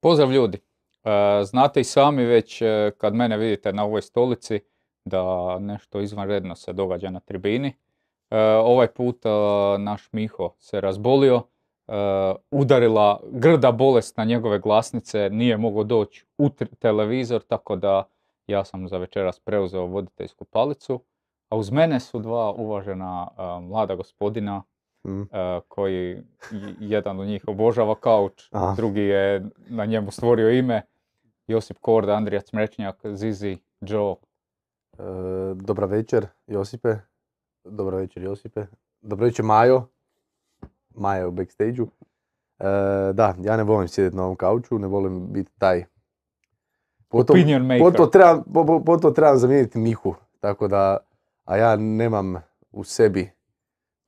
[0.00, 0.58] Pozdrav ljudi.
[1.04, 4.60] E, znate i sami već e, kad mene vidite na ovoj stolici
[5.04, 7.76] da nešto izvanredno se događa na tribini.
[8.30, 9.22] E, ovaj put
[9.78, 11.42] naš Miho se razbolio,
[12.50, 18.08] udarila grda bolest na njegove glasnice, nije mogao doći u televizor, tako da
[18.46, 21.04] ja sam za večeras preuzeo voditeljsku palicu.
[21.48, 23.28] A uz mene su dva uvažena
[23.60, 24.62] mlada gospodina
[25.06, 25.22] mm.
[25.68, 26.22] koji
[26.80, 30.82] jedan od njih obožava kauč, drugi je na njemu stvorio ime.
[31.48, 34.14] Josip Korda, Andrija Cmrečnjak, Zizi, Joe.
[34.98, 35.02] E,
[35.54, 36.96] dobra večer Josipe.
[37.64, 38.66] Dobra večer Josipe.
[39.00, 39.88] Dobro večer Majo.
[40.94, 41.88] Maja u backstage-u.
[42.58, 42.64] E,
[43.12, 45.84] da, ja ne volim sjediti na ovom kauču, ne volim biti taj...
[47.08, 47.80] Potom, Opinion maker.
[47.80, 48.44] Potom trebam,
[48.84, 50.14] po, trebam zamijeniti Mihu.
[50.40, 50.96] Tako da,
[51.44, 52.34] a ja nemam
[52.72, 53.30] u sebi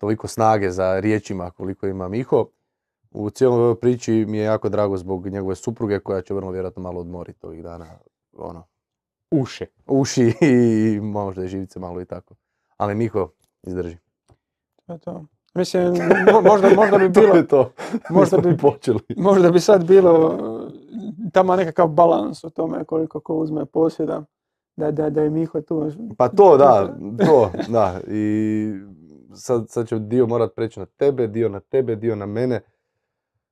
[0.01, 2.47] toliko snage za riječima koliko ima Miho.
[3.11, 6.83] U cijelom ovoj priči mi je jako drago zbog njegove supruge koja će vrlo vjerojatno
[6.83, 7.87] malo odmoriti ovih dana.
[8.37, 8.65] Ono,
[9.31, 9.67] uši.
[9.87, 10.35] Uši
[10.97, 12.35] i možda i živice malo i tako.
[12.77, 13.29] Ali Miho,
[13.63, 13.97] izdrži.
[14.87, 15.25] To je to.
[15.55, 15.95] Mislim,
[16.51, 17.31] možda, možda bi bilo...
[17.31, 17.73] to je to.
[18.11, 19.01] Možda bi, počeli.
[19.17, 20.39] možda bi sad bilo
[21.33, 24.25] tamo nekakav balans u tome koliko ko uzme posjeda.
[24.77, 25.91] Da, da, da je Miho tu.
[26.19, 26.97] Pa to, da,
[27.27, 28.01] to, da.
[28.09, 28.73] I
[29.35, 32.61] sad, sad će dio morat preći na tebe, dio na tebe, dio na mene.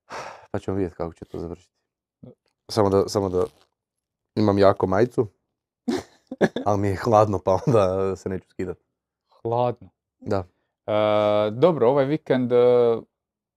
[0.50, 1.74] Pa ćemo vidjeti kako će to završiti.
[2.70, 3.44] Samo da, samo da
[4.34, 5.26] imam jako majicu,
[6.66, 8.84] ali mi je hladno pa onda se neću skidati.
[9.42, 9.88] Hladno?
[10.20, 10.44] Da.
[10.86, 12.56] E, dobro, ovaj vikend e,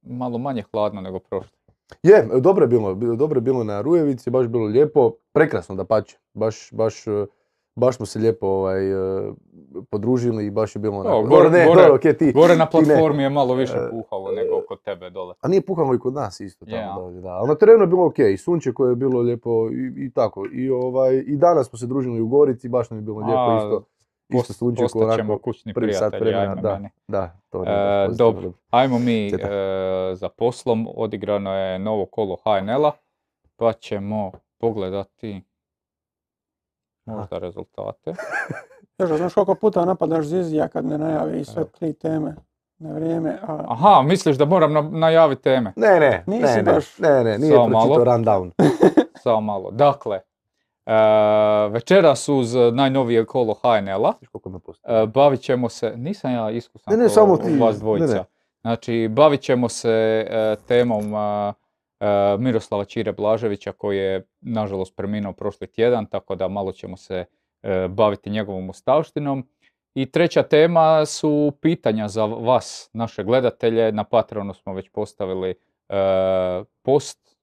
[0.02, 1.58] malo manje hladno nego prošli.
[2.04, 6.18] Je, dobro je bilo, dobro je bilo na Rujevici, baš bilo lijepo, prekrasno da pače,
[6.34, 7.26] baš, baš e,
[7.76, 9.36] baš smo se lijepo ovaj, uh,
[9.90, 11.24] podružili i baš je bilo onako...
[11.24, 14.82] Gore, ne, gore, okay, ti, gore na platformi je malo više e, puhalo nego kod
[14.82, 15.36] tebe dole.
[15.42, 16.96] A nije puhalo i kod nas isto tamo yeah.
[16.96, 17.30] dolje, da.
[17.30, 20.46] Ali na terenu je bilo ok, i sunče koje je bilo lijepo i, i tako.
[20.54, 23.58] I, ovaj, I danas smo se družili u Gorici, baš nam je bilo lijepo A,
[23.58, 23.84] isto.
[24.30, 26.56] Isto sunče koje onako kućni prvi sat vremena.
[26.56, 29.38] Da, da, to je e, Dobro, ajmo mi e,
[30.14, 30.88] za poslom.
[30.96, 32.92] Odigrano je novo kolo HNL-a,
[33.56, 35.42] pa ćemo pogledati
[37.12, 38.14] možda rezultate.
[39.00, 42.36] Još, znaš koliko puta napadaš Zizija kad ne najavi sve tri teme
[42.78, 43.40] na vrijeme.
[43.48, 43.66] A...
[43.68, 45.74] Aha, misliš da moram najaviti teme?
[45.76, 46.98] Ne, ne, Nisi ne, baš...
[46.98, 48.52] ne, ne, nije pročito rundown.
[49.24, 49.72] Samo malo.
[49.72, 50.20] Dakle,
[50.86, 57.10] uh, večeras uz najnovije kolo HNL-a uh, bavit ćemo se, nisam ja iskusan ne, ne,
[57.10, 57.58] samo ti.
[57.58, 58.14] vas dvojica.
[58.14, 58.26] Ne, ne.
[58.62, 61.54] Znači, bavit ćemo se uh, temom E,
[62.39, 67.25] Miroslava Čire Blaževića koji je nažalost preminuo prošli tjedan, tako da malo ćemo se
[67.63, 69.47] e, baviti njegovom ostavštinom.
[69.94, 73.91] I treća tema su pitanja za vas, naše gledatelje.
[73.91, 75.56] Na Patreonu smo već postavili e,
[76.81, 77.38] post,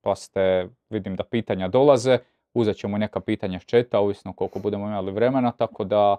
[0.00, 2.18] pa ste, vidim da pitanja dolaze.
[2.54, 6.16] Uzet ćemo neka pitanja s četa, ovisno koliko budemo imali vremena, tako da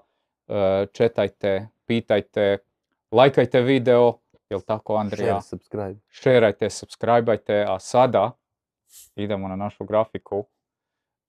[0.92, 2.58] četajte, pitajte,
[3.12, 4.14] lajkajte video,
[4.50, 5.42] Jel tako Andrija?
[5.42, 6.00] Share, subscribe.
[6.10, 8.32] Šerajte, subscribeajte, a sada
[9.16, 10.46] idemo na našu grafiku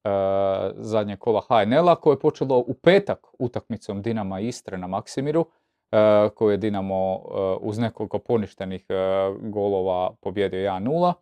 [0.04, 0.10] e,
[0.76, 5.46] zadnje kola HNL-a koje je počelo u petak utakmicom Dinama Istre na Maksimiru
[5.92, 7.18] e, koju je Dinamo e,
[7.60, 8.86] uz nekoliko poništenih
[9.40, 11.12] golova pobjedio 1-0.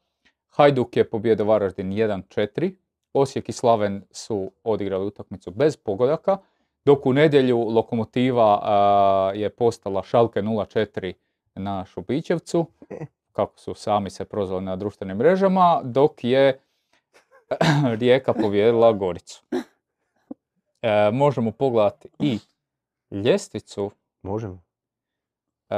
[0.49, 2.75] Hajduk je pobjedio Varaždin 1-4.
[3.13, 6.39] Osijek i Slaven su odigrali utakmicu bez pogodaka,
[6.85, 8.63] dok u nedjelju Lokomotiva
[9.35, 11.13] je postala Šalke 0-4
[11.57, 12.67] na Šupićevcu,
[13.33, 16.61] kako su sami se prozvali na društvenim mrežama, dok je
[18.01, 19.43] Rijeka povijedila Goricu.
[20.83, 22.39] E, možemo pogledati i
[23.11, 23.91] ljestvicu.
[24.23, 24.63] Možemo.
[25.71, 25.77] E,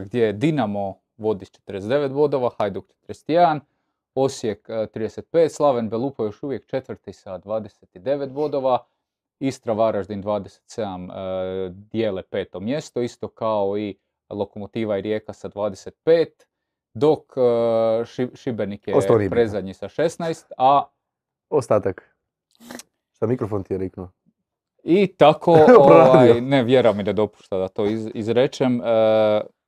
[0.00, 3.60] gdje Dinamo vodi s 49 bodova, Hajduk 41,
[4.14, 8.78] Osijek 35, e, Slaven Belupo još uvijek četvrti sa 29 bodova,
[9.38, 13.96] Istra Varaždin 27 dijele peto mjesto, isto kao i
[14.34, 16.26] Lokomotiva i Rijeka sa 25,
[16.94, 18.94] dok e, Šibenik je
[19.30, 20.84] prezadnji sa 16, a...
[21.48, 22.16] Ostatak.
[23.12, 24.08] Šta mikrofon ti je riknuo?
[24.82, 28.84] I tako, ovaj, ne vjera mi da dopušta da to izrečem, e,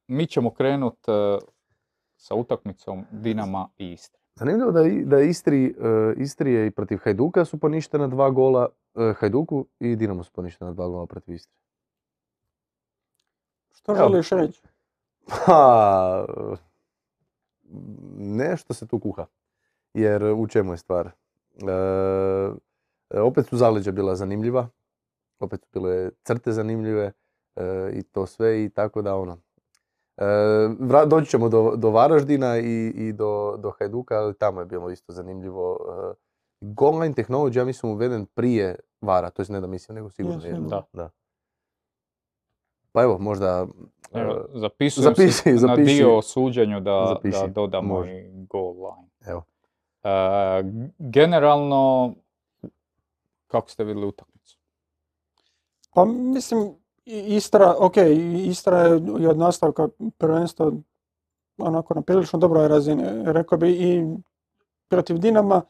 [0.08, 1.38] mi ćemo krenuti e,
[2.16, 4.20] sa utakmicom Dinama i Istre.
[4.34, 5.74] Zanimljivo da, da Istri,
[6.16, 8.68] Istrije i protiv Hajduka su poništena dva gola,
[9.14, 11.65] Hajduku i Dinamo su poništena dva gola protiv Istre.
[13.86, 14.62] Što želiš reći?
[15.46, 16.26] Pa,
[18.18, 19.26] nešto se tu kuha.
[19.94, 21.10] Jer u čemu je stvar?
[23.10, 24.68] E, opet su zaleđa bila zanimljiva.
[25.38, 27.12] Opet su bile crte zanimljive.
[27.56, 29.38] E, I to sve i tako da ono.
[30.16, 30.24] E,
[31.06, 35.12] doći ćemo do, do Varaždina i, i do, do Hajduka, ali tamo je bilo isto
[35.12, 35.78] zanimljivo.
[35.88, 36.14] E,
[36.60, 40.44] goal line technology, ja mislim, uveden prije Vara, to jest ne da mislim, nego sigurno
[40.44, 40.60] je.
[40.92, 41.10] Da.
[42.96, 43.66] Pa evo, možda...
[44.12, 48.12] Evo, e, zapisujem zapiši, si na dio o suđenju da, da dodamo može.
[48.12, 49.08] i goal line.
[49.26, 49.42] Evo.
[50.02, 50.10] E,
[50.98, 52.14] generalno,
[53.46, 54.58] kako ste vidjeli utakmicu?
[55.94, 57.96] Pa mislim, Istra, ok,
[58.46, 59.88] Istra je i od nastavka
[60.18, 60.72] prvenstva
[61.58, 63.02] onako na prilično dobroj razini.
[63.24, 64.16] Rekao bi i
[64.88, 65.62] protiv Dinama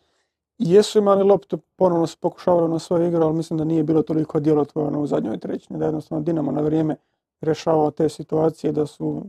[0.59, 4.41] jesu imali loptu, ponovno su pokušavali na svoju igru, ali mislim da nije bilo toliko
[4.41, 6.97] djelotvorno u zadnjoj trećini, da je jednostavno Dinamo na vrijeme
[7.41, 9.23] rješavao te situacije, da su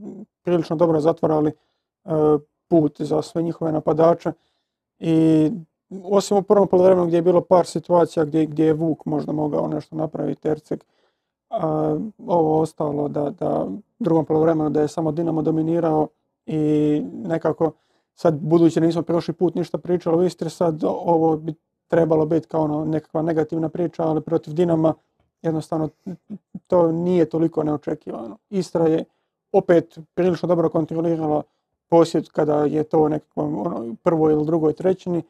[0.44, 2.10] prilično dobro zatvarali e,
[2.68, 4.32] put za sve njihove napadače.
[5.00, 5.52] I
[6.04, 9.68] osim u prvom poluvremenu gdje je bilo par situacija gdje, gdje je Vuk možda mogao
[9.68, 10.86] nešto napraviti, Tercek,
[11.50, 13.66] a, ovo ostalo da, da
[14.00, 16.08] u drugom poluvremenu da je samo Dinamo dominirao
[16.46, 17.72] i nekako
[18.14, 21.54] sad budući nismo prošli put ništa pričali o Istri, sad ovo bi
[21.88, 24.94] trebalo biti kao ono nekakva negativna priča, ali protiv Dinama
[25.42, 25.90] jednostavno
[26.68, 28.38] to nije toliko neočekivano.
[28.50, 29.06] Istra je
[29.52, 31.44] opet prilično dobro kontrolirala
[31.90, 35.24] posjed kada je to u nekakvom ono, prvoj ili drugoj trećini.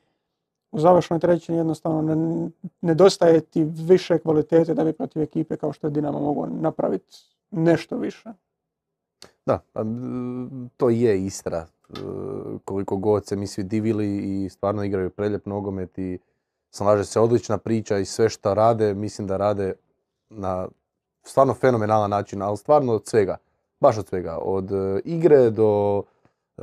[0.72, 2.50] U završnoj trećini jednostavno ne-
[2.81, 7.16] nedostaje ti više kvalitete da bi protiv ekipe kao što je Dinamo mogao napraviti
[7.51, 8.30] nešto više.
[9.45, 9.84] Da, pa,
[10.78, 11.68] to je Istra.
[11.89, 11.94] E,
[12.66, 16.19] Koliko god se mi svi divili i stvarno igraju preljep nogomet i
[16.69, 19.74] slaže se odlična priča i sve što rade, mislim da rade
[20.30, 20.68] na
[21.27, 23.38] stvarno fenomenalan način, ali stvarno od svega.
[23.79, 24.38] Baš od svega.
[24.41, 26.03] Od e, igre do
[26.57, 26.62] e,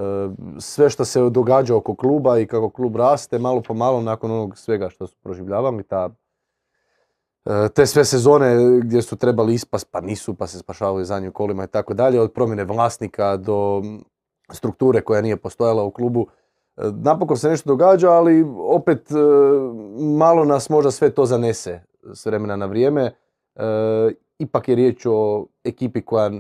[0.58, 4.58] sve što se događa oko kluba i kako klub raste, malo po malo nakon onog
[4.58, 6.10] svega što su proživljavali, ta
[7.46, 11.64] E, te sve sezone gdje su trebali ispast, pa nisu, pa se spašavali zadnjim kolima
[11.64, 13.82] i tako dalje, od promjene vlasnika do
[14.52, 16.26] strukture koja nije postojala u klubu.
[16.76, 19.08] Napokon se nešto događa, ali opet
[20.18, 21.80] malo nas možda sve to zanese
[22.14, 23.14] s vremena na vrijeme.
[24.38, 26.30] Ipak je riječ o ekipi koja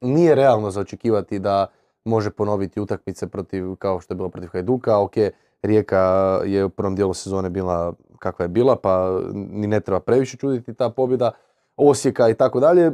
[0.00, 1.66] nije realno za očekivati da
[2.04, 4.98] može ponoviti utakmice protiv, kao što je bilo protiv Hajduka.
[4.98, 5.14] Ok,
[5.62, 6.00] Rijeka
[6.44, 10.74] je u prvom dijelu sezone bila kakva je bila, pa ni ne treba previše čuditi
[10.74, 11.30] ta pobjeda.
[11.76, 12.92] Osijeka i tako dalje.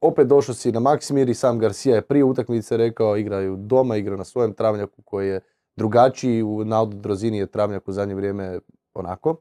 [0.00, 4.18] Opet došao si na Maksimir i sam Garcia je prije utakmice rekao igraju doma, igraju
[4.18, 5.40] na svojem travnjaku koji je
[5.76, 6.42] drugačiji.
[6.42, 8.58] U Naldo Drozini je travnjak u zadnje vrijeme
[8.94, 9.36] onako.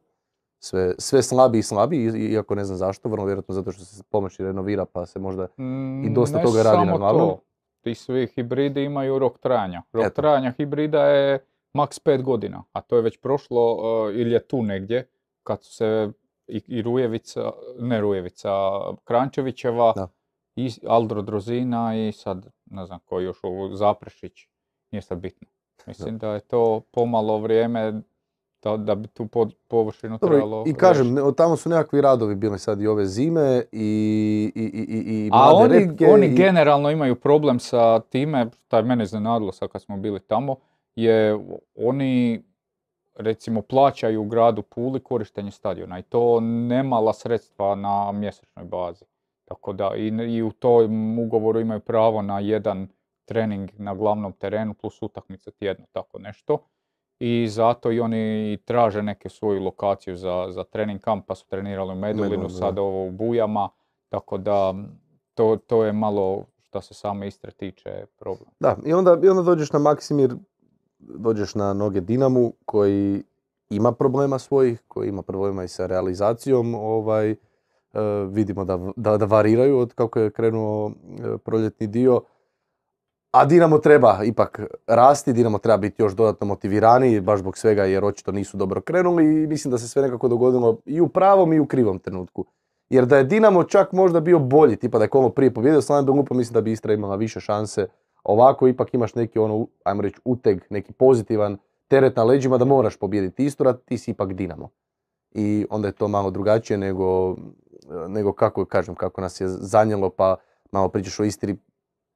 [0.60, 4.04] Sve, sve slabiji i slabiji, i- iako ne znam zašto, vrlo vjerojatno zato što se
[4.04, 7.40] pomoćni renovira pa se možda Mm, dosta ne toga radi na samo to.
[7.82, 9.82] Ti svi hibridi imaju rok trajanja.
[9.94, 10.16] Rok Eto.
[10.16, 14.64] trajanja hibrida je maks 5 godina, a to je već prošlo uh, ili je tu
[14.64, 15.08] negdje
[15.44, 16.10] kad su se
[16.48, 18.50] i, i Rujevica, ne Rujevica,
[19.04, 20.08] Krančevićeva, Da.
[20.56, 24.48] i Aldro Drozina i sad ne znam ko još ovo Zaprešić,
[24.92, 25.48] nije sad bitno.
[25.88, 28.02] Mislim da je to pomalo vrijeme
[28.64, 32.36] da, da bi tu pod, površinu Dobro, trebalo i kažem, ne- tamo su nekakvi radovi
[32.36, 33.82] bili sad i ove zime i,
[34.56, 38.46] i, i, i, i A mlade oni, repke oni i- generalno imaju problem sa time,
[38.58, 40.56] što je mene iznenadilo sad kad smo bili tamo,
[40.96, 41.40] je
[41.78, 42.44] oni
[43.16, 49.06] recimo plaćaju gradu Puli korištenje stadiona i to nemala sredstva na mjesečnoj bazi.
[49.46, 52.88] Tako da i, i u tom ugovoru imaju pravo na jedan
[53.26, 56.58] trening na glavnom terenu plus utakmice tjedno, tako nešto.
[57.20, 61.92] I zato i oni traže neke svoju lokaciju za, za trening kamp, pa su trenirali
[61.92, 63.70] u Medulinu, sad ovo u Bujama,
[64.10, 64.74] tako da
[65.34, 68.50] to, to je malo što se same Istre tiče problem.
[68.60, 70.36] Da, i onda, i onda dođeš na Maksimir,
[71.00, 73.24] dođeš na noge Dinamu koji
[73.70, 77.38] ima problema svojih, koji ima problema i sa realizacijom, ovaj, e,
[78.30, 82.22] vidimo da, da, da variraju od kako je krenuo e, proljetni dio.
[83.32, 88.06] A Dinamo treba ipak rasti, Dinamo treba biti još dodatno motiviraniji, baš zbog svega jer
[88.06, 91.60] očito nisu dobro krenuli i mislim da se sve nekako dogodilo i u pravom i
[91.60, 92.46] u krivom trenutku.
[92.90, 96.06] Jer da je Dinamo čak možda bio bolji, tipa da je Komo prije pobjedio Slaven
[96.06, 97.88] Belupo, mislim da bi Istra imala više šanse.
[98.24, 101.58] Ovako ipak imaš neki ono, ajmo reći, uteg, neki pozitivan
[101.88, 104.70] teret na leđima da moraš pobijediti Istru, a ti si ipak Dinamo.
[105.32, 107.36] I onda je to malo drugačije nego,
[108.08, 110.36] nego kako kažem, kako nas je zanjelo pa
[110.72, 111.58] malo pričaš o Istri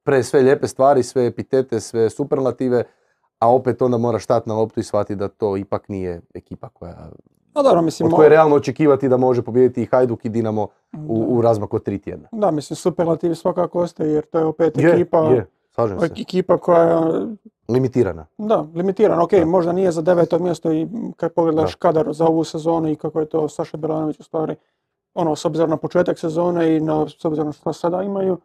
[0.04, 2.84] pre sve lijepe stvari, sve epitete, sve superlative,
[3.40, 7.10] a opet onda moraš stati na loptu i shvatiti da to ipak nije ekipa koja,
[7.54, 10.68] A dobro, mislim, od koje je realno očekivati da može pobijediti i Hajduk i Dinamo
[11.08, 12.28] u, u razmaku od tri tjedna.
[12.32, 15.46] Da, mislim, superlativ svakako ostaje jer to je opet Je, ekipa, je,
[16.00, 16.22] se.
[16.22, 17.28] ekipa koja je,
[17.70, 18.26] Limitirana.
[18.38, 19.24] da, limitirana.
[19.24, 19.46] Ok, Da.
[19.46, 21.80] možda nije za deveto mjesto i kad pogledaš Da.
[21.80, 24.56] kadar za ovu sezonu i kako je to Saša Belanović u stvari,
[25.14, 28.38] ono, s obzirom na početak sezone i na, s obzirom na što sada imaju,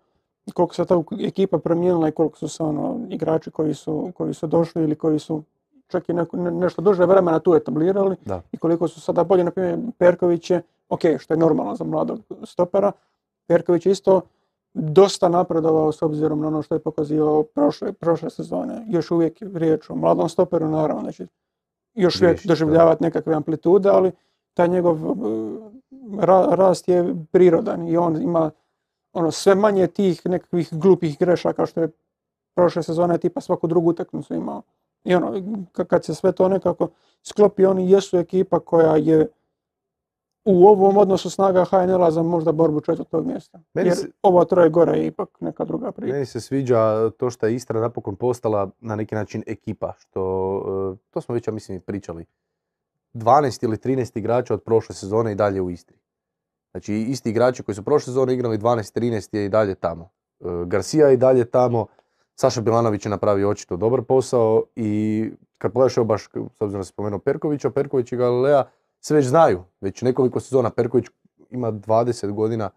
[0.55, 4.47] koliko se ta ekipa promijenila i koliko su se ono, igrači koji su, koji su
[4.47, 5.43] došli ili koji su
[5.88, 8.43] čak i neko, ne- nešto duže vremena tu etablirali Da.
[8.52, 12.19] i koliko su sada bolje, na primjer Perković je, ok, što je normalno za mladog
[12.45, 12.93] stopera,
[13.47, 14.21] Perković je isto
[14.75, 18.85] dosta napredovao s obzirom na ono što je pokazio prošle, prošle sezone.
[18.88, 21.26] Još uvijek je riječ o mladom stoperu, naravno, znači
[21.95, 24.12] još uvijek doživljavati nekakve amplitude, ali
[24.55, 25.09] taj njegov e,
[26.17, 28.50] ra- rast je prirodan i on ima
[29.12, 31.88] ono sve manje tih nekakvih glupih grešaka što je
[32.55, 34.62] prošle sezone tipa svaku drugu utakmicu imao.
[35.05, 35.33] I ono,
[35.69, 36.88] ka- kad se sve to nekako
[37.23, 39.29] sklopi, oni jesu ekipa koja je
[40.45, 43.61] u ovom odnosu snaga HNL-a za možda borbu četvrtog mjesta.
[43.75, 46.12] Meni Jer se- ovo troje gore je ipak neka druga priča.
[46.12, 50.21] Meni se sviđa to što je Istra napokon postala na neki način ekipa, što,
[50.95, 52.25] e, to smo već, ja mislim, pričali.
[53.15, 55.97] 12 ili 13 igrača od prošle sezone i dalje u Istri.
[56.73, 60.09] Znači, isti igrači koji su prošle sezone igrali 12-13 je i dalje tamo.
[60.41, 61.87] E, Garcia je i dalje tamo,
[62.35, 66.85] Saša Bilanović je napravio očito dobar posao i kad pogledaš evo baš, s obzirom da
[66.85, 68.65] si spomenuo Perkovića, Perković i Galilea
[69.01, 70.71] se već znaju, već nekoliko sezona.
[70.71, 71.07] Perković
[71.51, 72.71] ima 20 godina,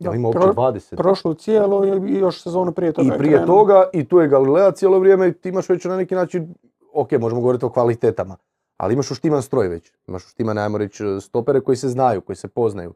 [0.00, 0.96] Da, ja ima uopće pro- 20.
[0.96, 3.06] Prošlu cijelu i još sezonu prije toga.
[3.06, 5.96] I je prije toga, i tu je Galilea cijelo vrijeme, i ti imaš već na
[5.96, 6.54] neki način,
[6.92, 8.36] ok, možemo govoriti o kvalitetama,
[8.76, 9.92] ali imaš uštiman stroj već.
[10.08, 12.94] Imaš uštiman, ajmo reći, stopere koji se znaju, koji se poznaju.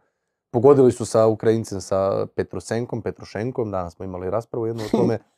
[0.50, 5.18] Pogodili su sa Ukrajincem, sa Petrosenkom, Petrošenkom, danas smo imali raspravu jednu o tome.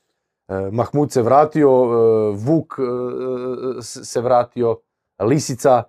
[0.50, 2.74] E, Mahmud se vratio, e, Vuk
[3.78, 4.76] e, se vratio,
[5.18, 5.82] Lisica,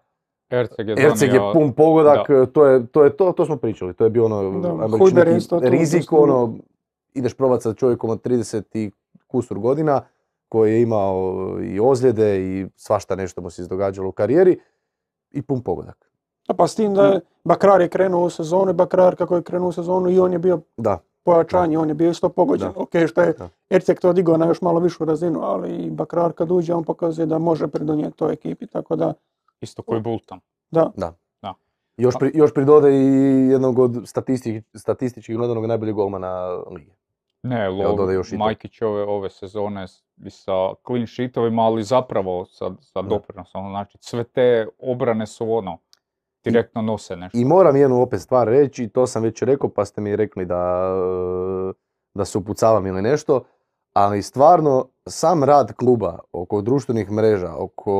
[0.50, 3.94] Erceg je Erceg je donio- pun pogodak, to je to, je to, to smo pričali,
[3.94, 6.58] to je bio ono, Da, isto rizik, ono,
[7.14, 8.92] ideš probat sa čovjekom od 30 i
[9.28, 10.02] kusur godina,
[10.50, 14.60] koji je imao i ozljede i svašta nešto mu se izdogađalo u karijeri
[15.32, 16.11] i pun pogodak.
[16.48, 19.42] A Pa s tim da je Bakrar je krenuo u sezonu i Bakrar kako je
[19.44, 22.72] krenuo u sezonu i on je bio Da, pojačanje, on je bio isto pogođen.
[22.74, 22.80] Da.
[22.80, 23.50] Ok, što je Da.
[23.70, 27.26] Erceg to digao na još malo višu razinu, ali i Bakrar kad uđe on pokazuje
[27.26, 29.14] da može pridonijeti toj ekipi, tako da
[29.62, 30.40] Isto koji Bultan.
[30.72, 30.92] da.
[31.98, 33.04] još, pri, još pridode i
[33.50, 36.92] jednog od statistič, statistički gledanog najboljeg golmana lige.
[37.44, 38.32] Ne, Evo, Lo, dodaj još.
[38.32, 39.88] Majkić ove, ove sezone
[40.30, 40.52] sa
[40.88, 43.08] clean sheetovima, ali zapravo sa, sa Da.
[43.08, 43.70] doprinosom.
[43.70, 45.78] Znači, sve te obrane su ono,
[46.44, 47.38] direktno nose nešto.
[47.38, 50.94] I moram jednu opet stvar reći, to sam već rekao pa ste mi rekli da,
[51.70, 51.74] e,
[52.14, 53.44] da se upucavam ili nešto,
[53.94, 57.94] ali stvarno sam rad kluba oko društvenih mreža, oko,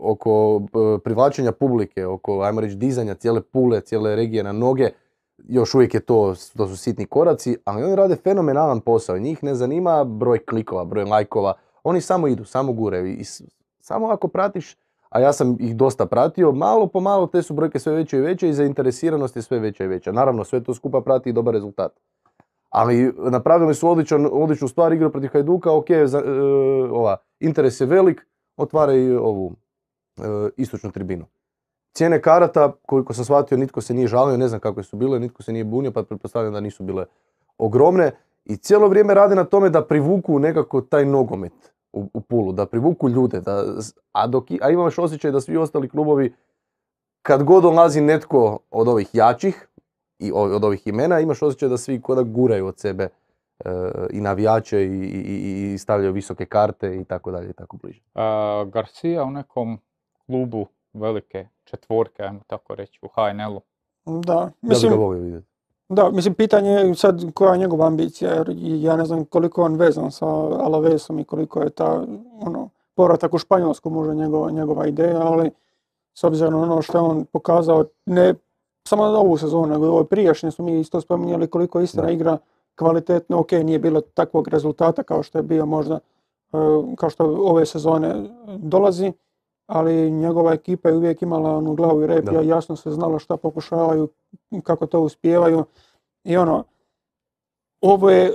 [0.00, 4.90] oko e, privlačenja publike, oko, ajmo reći, dizanja cijele pule, cijele regije na noge,
[5.38, 9.18] još uvijek je to, to su sitni koraci, ali oni rade fenomenalan posao.
[9.18, 13.06] Njih ne zanima broj klikova, broj lajkova, oni samo idu, samo guraju.
[13.06, 13.24] I
[13.80, 14.76] samo ako pratiš
[15.08, 18.20] a ja sam ih dosta pratio, malo po malo te su brojke sve veće i
[18.20, 20.12] veće i zainteresiranost je sve veća i veća.
[20.12, 21.92] Naravno, sve to skupa prati i dobar rezultat.
[22.70, 26.30] Ali napravili su odličan, odličnu stvar, igru protiv Hajduka, ok, za, e,
[26.90, 29.52] ova, interes je velik, otvaraju ovu
[30.16, 30.22] e,
[30.56, 31.24] istočnu tribinu.
[31.92, 35.42] Cijene karata, koliko sam shvatio, nitko se nije žalio, ne znam kakve su bile, nitko
[35.42, 37.04] se nije bunio, pa pretpostavljam da nisu bile
[37.58, 38.10] ogromne.
[38.44, 42.66] I cijelo vrijeme rade na tome da privuku nekako taj nogomet u, u Pulu, da
[42.66, 43.64] privuku ljude, da,
[44.12, 46.34] a, dok, i- a imaš osjećaj da svi ostali klubovi,
[47.22, 49.68] kad god dolazi netko od ovih jačih
[50.18, 53.08] i od ovih imena, imaš osjećaj da svi koda guraju od sebe
[53.58, 53.70] e,
[54.10, 58.00] i navijače i, i, i- stavljaju visoke karte i tako dalje i tako bliže.
[58.14, 59.78] A, Garcia u nekom
[60.26, 63.60] klubu velike četvorke, ajmo tako reći, u HNL-u.
[64.20, 65.46] Da, Ja bi mislim, ga volio vidjeti.
[65.88, 69.64] Da, mislim pitanje je sad koja je njegova ambicija, jer ja ne znam koliko je
[69.64, 72.04] on vezan sa Alavesom i koliko je ta,
[72.40, 75.50] ono, povratak u Španjolsku možda njegova, njegova ideja, ali
[76.14, 78.34] s obzirom na ono što je on pokazao, ne
[78.88, 82.38] samo na ovu sezonu, nego i ovoj prijašnje smo mi isto spominjali koliko Istra igra
[82.76, 85.98] kvalitetno, ok, nije bilo takvog rezultata kao što je bio možda,
[86.52, 86.56] e,
[86.96, 88.14] kao što ove sezone
[88.58, 89.12] dolazi,
[89.66, 92.32] ali njegova ekipa je uvijek imala onu glavu i rep, Da.
[92.32, 94.08] ja jasno se znalo šta pokušavaju,
[94.62, 95.64] kako to uspijevaju
[96.24, 96.64] i ono,
[97.80, 98.34] ovo je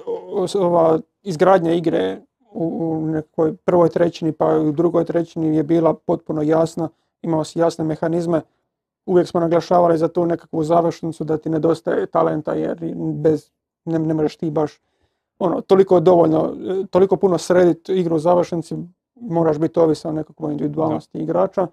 [0.55, 2.21] ova izgradnja igre
[2.51, 6.89] u, nekoj prvoj trećini pa u drugoj trećini je bila potpuno jasna,
[7.21, 8.41] imao si jasne mehanizme,
[9.05, 13.49] uvijek smo naglašavali za tu nekakvu završnicu da ti nedostaje talenta jer bez,
[13.85, 14.79] ne, ne možeš ti baš
[15.39, 16.55] ono, toliko dovoljno,
[16.89, 18.75] toliko puno srediti igru u završnici,
[19.21, 21.67] moraš biti ovisan o nekakvoj individualnosti igrača.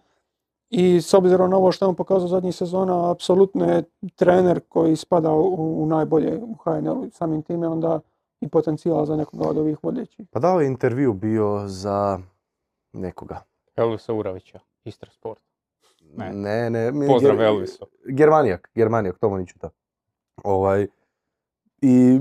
[0.71, 3.83] I s obzirom na ovo što je on pokazao zadnjih sezona, apsolutno je
[4.17, 7.11] trener koji spada u, u najbolje u HNL-u.
[7.11, 8.01] Samim time onda
[8.41, 10.27] i potencijal za nekoga od ovih vodećih.
[10.31, 12.19] Pa dao je intervju bio za
[12.93, 13.43] nekoga.
[13.77, 15.43] Elvisa Uravića, Istra Sport.
[16.15, 16.33] Ne.
[16.33, 16.93] Ne, ne.
[16.93, 17.87] mi- Pozdrav Ger- Elvisu.
[18.07, 19.71] Germanijak, Germanijak, Tomaniću da.
[20.45, 20.87] Ovaj,
[21.81, 22.21] I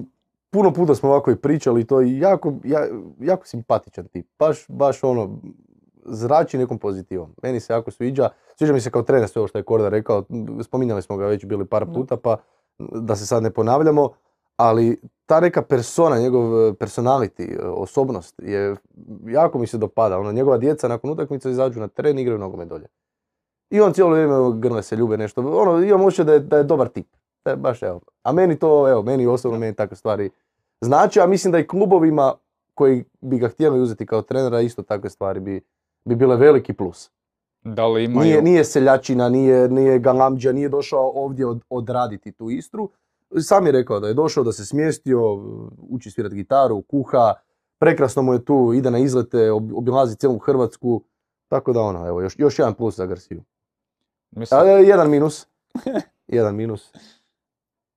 [0.58, 2.88] puno puta smo ovako i pričali to je jako, ja-
[3.20, 4.28] jako simpatičan tip.
[4.40, 5.38] Baš, baš ono,
[6.06, 7.34] zrači nekom pozitivom.
[7.44, 8.30] Meni se jako sviđa.
[8.56, 10.24] Sviđa mi se kao trener sve ovo što je Korda rekao.
[10.64, 12.38] Spominjali smo ga već bili par puta pa
[12.80, 14.10] da se sad ne ponavljamo.
[14.56, 18.76] Ali ta neka persona, njegov eh, personality, eh, osobnost je
[19.28, 20.20] jako mi se dopada.
[20.20, 22.88] Ono, njegova djeca nakon utakmice izađu na teren i igraju nogomet dolje.
[23.70, 25.42] I on cijelo vrijeme grle se, ljube nešto.
[25.42, 27.08] Ono, imam osjećaj da je, da je dobar tip.
[27.46, 28.02] Da je baš, evo.
[28.24, 30.30] A meni to, evo, meni osobno, meni takve stvari
[30.82, 32.34] znači, a mislim da i klubovima
[32.74, 35.62] koji bi ga htjeli uzeti kao trenera, isto takve stvari bi,
[36.06, 37.12] bi bile veliki plus.
[37.62, 38.26] Da li imaju...
[38.26, 42.90] Nije, nije seljačina, nije, nije galamđa, nije došao ovdje od, odraditi tu Istru.
[43.40, 45.34] Sam je rekao da je došao, da se smjestio,
[45.90, 47.34] uči svirati gitaru, kuha,
[47.80, 51.04] prekrasno mu je tu, ide na izlete, ob- obilazi cijelu Hrvatsku.
[51.48, 53.44] Tako da ono, evo, još, još jedan plus za Garciju.
[54.32, 55.48] Mislim, A, jedan minus.
[56.38, 56.94] jedan minus.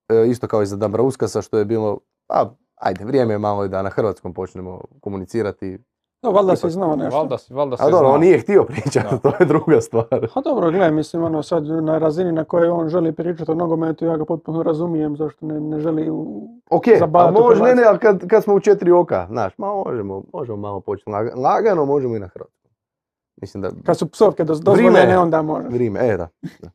[0.09, 3.83] E, isto kao i za Dambrauskasa što je bilo, a ajde, vrijeme je malo da
[3.83, 5.79] na hrvatskom počnemo komunicirati.
[6.23, 7.19] No, valjda si znao nešto.
[7.19, 8.09] valjda, se- valjda se A dobro, zna.
[8.09, 9.19] on nije htio pričati, Da.
[9.23, 10.07] to je druga stvar.
[10.35, 14.05] A dobro, gledaj, mislim, ono, sad na razini na kojoj on želi pričati o nogometu,
[14.05, 16.49] ja ga potpuno razumijem zašto ne, ne želi u...
[16.71, 16.85] Ok,
[17.15, 17.89] a može, ne, ne, Hrvatsku.
[17.89, 21.85] ali kad, kad smo u četiri oka, znaš, ma možemo, možemo malo početi laga- lagano,
[21.85, 22.71] možemo i na hrvatskom.
[23.37, 25.19] Mislim da, Kad su psovke Vrijeme dozvoljene, je.
[25.19, 25.69] onda može.
[25.69, 26.29] vrijeme, e da.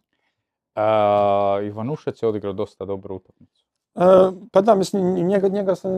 [0.75, 3.64] A, Ivanušec je odigrao dosta dobru utakmicu.
[4.51, 5.91] Pa da, mislim, njega, njega sam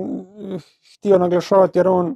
[0.95, 2.15] htio naglašavati jer on,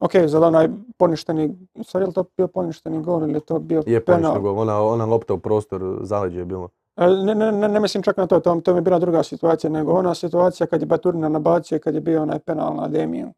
[0.00, 3.82] ok, za onaj poništeni, sad je li to bio poništeni gol ili je to bio
[3.86, 4.20] Je penal?
[4.20, 6.68] poništen gol, ona, ona lopta u prostor, zaleđe je bilo.
[6.96, 9.70] Ne, ne, ne, ne mislim čak na to, to, to mi je bila druga situacija,
[9.70, 13.32] nego ona situacija kad je Baturina nabacio i kad je bio onaj penal na Demiju,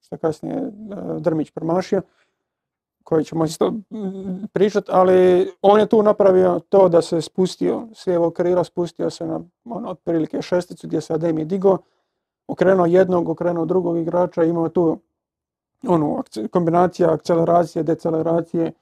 [0.00, 0.70] što kasnije
[1.18, 2.02] Drmić promašio,
[3.08, 8.06] koji ćemo isto mm, pričat, ali on je tu napravio to da se spustio s
[8.06, 11.78] lijevog krila, spustio se na ono, otprilike šesticu gdje se Ademi digo,
[12.48, 14.98] okrenuo jednog, okrenuo drugog igrača, imao tu
[15.86, 18.72] onu akce- kombinacija akceleracije, deceleracije,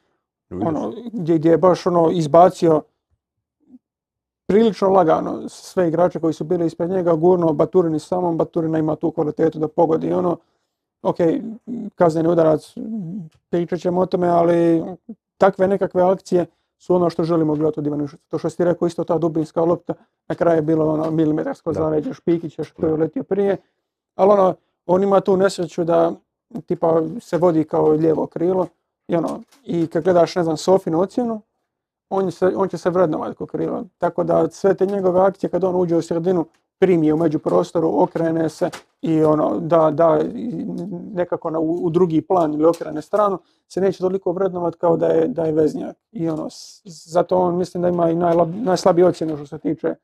[0.50, 2.82] ono, gdje, gdje je baš ono izbacio
[4.46, 9.10] prilično lagano sve igrače koji su bili ispred njega, gurno Baturini samom, Baturina ima tu
[9.10, 10.36] kvalitetu da pogodi ono,
[11.06, 11.16] ok,
[11.94, 12.74] kazneni udarac,
[13.50, 14.84] pričat ćemo o tome, ali
[15.38, 16.46] takve nekakve akcije
[16.78, 18.22] su ono što želimo gledati od Ivanušića.
[18.28, 19.94] To što si ti rekao, isto ta dubinska lopta,
[20.28, 21.80] na kraju je bilo ono milimetarsko Da.
[21.80, 23.56] zaleđe Špikića što je uletio prije,
[24.14, 24.54] ali ono,
[24.86, 26.12] on ima tu nesreću da
[26.66, 28.66] tipa se vodi kao lijevo krilo
[29.08, 31.40] i ono, i kad gledaš, ne znam, Sofinu ocjenu,
[32.10, 33.84] on, se, on će se vrednovati kao krilo.
[33.98, 36.46] Tako da sve te njegove akcije kad on uđe u sredinu,
[36.78, 38.70] primi u međuprostoru, okrene se
[39.02, 40.20] i ono, da, da
[41.14, 45.28] nekako na, u, drugi plan ili okrene stranu, se neće toliko vrednovat kao da je,
[45.28, 45.96] da je veznjak.
[46.12, 46.48] I ono,
[46.84, 49.94] zato on mislim da ima i najlab, najslabije ocjenu što se tiče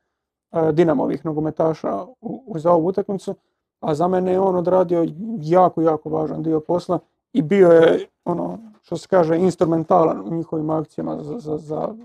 [0.51, 3.35] uh, Dinamovih nogometaša u, u- za ovu utakmicu,
[3.79, 5.05] a za mene je on odradio
[5.41, 6.99] jako, jako važan dio posla
[7.33, 11.95] i bio je, ono, što se kaže, instrumentalan u njihovim akcijama za, za, za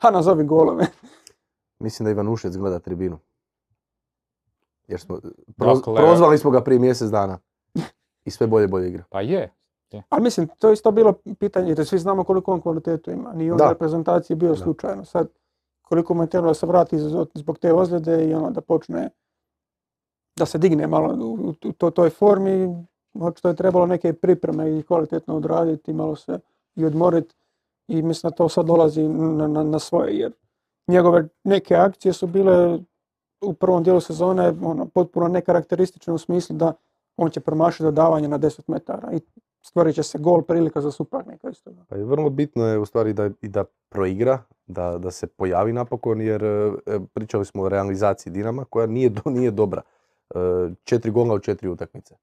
[0.00, 0.86] ha, nazovi golove.
[1.80, 3.18] Mislim da Ivanušec gleda tribinu.
[4.88, 5.16] Jer smo,
[5.48, 7.38] proz- Dakle- prozvali smo ga prije mjesec dana.
[8.24, 9.04] I sve bolje bolje igra.
[9.10, 9.52] Pa je.
[10.08, 13.32] Ali mislim, to je isto bilo pitanje, jer svi znamo koliko on kvalitetu ima.
[13.32, 14.56] Nije on reprezentaciji bio Da.
[14.56, 15.04] slučajno.
[15.04, 15.28] Sad,
[15.82, 16.96] koliko mu je trebalo da se vrati
[17.34, 19.10] zbog te ozljede i ono da počne
[20.36, 24.82] da se digne malo u, u to- toj formi, očito je trebalo neke pripreme i
[24.82, 26.38] kvalitetno odraditi, malo se
[26.76, 27.34] i odmoriti
[27.88, 30.32] i mislim da to sad dolazi na, na, na svoje, jer
[30.88, 32.78] njegove neke akcije su bile
[33.40, 36.72] u prvom dijelu sezone ono, potpuno nekarakteristične u smislu da
[37.16, 39.20] on će promašiti dodavanje na 10 metara i
[39.60, 41.70] stvorit će se gol prilika za suparnika isto.
[41.88, 45.72] Pa i vrlo bitno je u stvari da, i da proigra, da, da se pojavi
[45.72, 46.70] napokon, jer e,
[47.12, 49.82] pričali smo o realizaciji Dinama koja nije, do, nije dobra.
[50.30, 50.38] E,
[50.84, 52.14] četiri gola u četiri utakmice.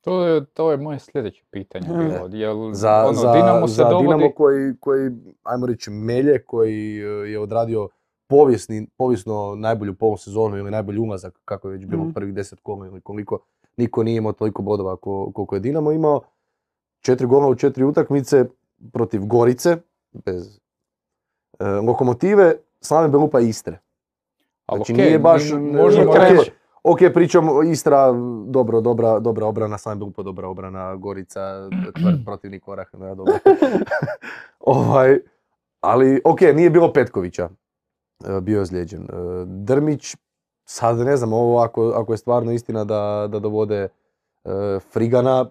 [0.00, 2.28] To je, to je moje sljedeće pitanje bilo.
[2.32, 4.06] Jel, Za, ono, za, Dinamo se za dovodi...
[4.06, 5.10] Dinamo koji, koji,
[5.42, 7.88] ajmo reći, melje, koji e, je odradio
[8.26, 12.12] povijesni, povijesno najbolju polusezonu ili najbolji ulazak, kako je već bilo Mhm.
[12.12, 13.38] prvih deset kola ili koliko,
[13.76, 16.20] niko nije imao toliko bodova ko- koliko je Dinamo imao.
[17.00, 18.44] Četiri gola u četiri utakmice
[18.92, 19.76] protiv Gorice,
[20.14, 20.60] bez
[21.58, 23.78] e, Lokomotive, Slaven Belupa i Istre.
[24.66, 26.50] Ali Znači okej, nije baš, ne- možemo ok, reći,
[26.82, 28.12] Ok, pričamo Istra,
[28.46, 33.34] dobro, dobra, dobra obrana, Slaven Belupa dobra obrana, Gorica, tvrd protivnik Orah, no, dobro.
[34.60, 35.18] ovaj,
[35.80, 37.48] ali ok, nije bilo Petkovića,
[38.42, 39.02] bio je ozlijeđen.
[39.02, 39.06] E,
[39.46, 40.16] Drmić,
[40.64, 43.88] sad ne znam, ovo ako, ako je stvarno istina da, da dovode
[44.44, 44.50] e,
[44.82, 45.46] Frigana,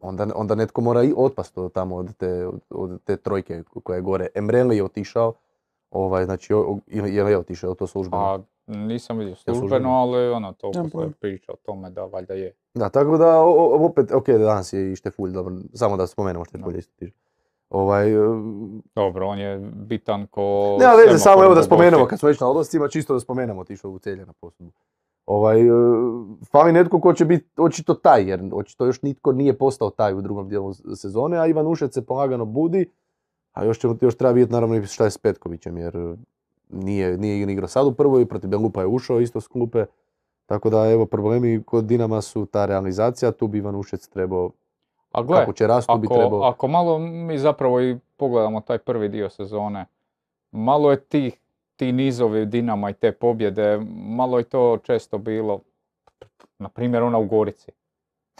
[0.00, 4.02] onda, onda netko mora i otpast od tamo od te, od, te trojke koja je
[4.02, 4.26] gore.
[4.34, 5.32] Emreli je otišao,
[5.90, 6.52] ovaj, znači,
[6.86, 8.22] ili je li je otišao, to službeno.
[8.24, 9.58] a Nisam vidio službeno?
[9.58, 11.12] službeno, ali ono, to se pojma.
[11.20, 12.52] priča o tome da valjda je.
[12.74, 16.44] Da, tako da, o- o- opet, ok, danas je i Štefulj, dobro, samo da spomenemo
[16.44, 17.12] Štefulj isto tiže.
[17.70, 18.18] Ovaj, e,
[18.94, 20.76] Dobro, on je bitan ko...
[20.80, 23.90] nema veze, samo evo da spomenemo, kad smo već na odlascima, čisto da spomenemo otišao
[23.90, 24.72] u celje na posudbu.
[25.26, 25.70] Ovaj, e,
[26.50, 30.20] fali netko ko će biti očito taj, jer očito još nitko nije postao taj u
[30.20, 32.90] drugom dijelu sezone, a Ivan Ušec se polagano budi,
[33.52, 36.16] a još, ćemo, još treba vidjeti naravno i šta je s Petkovićem, jer
[36.68, 39.84] nije, nije igrao sad u prvoj, protiv Belupa je ušao isto s klupe,
[40.46, 44.50] tako da evo problemi kod Dinama su ta realizacija, tu bi Ivan Ušec trebao,
[45.12, 46.42] A gle, kako će rast, tu bi ako, trebao...
[46.42, 49.86] ako malo mi zapravo i pogledamo taj prvi dio sezone,
[50.52, 51.40] malo je tih,
[51.76, 55.60] ti nizovi Dinama i te pobjede, malo je to često bilo,
[56.58, 57.72] na primjer ona u Gorici.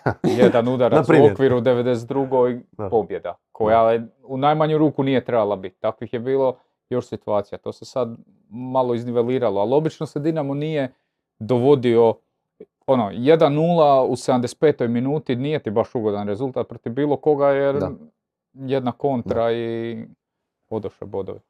[0.43, 2.61] Jedan udarac u okviru 92.
[2.73, 2.89] Da.
[2.89, 5.81] pobjeda, koja je u najmanju ruku nije trebala biti.
[5.81, 6.57] Takvih je bilo
[6.91, 7.59] još situacija.
[7.59, 8.17] To se sad
[8.49, 10.93] malo izniveliralo, ali obično se Dinamo nije
[11.39, 12.15] dovodio
[12.93, 14.89] ono, 1-0 u 75.
[14.89, 17.91] minuti nije ti baš ugodan rezultat protiv bilo koga jer Da.
[18.53, 19.99] jedna kontra i
[20.69, 21.41] odoše bodovi.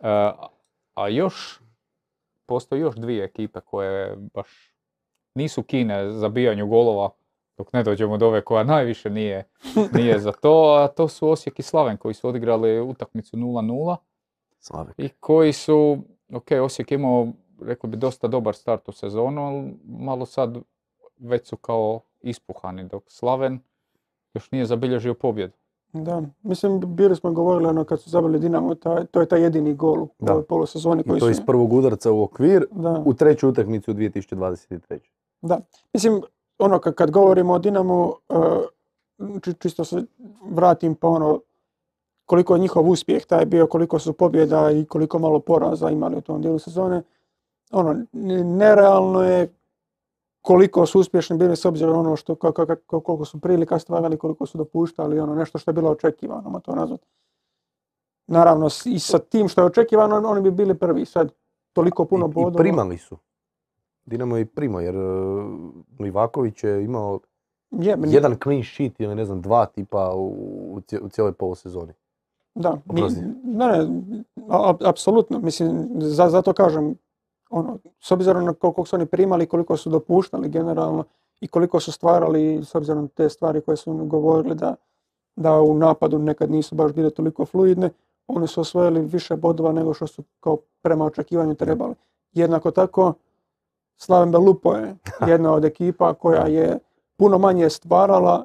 [0.00, 0.30] E,
[0.94, 1.60] a još,
[2.46, 4.48] postoji još dvije ekipe koje baš
[5.34, 7.10] nisu kine zabijanju golova
[7.56, 9.44] dok ne dođemo do ove koja najviše nije,
[9.96, 13.96] nije za to, a to su Osijek i Slaven koji su odigrali utakmicu 0-0
[14.60, 14.94] Slavek.
[14.98, 15.98] i koji su,
[16.34, 17.28] ok, Osijek je imao,
[17.60, 20.58] rekao bi, dosta dobar start u sezonu, ali malo sad
[21.18, 23.58] već su kao ispuhani, dok Slaven
[24.34, 25.52] još nije zabilježio pobjedu.
[25.92, 29.74] Da, mislim, bili smo govorili ono kad su zabili Dinamo, taj- to je taj jedini
[29.74, 30.32] gol u Da.
[30.32, 31.30] ovoj polusezoni I koji to su...
[31.30, 33.02] iz prvog udarca u okvir Da.
[33.06, 34.98] u treću utakmicu u 2023.
[35.42, 35.60] Da,
[35.94, 36.22] mislim,
[36.58, 38.34] ono kad, kad govorimo o Dinamu, e,
[39.42, 40.02] či- čisto se
[40.44, 41.40] vratim pa ono,
[42.26, 46.20] koliko je njihov uspjeh taj bio, koliko su pobjeda i koliko malo poraza imali u
[46.20, 47.02] tom dijelu sezone.
[47.70, 48.04] Ono,
[48.44, 49.54] nerealno je
[50.42, 53.78] koliko su uspješni bili s obzirom na ono što, ka- ka- ka- koliko su prilika
[53.78, 57.06] stvarali, koliko su dopuštali, ono, nešto što je bilo očekivano, to nazvati.
[58.26, 61.04] Naravno, i sa tim što je očekivano, oni bi bili prvi.
[61.06, 61.32] Sad,
[61.72, 62.56] toliko puno I, I bodova.
[62.56, 63.16] primali su.
[64.04, 65.44] Dinamo je i primao, jer uh,
[65.98, 67.20] Livaković je imao
[67.70, 70.26] Je, meni- jedan clean sheet ili ne znam, dva tipa u,
[70.72, 71.92] u cije- u cijeloj polusezoni.
[72.54, 73.20] Da, Oprosti.
[73.44, 74.24] ne, ne,
[74.84, 76.94] apsolutno, mislim, za, zato kažem,
[77.50, 81.04] ono, s obzirom na koliko su oni primali, koliko su dopuštali generalno
[81.40, 84.74] i koliko su stvarali, s obzirom na te stvari koje su govorili da,
[85.36, 87.90] da u napadu nekad nisu baš bile toliko fluidne,
[88.26, 91.94] oni su osvojili više bodova nego što su kao prema očekivanju trebali.
[92.32, 93.12] Jednako tako,
[93.96, 94.96] Slaven Belupo je
[95.30, 96.78] jedna od ekipa koja je
[97.16, 98.44] puno manje stvarala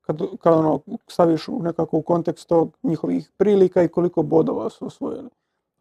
[0.00, 5.28] kad, kad ono, staviš nekako u kontekst tog njihovih prilika i koliko bodova su osvojili.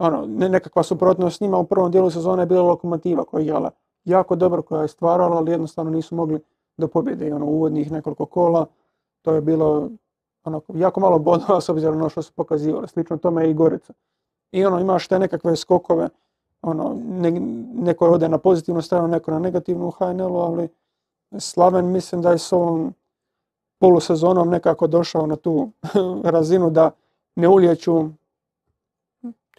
[0.01, 3.71] Ono, ne, nekakva suprotnost njima u prvom dijelu sezone je bila lokomotiva koja je igrala
[4.05, 6.39] jako dobro, koja je stvarala, ali jednostavno nisu mogli
[6.77, 8.65] do pobjede i ono, uvodnih nekoliko kola.
[9.21, 9.89] To je bilo
[10.43, 12.87] onako, jako malo bodova s obzirom na ono što su pokazivali.
[12.87, 13.93] Slično tome je i Gorica.
[14.51, 16.09] I ono, imaš te nekakve skokove,
[16.61, 17.31] ono, ne,
[17.73, 20.69] neko ode na pozitivnu stranu, neko na negativnu u HNL-u, ali
[21.39, 22.93] Slaven mislim da je s ovom
[23.79, 25.69] polusezonom nekako došao na tu
[26.23, 26.91] razinu da
[27.35, 28.09] ne ulijeću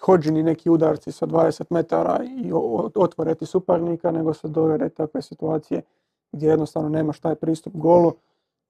[0.05, 5.23] hođini neki udarci sa 20 metara i o- otvore ti suparnika, nego se dovede takve
[5.23, 5.83] situacije
[6.33, 8.13] gdje jednostavno nemaš taj pristup golu,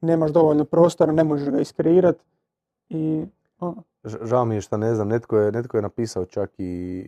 [0.01, 2.25] nemaš dovoljno prostora, ne možeš ga iskreirati
[2.89, 3.25] i
[4.05, 7.05] Žao mi je što ne znam, netko je, netko je napisao čak i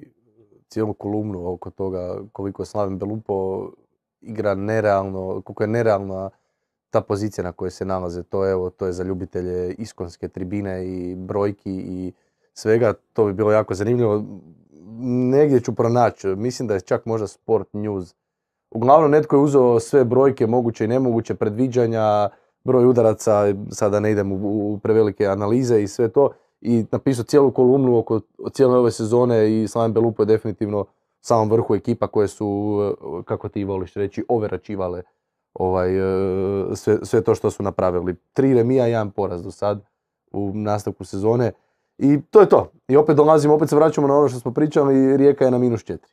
[0.68, 3.68] cijelu kolumnu oko toga koliko Slaven Belupo
[4.20, 6.30] igra nerealno, koliko je nerealna
[6.90, 8.22] ta pozicija na kojoj se nalaze.
[8.22, 12.12] To evo, to je za ljubitelje iskonske tribine i brojki i
[12.54, 12.94] svega.
[13.12, 14.24] To bi bilo jako zanimljivo.
[15.30, 18.14] Negdje ću pronaći, mislim da je čak možda Sport News.
[18.70, 22.28] Uglavnom netko je uzeo sve brojke, moguće i nemoguće, predviđanja,
[22.64, 27.98] broj udaraca, sada ne idem u, prevelike analize i sve to i napisao cijelu kolumnu
[27.98, 28.20] oko
[28.52, 30.84] cijele ove sezone i Slaven Belupo je definitivno
[31.20, 35.02] samom vrhu ekipa koje su, eh, kako ti voliš reći, overačivale
[35.54, 38.14] ovaj, eh, sve, sve to što su napravili.
[38.32, 39.84] Tri remija, jedan poraz do sad
[40.32, 41.52] u nastavku sezone
[41.98, 42.70] i to je to.
[42.88, 45.58] I opet dolazimo, opet se vraćamo na ono što smo pričali i Rijeka je na
[45.58, 46.12] minus četiri.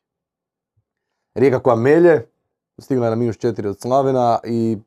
[1.35, 2.25] Rijeka koja melje,
[2.77, 4.77] stigla je na minus četiri od Slavena i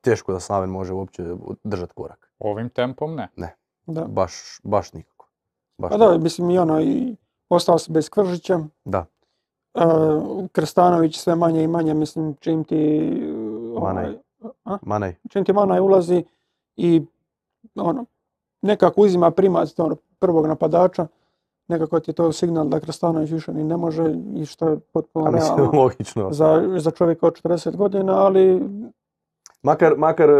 [0.00, 1.22] teško da Slaven može uopće
[1.64, 2.30] držati korak.
[2.38, 3.28] Ovim tempom ne.
[3.86, 4.04] da.
[4.04, 5.28] Baš, baš nikako.
[5.78, 7.16] Baš Pa da, mislim i ono, i
[7.48, 9.06] ostao se bez Kvržića, Da.
[9.74, 9.80] e,
[10.52, 12.76] Krstanović sve manje i manje, mislim, čim ti...
[13.76, 14.04] e, Manaj.
[14.04, 14.16] ovaj,
[14.64, 14.78] a?
[14.82, 15.14] Manej.
[15.30, 16.24] čim ti Manaj ulazi
[16.76, 17.02] i
[17.74, 18.04] ono,
[18.62, 21.06] nekako uzima primat ono, prvog napadača,
[21.68, 25.30] nekako ti je to signal da Krstanović više ni ne može i što je potpuno
[25.30, 26.32] realno logično.
[26.32, 28.62] za, za čovjeka od 40 godina, ali
[29.62, 30.34] Makar, makar e,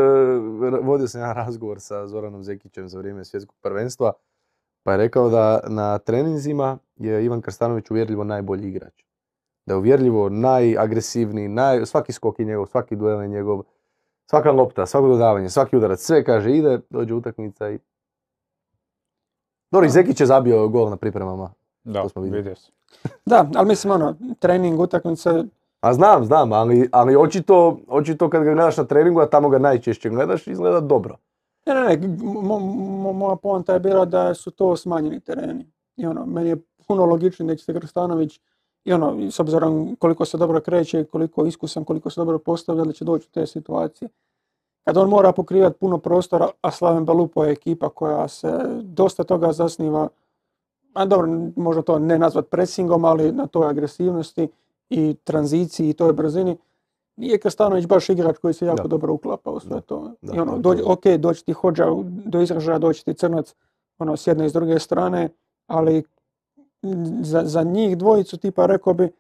[0.83, 4.13] vodio sam jedan razgovor sa Zoranom Zekićem za vrijeme svjetskog prvenstva,
[4.83, 9.05] pa je rekao da na treninzima je Ivan Krstanović uvjerljivo najbolji igrač.
[9.67, 13.63] Da je uvjerljivo najagresivniji, naj, svaki skok je njegov, svaki duel je njegov,
[14.31, 17.79] svaka lopta, svako dodavanje, svaki udarac, sve kaže ide, dođe utakmica i...
[19.73, 21.51] Dobro, i Zekić je zabio gol na pripremama.
[21.85, 22.43] Da, To smo vidjeli.
[22.43, 22.73] vidio sam.
[23.27, 25.45] da, ali mislim ono, trening, utakmice,
[25.81, 29.59] A znam, znam, ali, ali očito, očito kad ga gledaš na treningu, a tamo ga
[29.59, 31.17] najčešće gledaš, izgleda dobro.
[31.67, 32.61] Ne, ne, ne, mo-
[32.99, 35.67] mo- moja poanta je bila da su to smanjeni tereni.
[35.97, 36.57] I ono, meni je
[36.89, 38.41] puno logičnije da će se Krstanović,
[38.85, 42.39] i ono, i s obzirom koliko se dobro kreće, koliko je iskusan, koliko se dobro
[42.39, 44.09] postavlja, da će doći u te situacije.
[44.85, 49.53] Kad on mora pokrivati puno prostora, a Slaven Balupo je ekipa koja se dosta toga
[49.53, 50.09] zasniva,
[50.93, 54.49] a dobro, možda to ne nazvat presingom, ali na toj agresivnosti
[54.91, 56.57] i tranziciji i toj brzini,
[57.17, 58.89] nije Krstanović baš igrač koji se jako Da.
[58.89, 60.11] dobro uklapa u sve to.
[60.23, 60.77] Da, I ono, to.
[60.85, 63.55] ok, doći ti hođa do izražaja, doći ti crnac
[63.99, 65.29] ono, s jedne i s druge strane,
[65.67, 66.03] ali
[67.23, 69.13] za, za njih dvojicu tipa rekao bi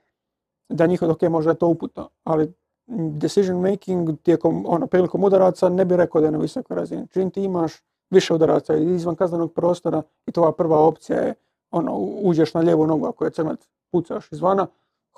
[0.68, 2.52] da njihov, ok, možda je to uputno, ali
[2.96, 7.06] decision making tijekom, ono, prilikom udaraca ne bi rekao da je na visokoj razini.
[7.06, 7.72] Čim ti imaš
[8.10, 11.34] više udaraca izvan kaznenog prostora i tvoja prva opcija je
[11.70, 14.66] ono, uđeš na lijevu nogu ako je crnac pucaš izvana,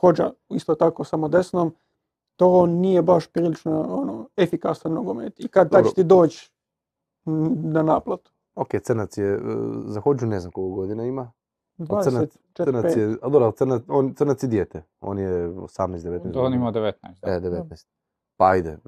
[0.00, 1.74] hođa isto tako samo desnom,
[2.36, 5.40] to nije baš prilično ono, efikasan nogomet.
[5.40, 5.90] I kad Dobro.
[5.90, 6.52] ti doći
[7.24, 8.30] na naplatu?
[8.54, 9.40] Ok, Crnac je, e,
[9.86, 11.32] za Hođu ne znam koliko godina ima.
[11.78, 12.98] A Crnac, 24, Crnac 5.
[12.98, 14.82] je, a dobro, Crnac, on, Crnac je dijete.
[15.00, 16.92] On je 18-19 Da, on ima 19.
[17.22, 17.32] Da.
[17.32, 17.86] E, 19.
[18.36, 18.78] Pa ajde,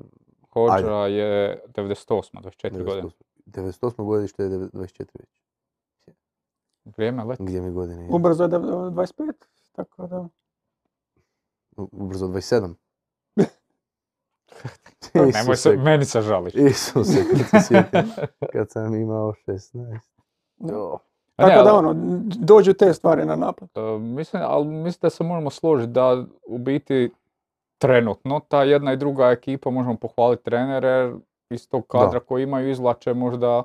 [0.52, 3.02] Hođa je 98, 24 godine.
[3.02, 3.10] 98.
[3.46, 4.04] 98.
[4.04, 5.42] godište je 24 već.
[6.86, 7.42] Vrijeme leti.
[7.44, 8.10] Gdje mi godine je?
[8.12, 9.32] Ubrzo je dev- 25,
[9.72, 10.28] tako da...
[11.76, 12.74] U- Ubrzo 27.
[15.34, 16.54] Nemoj se, meni se žališ.
[16.54, 18.10] Isuse, kad se sjetim,
[18.52, 19.98] kad sam imao 16.
[20.58, 20.98] Jo.
[21.36, 21.94] A ne, Tako da ono,
[22.38, 23.80] dođu te stvari na naplatu.
[23.80, 27.10] E, mislim, ali mislim da se možemo složiti da u biti
[27.78, 31.12] trenutno ta jedna i druga ekipa možemo pohvaliti trenere
[31.50, 33.62] iz tog kadra koji imaju izvlače možda,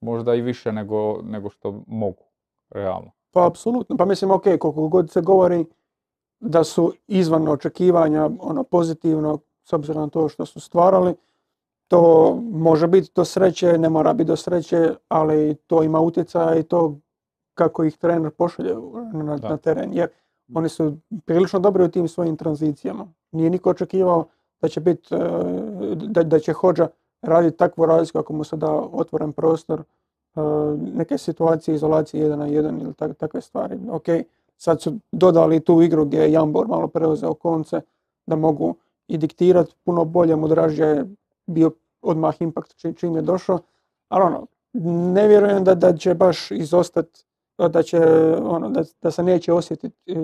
[0.00, 2.22] možda i više nego, nego što mogu,
[2.70, 3.10] realno.
[3.30, 5.64] Pa apsolutno, pa mislim ok, koliko god se govori
[6.40, 11.14] da su izvan očekivanja ono pozitivno s obzirom na to što su stvarali,
[11.88, 16.62] to može biti do sreće, ne mora biti do sreće, ali to ima utjecaja i
[16.62, 16.98] to
[17.54, 18.74] kako ih trener pošalje
[19.12, 19.92] na, na teren.
[19.92, 20.08] Jer
[20.54, 23.06] oni su prilično dobri u tim svojim tranzicijama.
[23.32, 24.24] Nije niko očekivao
[24.60, 25.08] da će biti,
[25.96, 26.88] da, da će Hođa
[27.22, 30.40] raditi takvu razliku ako mu se da otvoren prostor, e,
[30.76, 33.78] neke situacije, izolacije jedan na jedan ili tak, takve stvari.
[33.90, 34.04] Ok,
[34.56, 37.80] sad su dodali tu igru gdje je Jambor malo preuzeo konce
[38.26, 38.74] da mogu
[39.08, 41.04] i diktirati puno bolje, mu dražje je
[41.46, 41.70] bio
[42.02, 43.58] odmah impakt či- čim je došao,
[44.08, 44.46] ali ono,
[45.12, 47.24] ne vjerujem da, da će baš izostati,
[47.58, 48.00] da će,
[48.42, 50.18] ono, da, da se neće osjetiti e,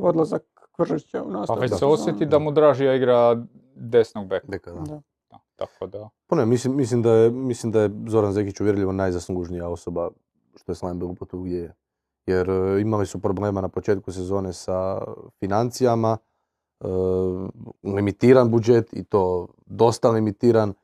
[0.00, 1.60] odlazak Kvržića u Pa nastavku.
[1.60, 4.46] već se osjeti da mu dražija igra desnog beka.
[4.48, 4.80] Beka, da.
[4.80, 5.00] Da.
[5.30, 6.08] Da, tako da.
[6.26, 10.10] Pa ne, mislim, mislim, da je, mislim da je Zoran Zekić uvjerljivo najzaslužnija osoba
[10.54, 11.74] što je Slaven Belupo tu gdje je.
[12.26, 15.00] Jer e, imali su problema na početku sezone sa
[15.38, 16.16] financijama,
[17.82, 20.74] limitiran budžet i to dosta limitiran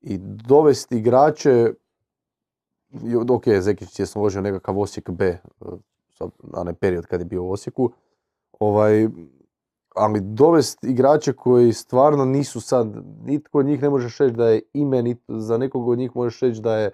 [0.00, 1.74] i dovesti igrače,
[3.30, 5.38] ok, Zekić je složio nekakav Osijek B, e,
[6.12, 7.90] sad, onaj period kad je bio u Osijeku,
[8.60, 9.08] ovaj,
[9.94, 12.86] ali dovesti igrače koji stvarno nisu sad,
[13.24, 16.40] nitko od njih ne možeš reći da je ime, nit za nekog od njih možeš
[16.40, 16.90] reći da je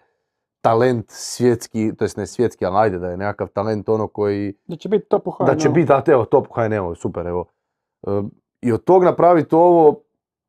[0.61, 4.77] talent svjetski, to jest ne svjetski, ali ajde da je nekakav talent ono koji, Da
[4.77, 7.45] će biti top u da će biti, a evo, top HNL, super, evo.
[8.63, 10.01] I od tog napraviti ovo,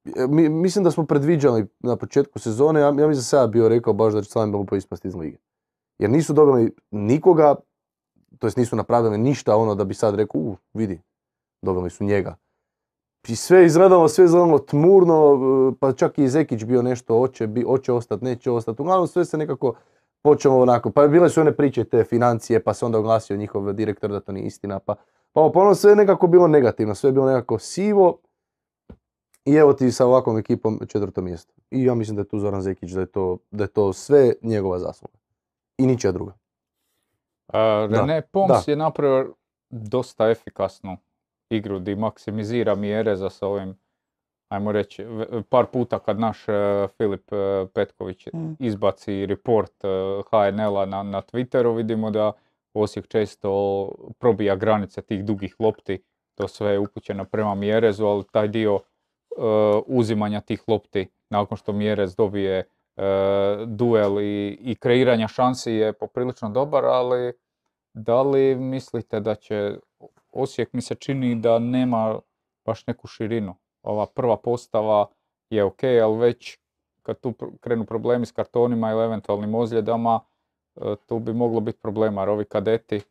[0.06, 3.48] e, mi, mislim da smo predviđali na početku sezone, ja, ja mislim da sam ja
[3.48, 5.38] bio rekao baš da će Slaven Belupo ispasti iz lige.
[6.00, 7.56] Jer nisu dobili nikoga,
[8.40, 11.02] to jest nisu napravili ništa ono da bi sad rekao, u, vidi,
[11.62, 12.36] dobili su njega.
[13.28, 15.40] I sve izgledalo, sve izgledalo tmurno,
[15.72, 18.82] e, pa čak i Zekić bio nešto, hoće, bi, hoće ostati, neće ostati.
[18.82, 19.74] Uglavnom sve se nekako
[20.22, 24.12] počelo onako, pa bile su one priče te financije, pa se onda oglasio njihov direktor
[24.12, 24.96] da to nije istina, pa
[25.34, 28.18] pa ono sve je nekako bilo negativno, sve je bilo nekako sivo.
[29.46, 31.54] I evo ti sa ovakvom ekipom četvrto mjesto.
[31.72, 34.34] I ja mislim da je tu Zoran Zekić, da je to, da je to sve
[34.42, 35.14] njegova zasluga.
[35.78, 36.34] I ničija druga.
[37.48, 39.34] A, Da, René Poms je napravio
[39.70, 40.98] dosta efikasnu
[41.50, 43.76] igru di maksimizira mjere za s ovim,
[44.50, 45.06] ajmo reći,
[45.50, 48.54] par puta kad naš e, Filip e, Petković Mm.
[48.60, 49.88] izbaci report e,
[50.30, 52.32] HNL-a na, na Twitteru, vidimo da
[52.74, 56.04] Osijek često probija granice tih dugih lopti,
[56.36, 58.82] to sve je upućeno prema Mjerezu, ali taj dio e,
[59.86, 62.66] uzimanja tih lopti nakon što Mjerez dobije e,
[63.66, 67.34] duel i, i kreiranja šansi je poprilično dobar, ali
[67.94, 69.76] da li mislite da će
[70.32, 72.20] Osijek mi se čini da nema
[72.66, 73.56] baš neku širinu.
[73.84, 75.08] Ova prva postava
[75.50, 76.58] je ok, ali već
[77.02, 80.20] kad tu krenu problemi s kartonima ili eventualnim ozljedama,
[81.06, 83.02] tu bi moglo biti problema jer ovi kadeti,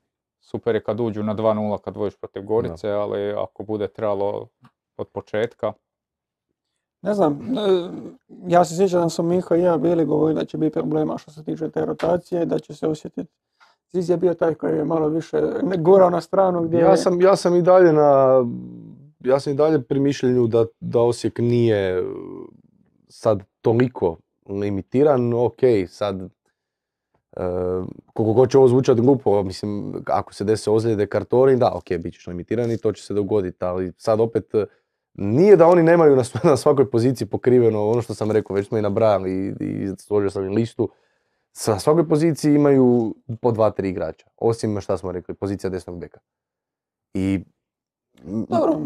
[0.41, 4.49] super je kad uđu na 2-0 kad vojiš protiv Gorice, ali ako bude trebalo
[4.97, 5.73] od početka.
[7.03, 7.91] Ne znam, e,
[8.47, 11.31] ja se sjećam da smo Miha i ja bili govorili da će biti problema što
[11.31, 13.31] se tiče te rotacije, da će se osjetiti
[13.93, 15.43] Ziz je bio taj koji je malo više
[15.79, 16.79] gorao na stranu gdje...
[16.79, 18.45] Ja sam, ja sam i dalje na...
[19.21, 22.05] Ja sam i dalje pri mišljenju da, da Osijek nije
[23.09, 24.17] sad toliko
[24.49, 26.29] limitiran, ok, sad
[28.13, 32.15] koliko god će ovo zvučati glupo, mislim, ako se dese ozljede kartoni, da, ok, bit
[32.15, 34.45] ćeš limitiran to će se dogoditi, ali sad opet
[35.15, 38.79] nije da oni nemaju na, na svakoj poziciji pokriveno ono što sam rekao, već smo
[38.79, 40.91] i nabrajali i, i složio sam i listu,
[41.53, 44.27] sa svakoj poziciji imaju po dva, tri igrača.
[44.37, 46.21] Osim šta smo rekli, pozicija desnog beka.
[47.15, 47.45] I
[48.25, 48.81] Dobro,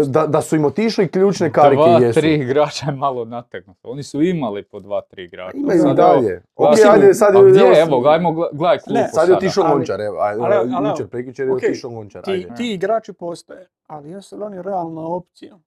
[0.00, 2.20] e, da, da su im otišli ključne karike dva, jesu.
[2.20, 3.88] tri igrača je malo nategnuto.
[3.88, 5.56] Oni su imali po dva, tri igrača.
[5.56, 6.42] Imaju i dalje.
[6.56, 7.50] Ok, ajde, sad je...
[7.50, 11.08] gdje, evo, ajmo gledaj klupu ne, sad je otišao Lončar, evo, ajde, ali, ali, jučer,
[11.08, 15.58] prekjučer je okay, otišao Lončar, ti, ti igrači postoje, ali jesu li oni realna opcija?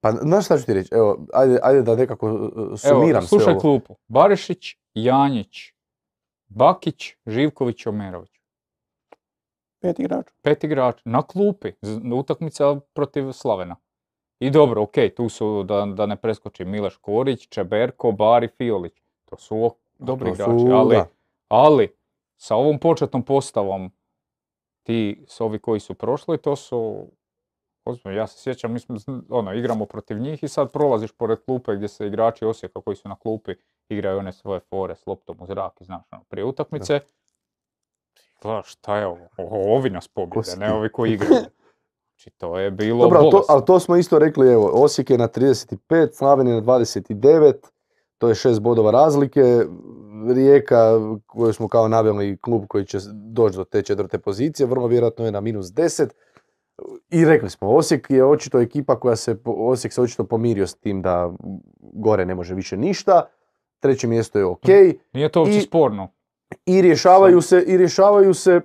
[0.00, 3.58] Pa znaš šta ću ti reći, evo, ajde, ajde da nekako uh, sumiram Evo, slušaj
[3.58, 3.96] klupu.
[4.08, 5.56] Barišić, Janjić,
[6.48, 8.29] Bakić, Živković, Omerović.
[9.80, 10.30] Pet igrača.
[10.42, 11.72] Pet igrača, na klupi,
[12.14, 13.76] utakmica protiv Slavena.
[14.38, 19.02] I dobro, ok, tu su, da, da ne preskoči Mileš Korić, Čeberko, Bari, Fiolić.
[19.24, 20.98] To su dobri igrači, ali,
[21.48, 21.94] ali
[22.36, 23.90] sa ovom početnom postavom
[24.82, 27.06] ti s ovi koji su prošli, to su
[28.04, 28.96] ja se sjećam, mi smo,
[29.28, 33.08] ono, igramo protiv njih i sad prolaziš pored klupe gdje se igrači Osijeka koji su
[33.08, 33.54] na klupi
[33.88, 37.00] igraju one svoje fore s loptom u zrak i znaš, ono, prije utakmice.
[38.42, 39.28] Gledaš, šta je ovo?
[39.76, 41.34] ovi nas pobjede, ne ovi koji igraju.
[42.20, 45.18] Znači, to je bilo Dobro, ali to, ali to smo isto rekli, evo, Osijek je
[45.18, 47.52] na 35, Slaven je na 29,
[48.18, 49.64] to je šest bodova razlike.
[50.34, 55.24] Rijeka, koju smo kao naveli klub koji će doći do te četvrte pozicije, vrlo vjerojatno
[55.24, 56.08] je na minus 10.
[57.10, 61.02] I rekli smo, Osijek je očito ekipa koja se, Osijek se očito pomirio s tim
[61.02, 61.32] da
[61.80, 63.22] gore ne može više ništa.
[63.78, 64.68] Treće mjesto je ok.
[65.12, 66.08] Nije to uopće sporno.
[66.66, 68.60] I rješavaju, se, I rješavaju se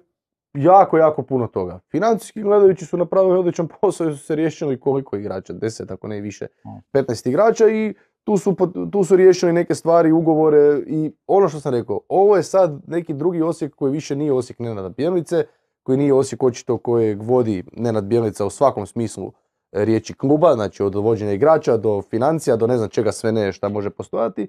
[0.53, 1.79] jako, jako puno toga.
[1.91, 6.21] Financijski gledajući su napravili odličan posao i su se riješili koliko igrača, 10 ako ne
[6.21, 6.47] više,
[6.93, 7.93] 15 igrača i
[8.23, 8.55] tu su,
[8.91, 13.13] tu su riješili neke stvari, ugovore i ono što sam rekao, ovo je sad neki
[13.13, 15.45] drugi Osijek koji više nije Osijek Nenada Bjelice,
[15.83, 19.31] koji nije Osijek očito kojeg vodi Nenad Bjelica u svakom smislu
[19.71, 23.51] e, riječi kluba, znači od vođenja igrača do financija, do ne znam čega sve ne
[23.51, 24.47] šta može postojati,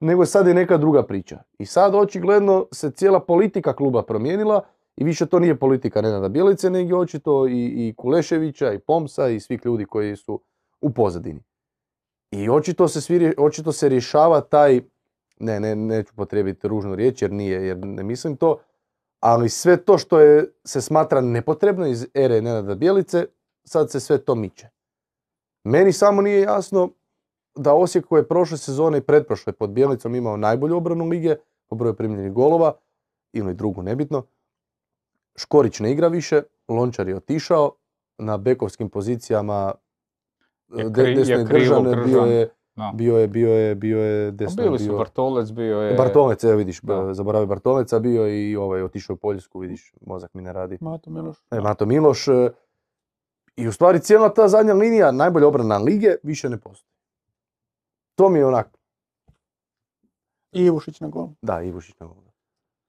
[0.00, 1.42] nego je sad i neka druga priča.
[1.58, 4.62] I sad očigledno se cijela politika kluba promijenila
[4.96, 9.40] i više to nije politika Nenada Bjelice, nego očito i, i Kuleševića i Pomsa i
[9.40, 10.40] svih ljudi koji su
[10.80, 11.40] u pozadini.
[12.30, 14.80] I očito se, svi, očito se rješava taj,
[15.40, 18.58] ne, ne, neću potrebiti ružnu riječ jer nije, jer ne mislim to,
[19.20, 23.26] ali sve to što je, se smatra nepotrebno iz ere Nenada Bjelice,
[23.64, 24.68] sad se sve to miče.
[25.64, 26.90] Meni samo nije jasno
[27.58, 31.76] da Osijek koji je prošle sezone i pretprošle pod Bjelicom imao najbolju obranu lige po
[31.76, 32.72] broju primljenih golova,
[33.32, 34.22] ili drugu nebitno,
[35.36, 37.72] Škorić ne igra više, Lončar je otišao,
[38.18, 39.72] na bekovskim pozicijama
[40.76, 42.48] je desne držane bio je
[42.94, 44.62] bio je, bio je, bio je desno.
[44.62, 45.94] Bili su Bartolec, bio je...
[45.94, 46.80] Bartolec, evo vidiš,
[47.12, 50.78] zaboravi Bartoleca, bio i ovaj, otišao u Poljsku, vidiš, mozak mi ne radi.
[50.80, 51.36] Mato Miloš.
[51.50, 52.28] E, Mato Miloš.
[52.28, 52.50] E,
[53.56, 56.97] I u stvari cijela ta zadnja linija, najbolja obrana lige, više ne postoji.
[58.18, 58.78] To mi je onak...
[60.52, 61.28] I Ivušić na gol.
[61.42, 62.16] Da, Ivušić na gol.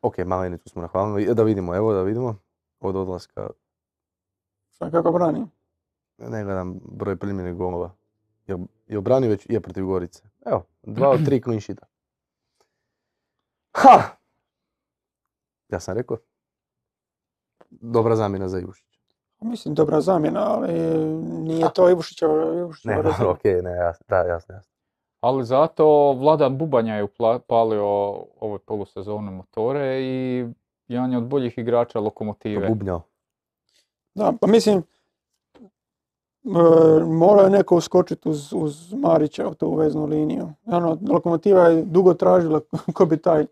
[0.02, 1.36] Ok, malenicu smo nahvalili.
[1.36, 2.36] Da vidimo, evo da vidimo.
[2.80, 3.50] Od odlaska.
[4.70, 5.48] Šta kako brani?
[6.18, 7.96] Ne gledam broj primljenih golova.
[8.88, 10.24] Je obranio već, je protiv Gorice.
[10.46, 11.86] Evo, dva od tri clean sheeta.
[13.74, 14.02] Ha!
[15.70, 16.18] Ja sam rekao,
[17.70, 19.00] dobra zamjena za Ivušića.
[19.40, 20.74] Mislim, dobra zamjena, ali
[21.24, 22.34] nije to Ivušićeva
[22.84, 24.79] Ne, dobro, okej, ne, jasno, da, jasno, jasno.
[25.20, 27.86] Ali zato Vladan Bubanja je upalio
[28.40, 30.46] ovoj polusezone motore i
[30.88, 32.68] jedan je od boljih igrača lokomotive.
[32.68, 33.02] Bubnjao.
[34.16, 34.84] Da, pa mislim,
[36.46, 40.50] E, morao je neko uskočiti uz, uz Marića u tu veznu liniju.
[40.66, 42.62] Ano, lokomotiva je dugo tražila
[42.96, 43.46] ko bi taj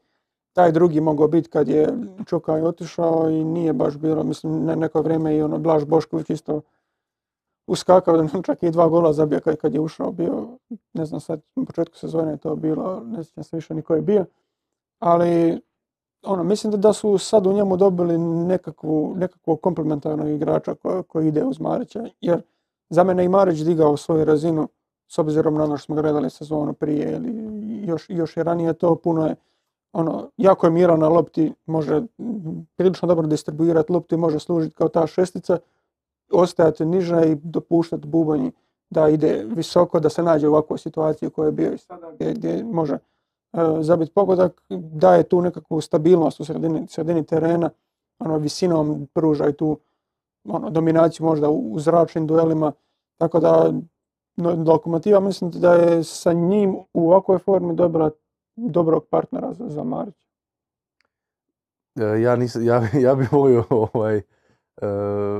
[0.53, 1.87] taj drugi mogao biti kad je
[2.25, 6.61] Čokaj otišao i nije baš bilo, mislim, ne, neko vrijeme i ono Blaž Bošković isto
[7.67, 10.47] uskakao, da čak i dva gola zabio kad, kad je ušao, bio,
[10.93, 13.95] ne znam sad, u početku sezone je to bilo, ne sjećam se više ni ko
[13.95, 14.25] je bio,
[14.99, 15.61] ali
[16.25, 21.27] ono, mislim da, da su sad u njemu dobili nekakvu, nekakvog komplementarnog igrača ko- koji
[21.27, 22.41] ide uz Marića, jer
[22.89, 24.67] za mene i Marić digao svoju razinu
[25.07, 27.31] s obzirom na ono što smo gledali sezonu prije ili
[27.87, 29.35] još, još i ranije to puno je
[29.93, 32.01] ono, jako je miran na lopti, može
[32.75, 35.57] prilično dobro distribuirati loptu i može služiti kao ta šestica,
[36.31, 38.51] ostajati niže i dopuštati bubanji
[38.89, 42.11] da ide visoko, da se nađe u ovakvoj situaciji u kojoj je bio i sada,
[42.11, 42.99] gdje, gdje može e,
[43.79, 47.69] zabiti pogodak, daje tu nekakvu stabilnost u sredini, sredini terena,
[48.19, 49.79] ono, visinom pruža i tu
[50.47, 52.71] ono, dominaciju možda u, u zračnim duelima,
[53.17, 53.73] tako da
[54.35, 58.11] no, Lokomotiva mislim da je sa njim u ovakvoj formi dobila
[58.55, 60.15] dobrog partnera za, za Marić.
[61.95, 64.21] E, Ja, nisam, ja, ja bih volio, ovaj,
[64.77, 64.87] e,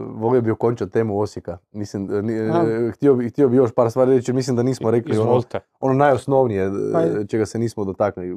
[0.10, 1.58] volio bi okončati temu Osijeka.
[1.72, 5.22] Mislim, e, htio, bi, htio bi još par stvari reći, mislim da nismo rekli ono,
[5.22, 5.60] Izvolite.
[5.80, 7.28] ono najosnovnije, Ajde.
[7.28, 8.36] čega se nismo dotakli,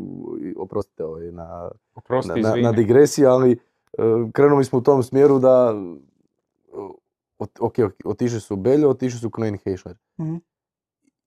[0.57, 3.57] oprostite ovaj, na, Oprosti, na, na, na digresiji, ali e,
[4.33, 5.75] krenuli smo u tom smjeru da,
[7.39, 7.75] ot- ok,
[8.05, 9.97] otišli su Beljo, otišli su Klein Heišler.
[10.21, 10.37] Mhm.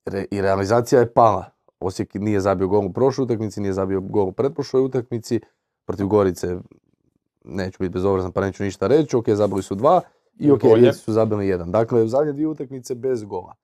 [0.05, 1.45] Re- I realizacija je pala.
[1.79, 5.39] Osijek nije zabio gol u prošloj utakmici, nije zabio gol u pretprošloj utakmici.
[5.85, 6.57] Protiv Gorice
[7.43, 9.15] neću biti bezobrazan pa neću ništa reći.
[9.15, 10.01] Ok, zabili su dva
[10.39, 10.61] i ok,
[10.93, 11.71] su zabili jedan.
[11.71, 13.55] Dakle, zadnje dvije utakmice bez gola.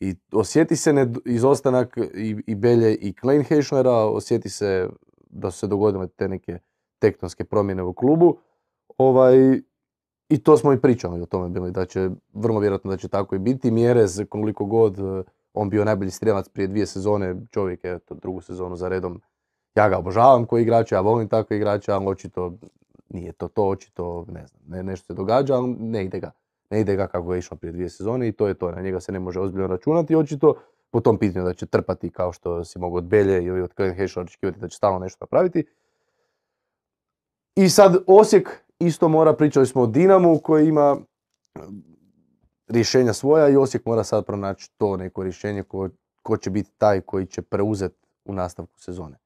[0.00, 4.88] I osjeti se ned- izostanak i, i Belje i Klein Heišlera, osjeti se
[5.30, 6.58] da su se dogodile te neke
[6.98, 8.36] tektonske promjene u klubu.
[8.98, 9.60] Ovaj,
[10.28, 13.34] I to smo i pričali o tome bili, da će, vrlo vjerojatno da će tako
[13.34, 13.70] i biti.
[13.70, 14.98] Mjerez, koliko god
[15.54, 19.20] on bio najbolji strijelac prije dvije sezone, čovjek je to drugu sezonu za redom.
[19.74, 22.52] Ja ga obožavam koji igrača, ja volim takve igrače, ali očito
[23.14, 26.30] nije to to, očito ne znam, ne, nešto se događa, ali ne ide ga.
[26.70, 29.00] Ne ide ga kako je išao prije dvije sezone i to je to, na njega
[29.00, 30.54] se ne može ozbiljno računati, očito
[30.90, 33.94] po tom pitanju da će trpati kao što si mogao od Belje ili od Klein
[33.94, 35.64] Heišla očekivati da će stalno nešto napraviti.
[37.56, 40.96] I sad Osijek isto mora, pričali smo o Dinamu koji ima
[41.54, 41.58] e,
[42.68, 45.88] rješenja svoja i Osijek mora sad pronaći to neko rješenje ko,
[46.22, 49.23] ko će biti taj koji će preuzeti u nastavku sezone.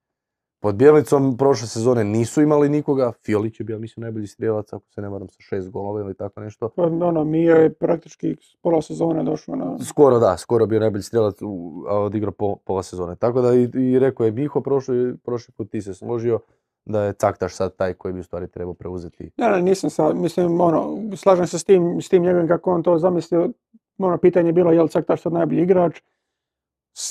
[0.61, 5.01] Pod Bjelicom prošle sezone nisu imali nikoga, Fiolić je bio mislim najbolji strijelac ako se
[5.01, 6.69] ne varam sa šest golova ili tako nešto.
[6.69, 9.79] Pa, Ono, Mio je praktički pola sezone došao na...
[9.85, 11.37] Skoro da, skoro bio najbolji strijelac,
[11.89, 13.17] a odigrao po, pola sezone.
[13.17, 16.41] Tako da i, i rekao je Miho prošli, prošli put ti se složio
[16.85, 19.31] da je Caktaš sad taj koji bi u stvari trebao preuzeti.
[19.37, 22.83] Ne, ne, nisam sad, mislim, ono, slažem se s tim, s tim njegovim kako on
[22.83, 23.51] to zamislio.
[23.99, 26.01] Ono, pitanje je bilo je li Caktaš sad najbolji igrač.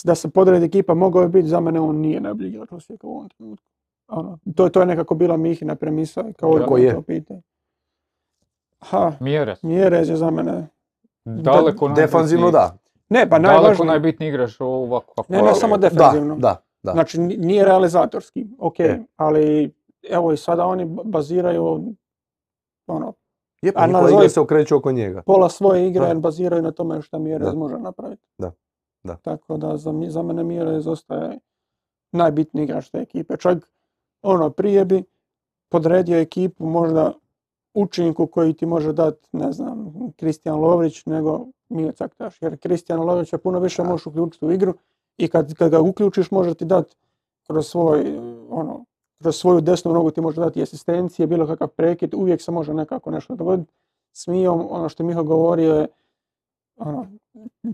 [0.04, 3.12] Da se podredi ekipa, mogao je biti, za mene on nije najbolji igrač Osijeka u
[3.12, 3.66] ovom trenutku.
[4.08, 6.94] Ono, to, to je nekako bila Mihina premisa, kao Kako je?
[6.94, 7.42] to pitanje.
[8.82, 9.64] Ha, Mjerez.
[9.64, 10.68] Mjerez je za mene.
[11.26, 12.78] Daleko Defanzivno najbitniji- da.
[13.10, 13.88] Ne, pa Daleko najvažnije.
[13.88, 16.36] najbitniji igrač ovako kako Ne, ne, samo Da, defanzivno.
[16.36, 16.92] da, da.
[16.92, 19.00] Znači, ni- nije realizatorski, ok, E.
[19.16, 19.74] ali
[20.04, 21.94] evo i sada oni ba- baziraju
[22.88, 23.14] ono,
[23.62, 25.22] Je, pa A nazovi- se okreće oko njega.
[25.22, 26.14] pola svoje igre Da.
[26.16, 27.56] baziraju na tome što Mjerez Da.
[27.56, 28.22] može napraviti.
[28.38, 28.52] Da,
[29.08, 29.16] da.
[29.16, 31.40] Tako da za, za mene Mjerez ostaje
[32.12, 33.38] najbitniji igrač te ekipe.
[33.38, 33.58] Čak
[34.22, 35.04] ono prije bi
[35.70, 37.14] podredio ekipu možda
[37.74, 42.42] učinku koji ti može dati, ne znam, Kristijan Lovrić nego Mio Caktaš.
[42.42, 43.90] Jer Kristijan Lovrić je puno više Da.
[43.90, 44.74] možeš uključiti u igru
[45.18, 46.96] i kad, kad ga uključiš može ti dati
[47.48, 48.18] kroz svoj,
[48.50, 48.86] ono,
[49.22, 53.12] kroz svoju desnu nogu ti može dati asistencije, bilo kakav prekid, uvijek se može nekako
[53.12, 53.74] nešto dogoditi.
[54.14, 55.88] S Mijom, ono što je Miho govorio je
[56.78, 57.08] ono,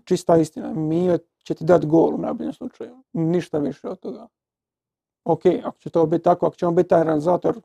[0.04, 0.74] čista istina.
[0.74, 3.04] Mio će ti dati gol u najboljem slučaju.
[3.14, 4.28] Ništa više od toga.
[5.26, 7.62] Ok, ako će to biti tako, ako će on biti taj realizator,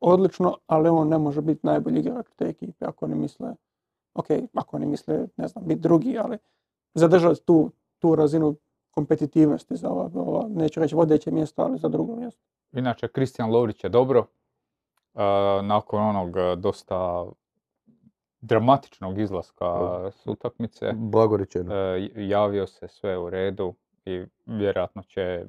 [0.00, 3.54] odlično, ali on ne može biti najbolji igrač te ekipe ako ne misle,
[4.14, 6.38] ok, ako ne misle, ne znam, biti drugi, ali
[6.94, 8.56] zadržati tu, tu razinu
[8.90, 12.40] kompetitivnosti za ova, ova, neću reći vodeće mjesto, ali za drugo mjesto.
[12.72, 14.26] Inače, Kristijan Lovrić je dobro.
[15.14, 15.22] E,
[15.62, 17.26] nakon onog e, dosta
[18.40, 19.66] dramatičnog izlaska
[20.10, 21.74] s utakmice, Blago rečeno.
[21.74, 23.74] e, javio se sve u redu
[24.04, 25.46] i vjerojatno će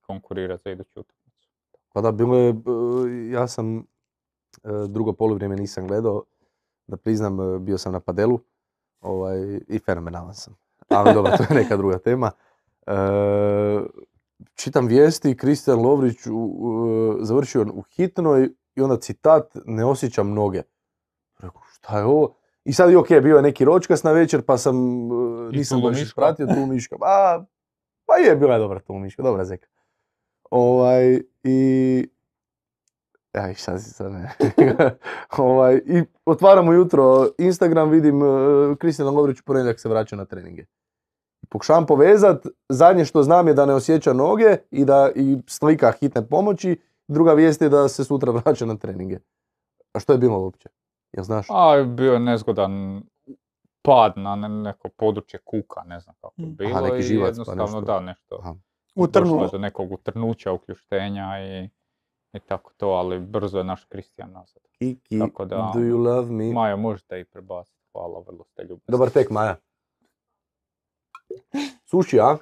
[0.00, 1.48] konkurirati za iduću utakmicu.
[1.92, 2.54] Pa da, bilo je,
[3.30, 3.82] ja sam e,
[4.88, 6.22] drugo poluvrijeme nisam gledao,
[6.86, 8.40] da priznam, e, bio sam na padelu
[9.00, 10.56] ovaj, i fenomenalan sam.
[10.88, 12.30] Ali dobro, to je neka druga tema.
[12.86, 12.92] E,
[14.54, 20.62] čitam vijesti, Kristijan Lovrić u- u- završio u hitnoj i onda citat, ne osjećam noge.
[21.82, 22.34] Šta je ovo?
[22.64, 26.02] I sad je ok, bio je neki ročkas na večer, pa sam, e, nisam baš
[26.02, 26.96] ispratio tu miška.
[27.00, 27.44] Pa,
[28.06, 29.68] pa je, bila je dobra tu miška, dobra zeka.
[30.50, 32.08] Ovaj, i
[33.32, 34.30] Aj, šta si sad ne.
[35.38, 40.64] ovaj, I otvaramo jutro Instagram, vidim uh, Kristijana Lovrić u ponedjeljak se vraća na treninge.
[41.48, 46.28] Pokušavam povezat, zadnje što znam je da ne osjeća noge i da i slika hitne
[46.28, 49.18] pomoći, druga vijest je da se sutra vraća na treninge.
[49.92, 50.68] A što je bilo uopće?
[51.12, 51.46] Jel znaš?
[51.50, 53.02] A bio je nezgodan
[53.82, 56.56] pad na ne- neko područje kuka, ne znam kako je Mm.
[56.56, 56.70] bilo.
[56.70, 57.80] Aha, neki i živac pa jednostavno nešto.
[57.82, 58.36] da, nešto.
[58.36, 58.54] Aha.
[58.96, 59.32] Utrnulo.
[59.32, 61.68] Došlo je do nekog utrnuća, ukljuštenja i,
[62.32, 64.62] i tako to, ali brzo je naš Kristijan nazad.
[64.72, 66.52] Kiki, Tako da, do you love me?
[66.52, 67.78] Majo, možete i prebaciti.
[67.92, 68.84] Hvala, vrlo ste ljubazni.
[68.88, 69.56] Dobar tek, Maja.
[71.84, 72.36] Suši, a?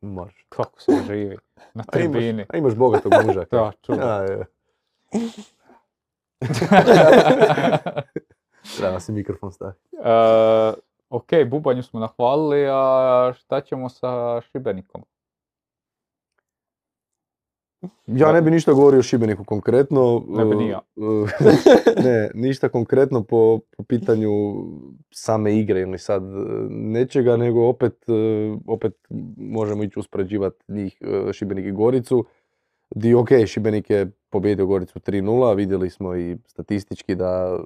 [0.00, 0.44] Može.
[0.48, 1.36] Kako se živi
[1.74, 2.46] na A imaš, tribini.
[2.48, 3.44] a imaš bogatog muža.
[3.50, 4.00] Da, čudo.
[8.78, 9.80] Treba si mikrofon staviti.
[10.04, 10.10] E,
[11.10, 15.04] ok, Bubanju smo nahvalili, a šta ćemo sa Šibenikom?
[18.06, 20.24] Ja ne bi ništa govorio o Šibeniku konkretno.
[20.28, 20.80] Ne bi ni ja.
[22.04, 24.30] ne, ništa konkretno po, po pitanju
[25.10, 26.26] same igre ili sad e,
[26.70, 28.12] nečega, nego opet, e,
[28.66, 28.92] opet
[29.36, 32.24] možemo ići uspoređivati njih, e, Šibenik i Goricu.
[32.94, 37.58] Di ok, Šibenik je pobjedio Goricu 3-0, vidjeli smo i statistički da,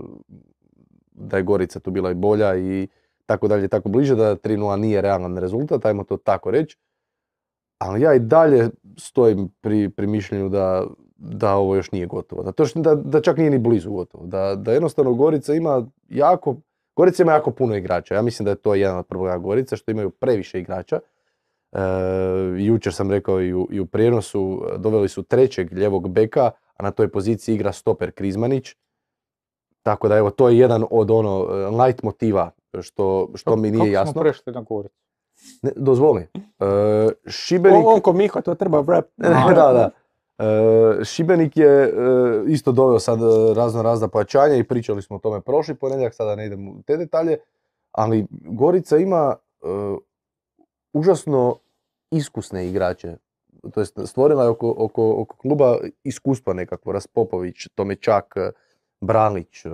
[1.13, 2.89] da je Gorica tu bila i bolja i
[3.27, 6.77] tako dalje, tako bliže, da 3-0 nije realan rezultat, ajmo to tako reći.
[7.79, 12.43] Ali ja i dalje stojim pri, pri mišljenju da, da ovo još nije gotovo.
[12.43, 14.27] Da, to što- da, da čak nije ni blizu gotovo.
[14.27, 16.57] Da, da jednostavno Gorica ima jako,
[16.97, 18.15] Gorica ima jako puno igrača.
[18.15, 21.01] Ja mislim da je to jedan od problema Gorica, što imaju previše igrača.
[21.73, 21.81] E,
[22.59, 26.91] jučer sam rekao i u, i u prijenosu, doveli su trećeg ljevog beka, a na
[26.91, 28.77] toj poziciji igra stoper Krizmanić.
[29.83, 31.43] Tako da evo, to je jedan od ono
[31.85, 32.51] light motiva
[32.81, 34.13] što, što mi nije Kako jasno.
[34.13, 34.65] smo prešli na?
[35.63, 36.27] Ne, dozvoli.
[36.35, 37.87] E, Šibenik...
[37.87, 39.03] On, on ko Miho, to treba wrap.
[39.55, 39.91] da, da.
[40.39, 41.93] E, Šibenik je e,
[42.47, 43.19] isto doveo sad
[43.57, 46.97] razno razna pojačanja i pričali smo o tome prošli ponedjeljak, sada ne idem u te
[46.97, 47.39] detalje,
[47.93, 49.37] ali Gorica ima
[50.93, 51.57] užasno
[52.11, 53.17] iskusne igrače.
[53.75, 58.35] To jest stvorila je oko, oko, oko kluba iskustva nekakvo, Raspopović, Tomečak,
[59.01, 59.71] Bralić, e,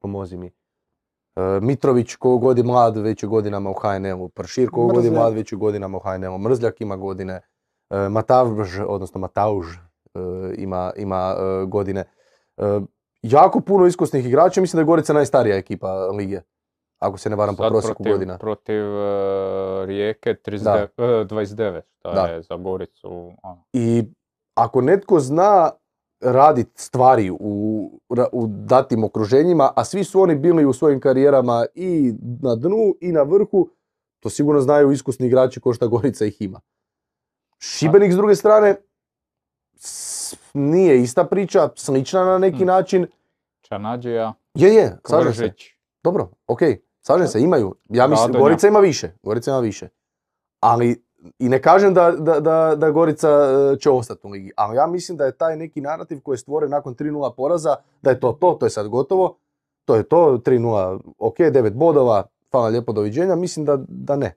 [0.00, 0.46] pomozi mi.
[0.46, 5.10] E, Mitrović koliko god je mlad već je godinama u HNL-u, Pršir koliko god je
[5.10, 7.40] mlad već je godinama u HNL-u, Mrzljak ima godine,
[7.90, 9.66] e, Matavž, odnosno Matauž
[10.56, 11.34] ima, ima
[11.66, 12.04] godine.
[13.22, 16.40] Jako puno iskusnih igrača, mislim da je Gorica najstarija ekipa lige,
[16.98, 18.38] ako se ne varam po prosjeku protiv, godina.
[18.38, 22.20] Protiv e, Rijeke 39, e, 29, šta Da.
[22.22, 23.08] je za Goricu.
[23.42, 23.64] ono.
[23.72, 24.04] I
[24.54, 25.70] ako netko zna
[26.20, 27.90] raditi stvari u,
[28.32, 33.12] u datim okruženjima, a svi su oni bili u svojim karijerama i na dnu i
[33.12, 33.68] na vrhu,
[34.20, 36.60] to sigurno znaju iskusni igrači ko šta Gorica ih ima.
[37.58, 38.76] Šibenik s druge strane
[40.54, 42.66] nije ista priča, slična na neki Hmm.
[42.66, 43.06] način.
[43.60, 44.98] Čanađija, Je, je.
[45.02, 45.64] Kvržić.
[46.04, 46.60] Dobro, ok,
[47.06, 47.74] slažem se, imaju.
[47.84, 48.42] Ja mislim, Radonja.
[48.42, 49.88] Gorica ima više, Gorica ima više.
[50.60, 51.04] Ali,
[51.38, 54.86] i ne kažem da, da, da, da Gorica e, će ostati u ligi, ali ja
[54.86, 58.32] mislim da je taj neki narativ koji je stvoren nakon 3-0 poraza, da je to
[58.32, 59.36] to, to je sad gotovo,
[59.84, 64.34] to je to, 3-0, ok, 9 bodova, hvala lijepo, doviđenja, mislim da, da ne.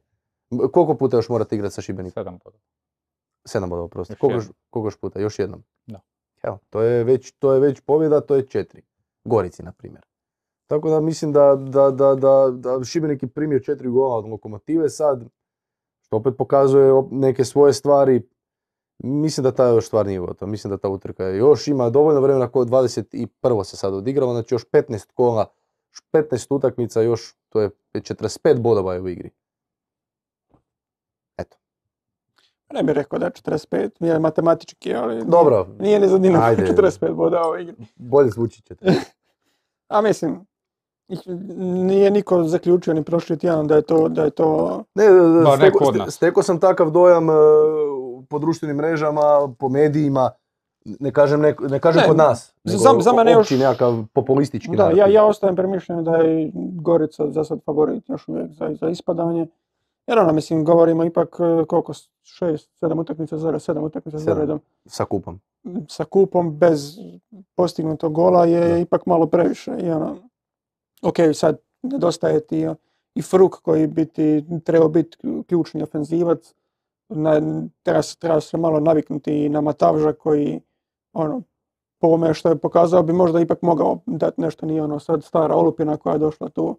[0.72, 2.24] Koliko puta još morate igrati sa Šibenikom?
[2.24, 2.64] 7 bodova.
[3.46, 4.16] 7 bodova, prosto.
[4.20, 5.20] Koliko, još- koliko još puta?
[5.20, 5.64] Još jednom?
[5.88, 6.00] Da.
[6.44, 8.82] Evo, to je već, to je već pobjeda, to je četiri.
[9.24, 10.06] Gorici, na primjer.
[10.70, 14.90] Tako da mislim da, da, da, da, da Šibenik je primio četiri gola od Lokomotive
[14.90, 15.26] sad,
[16.02, 18.22] što opet pokazuje neke svoje stvari.
[19.04, 20.52] Mislim da ta još stvar nije gotova.
[20.52, 23.64] Mislim da ta utrka još ima dovoljno vremena, ko 21.
[23.64, 25.46] se sad odigralo, znači još 15 kola,
[25.92, 29.30] još 15 utakmica, još to je 45 bodova je u igri.
[31.38, 31.58] Eto.
[32.74, 36.64] Ne bih rekao da je 45, nije matematički, ali Dobro, nije ni za Dinamo Ajde.
[36.78, 37.76] 45 boda u igri.
[37.96, 38.86] bolje zvuči ćete.
[39.88, 40.49] A mislim,
[41.58, 45.04] nije niko zaključio ni prošli tjedan da je to, da je to Ne,
[45.58, 47.34] steko, steko sam takav dojam e,
[48.30, 49.24] po društvenim mrežama,
[49.60, 50.32] po medijima,
[51.00, 54.76] ne kažem, ne, ne kažem Ne, kod nas, za- nego za mene još- nekakav populistički
[54.78, 58.76] Da, ja, ja ostajem pri mišljenju da je Gorica za sad favorit još uvijek za,
[58.76, 59.48] za ispadanje.
[60.08, 61.94] Jer ono, mislim, govorimo ipak e, koliko,
[62.24, 64.60] šest, sedam utakmica za redom, sedam utakmica za redom.
[64.86, 65.40] Sa kupom.
[65.88, 66.98] Sa kupom bez
[67.56, 68.78] postignutog gola je Da.
[68.78, 69.72] ipak malo previše.
[69.80, 70.16] I ono,
[71.02, 72.76] ok, sad nedostaje ti e,
[73.16, 76.54] i Fruk koji bi ti trebao biti ključni ofenzivac.
[77.10, 77.42] Na,
[77.84, 80.62] treba, se- treba se malo naviknuti i na Matavža koji
[81.14, 81.42] ono,
[82.00, 85.56] po ovome što je pokazao bi možda ipak mogao dati nešto, nije ono sad stara
[85.56, 86.78] olupina koja je došla tu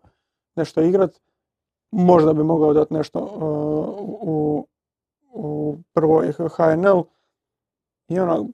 [0.56, 1.20] nešto igrat.
[1.90, 3.30] Možda bi mogao dati nešto uh,
[4.22, 4.66] u,
[5.32, 7.02] u prvoj HNL.
[8.08, 8.48] I ono,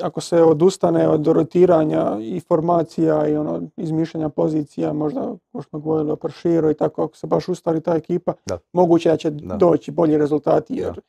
[0.00, 6.10] ako se odustane od rotiranja i formacija i ono izmišljanja pozicija, možda ko smo govorili
[6.12, 8.58] o Prširu i tako, ako se baš ustali ta ekipa, Da.
[8.72, 9.56] moguće da će Da.
[9.56, 11.00] doći bolji rezultati jer Da.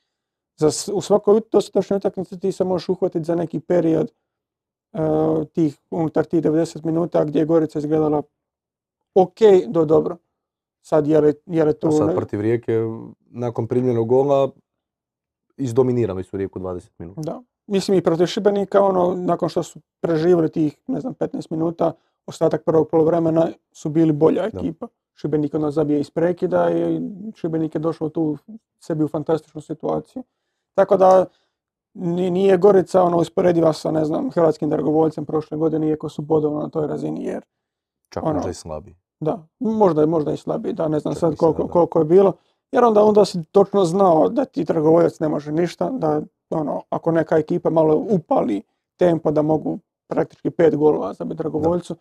[0.70, 4.12] za, u svakoj dosadašnjoj utakmici ti se možeš uhvatiti za neki period
[4.94, 5.00] eh,
[5.54, 8.22] tih unutar tih 90 minuta gdje je Gorica izgledala
[9.16, 10.18] ok do dobro.
[10.82, 11.74] Sad je li, je li.
[11.84, 12.80] A sad protiv Rijeke,
[13.30, 14.50] nakon primljenog gola,
[15.58, 17.22] izdominirali su Rijeku 20 minuta.
[17.22, 17.42] Da.
[17.68, 21.92] Mislim i protiv Šibenika, ono, nakon što su preživjeli tih, ne znam, 15 minuta,
[22.26, 24.88] ostatak prvog poluvremena su bili bolja ekipa.
[25.14, 27.02] Šibenik ono zabije iz prekida i
[27.36, 28.38] Šibenik je došao tu
[28.80, 30.24] sebi u fantastičnu situaciju.
[30.74, 31.26] Tako da
[31.94, 36.60] ni- nije Gorica ono usporediva sa, ne znam, hrvatskim dragovoljcem prošle godine, iako su bodovno
[36.60, 37.44] na toj razini, jer
[38.10, 38.96] Čak Ono- možda i slabiji.
[39.20, 41.70] da, možda je možda i slabiji, da ne znam Čak sad da koliko, da.
[41.70, 42.34] koliko je bilo.
[42.74, 47.12] Jer onda, onda si točno znao da ti dragovoljac ne može ništa, da ono, ako
[47.12, 48.62] neka ekipa malo upali
[48.98, 51.96] tempo da mogu praktički pet golova zabiti dragovoljcu,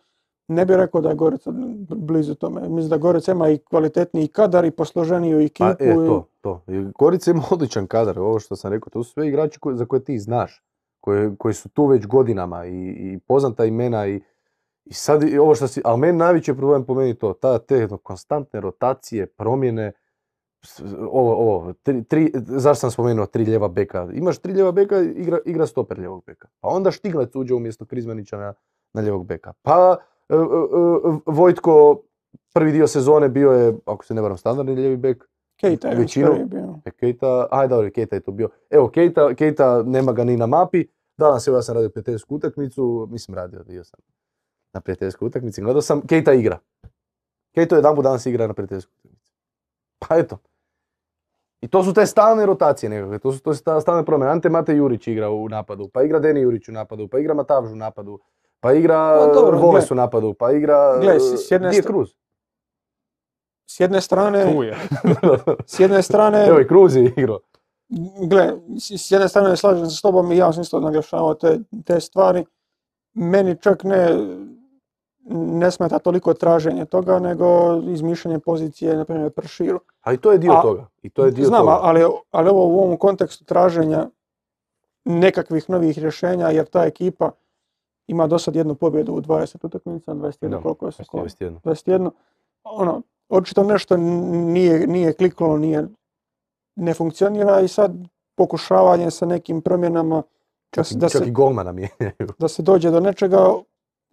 [0.47, 1.51] ne bih rekao da je Gorica
[1.89, 2.61] blizu tome.
[2.61, 5.63] Mislim da Gorica ima i kvalitetniji kadar i posloženiju ekipu.
[5.79, 6.61] Pa, e, i- to, to.
[6.99, 10.03] Gorica ima odličan kadar, ovo što sam rekao, to su sve igrači koji, za koje
[10.03, 10.63] ti znaš,
[11.01, 14.21] koje, koji su tu već godinama i, i poznata imena i,
[14.85, 17.87] i sad i ovo što si, ali meni najveći problem po meni to, ta, te
[18.03, 19.91] konstantne rotacije, promjene,
[21.11, 24.09] ovo, ovo, tri, tri, zašto sam spomenuo tri ljeva beka?
[24.13, 26.47] Imaš tri ljeva beka, igra, igra stoper ljevog beka.
[26.59, 28.53] Pa onda Štiglec uđe umjesto Krizmanića na,
[28.93, 29.53] na ljevog beka.
[29.61, 29.97] Pa
[30.29, 32.01] e, e, e, Vojtko
[32.53, 36.47] prvi dio sezone bio je, ako se ne varam, standardni lijevi bek, Keita je većinu-
[36.47, 36.79] bio.
[36.85, 38.49] E, Keita, aj dobro, Keita je to bio.
[38.69, 40.87] Evo, Keita, Keita nema ga ni na mapi.
[41.17, 43.99] Danas evo ja sam radio prijateljsku utakmicu, mislim radio, bio sam
[44.73, 46.59] na prijateljskoj utakmici, gledao sam, Keita igra.
[47.55, 49.31] Keita jedan danas igra na prijateljskoj utakmici.
[49.99, 50.37] Pa eto.
[51.63, 54.31] I to su te stalne rotacije nekakve, to su, to stalne promjene.
[54.31, 57.71] Ante Mate Jurić igra u napadu, pa igra Deni Jurić u napadu, pa igra Matavž
[57.71, 58.19] u napadu,
[58.59, 59.93] pa igra Pa Voles gle.
[59.93, 60.99] u napadu, pa igra...
[61.01, 62.09] Gle, s- s jedne je Cruz?
[63.65, 64.75] S jedne strane, Tu je.
[65.65, 67.39] s jedne strane, Evo i Cruz je igrao.
[68.29, 71.59] gle, s s jedne strane slažem se s tobom i ja sam isto naglašavao te,
[71.85, 72.45] te stvari.
[73.13, 74.09] Meni čak ne,
[75.25, 77.45] ne smeta toliko traženje toga, nego
[77.83, 79.79] izmišljanje pozicije, na primjer, Prširu.
[80.01, 80.87] A i to je dio A- toga.
[81.01, 81.79] I to je dio Znam, toga.
[81.81, 82.01] ali,
[82.31, 84.09] ali ovo u ovom kontekstu traženja
[85.05, 87.31] nekakvih novih rješenja, jer ta ekipa
[88.07, 91.59] ima do sad jednu pobjedu u 20 utakmica, 21 Da, koliko je se 21.
[91.61, 92.09] 21.
[92.63, 95.87] Ono, očito nešto nije, nije kliknulo, nije,
[96.75, 97.91] ne funkcionira i sad
[98.35, 100.23] pokušavanje sa nekim promjenama
[100.71, 102.29] Čak, da, čak se, i golmana mijenjaju.
[102.39, 103.47] da se dođe do nečega,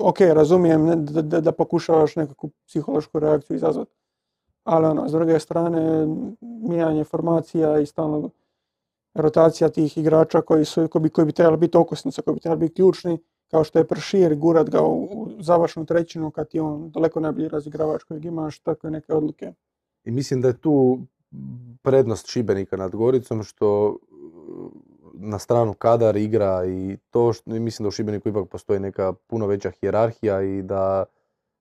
[0.01, 3.93] ok, razumijem da, da, da pokušavaš nekakvu psihološku reakciju izazvati.
[4.65, 6.07] Ali ono, s druge strane,
[6.41, 8.31] mijenjanje formacija i stalno
[9.15, 12.61] rotacija tih igrača koji, su, koji, bi, koji bi trebali biti okosnica, koji bi trebali
[12.61, 13.19] biti ključni,
[13.51, 17.49] kao što je Pršir, gurat ga u, u završnu trećinu kad je on daleko najbolji
[17.49, 19.53] razigravač kojeg imaš, takve neke odluke.
[20.05, 20.99] I mislim da je tu
[21.83, 23.97] prednost Šibenika nad Goricom što
[25.23, 29.47] na stranu kadar igra i to što mislim da u Šibeniku ipak postoji neka puno
[29.47, 31.05] veća hijerarhija i da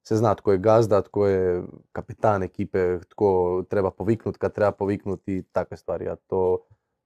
[0.03, 5.33] se zna tko je gazda, tko je kapitan ekipe, tko treba poviknut kad treba poviknuti
[5.37, 6.09] i takve stvari.
[6.09, 6.57] A to,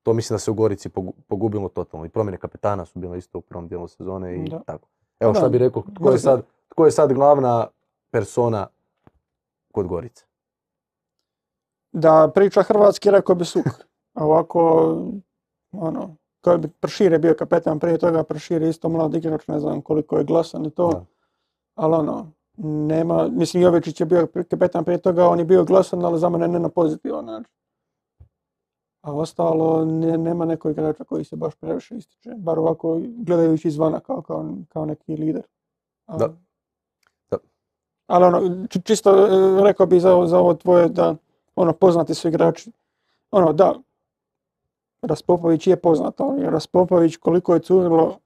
[0.03, 2.05] to mislim da se u Gorici pogu- pogubilo totalno.
[2.05, 4.59] I promjene kapitana su bile isto u prvom dijelu sezone i Da.
[4.59, 4.87] tako.
[5.19, 7.67] Evo Da, šta bi rekao, tko je, sad, tko je sad glavna
[8.11, 8.67] persona
[9.71, 10.25] kod Gorice?
[11.91, 13.65] Da priča hrvatski, rekao bi Suk.
[14.13, 14.61] A ovako,
[15.71, 19.59] ono, kao bi Pršir je bio kapetan prije toga, Pršir je isto mlad igrač, ne
[19.59, 20.87] znam koliko je glasan i to.
[20.87, 21.05] Da.
[21.75, 26.19] Ali ono, nema, mislim Jovečić je bio kapetan prije toga, on je bio glasan, ali
[26.19, 27.53] za mene ne na pozitivan način.
[29.01, 33.99] A ostalo, ne- nema nekog igrača koji se baš previše ističe, bar ovako gledajući izvana
[33.99, 35.43] kao, kao, kao neki lider.
[36.05, 36.27] A- Da.
[37.31, 37.37] Da.
[38.07, 39.29] Ali ono, či- čisto e,
[39.63, 41.15] rekao bi za, za ovo tvoje da
[41.55, 42.71] ono, poznati su igrači.
[43.31, 43.73] Ono, da,
[45.03, 48.17] Raspopović je poznat, ali Raspopović koliko je curilo,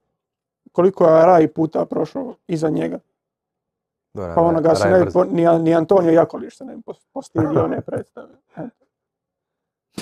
[0.71, 2.99] koliko je Raj puta prošao iza njega.
[4.13, 6.77] Dobro, Pa ono ga se ne po- ni, ni Antonio Jakolić se ne
[7.13, 8.33] postidio ne predstave.
[8.57, 8.85] Eto.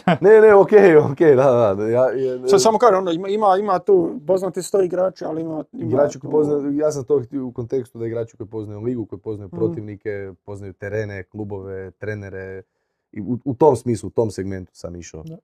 [0.22, 1.84] Ne, ne, okej, okej, da, da, da.
[1.86, 5.64] Ja, ja, Sad samo kažem, ono, ima, ima, tu, poznati sto igrači, ali ima...
[5.72, 9.06] ima igrači koji poznaju, ja sam to htio u kontekstu da igrači koji poznaju ligu,
[9.06, 9.58] koji poznaju Mhm.
[9.58, 10.10] protivnike,
[10.44, 12.62] poznaju terene, klubove, trenere,
[13.12, 15.24] i u, u tom smislu, u tom segmentu sam išao.
[15.24, 15.38] Da.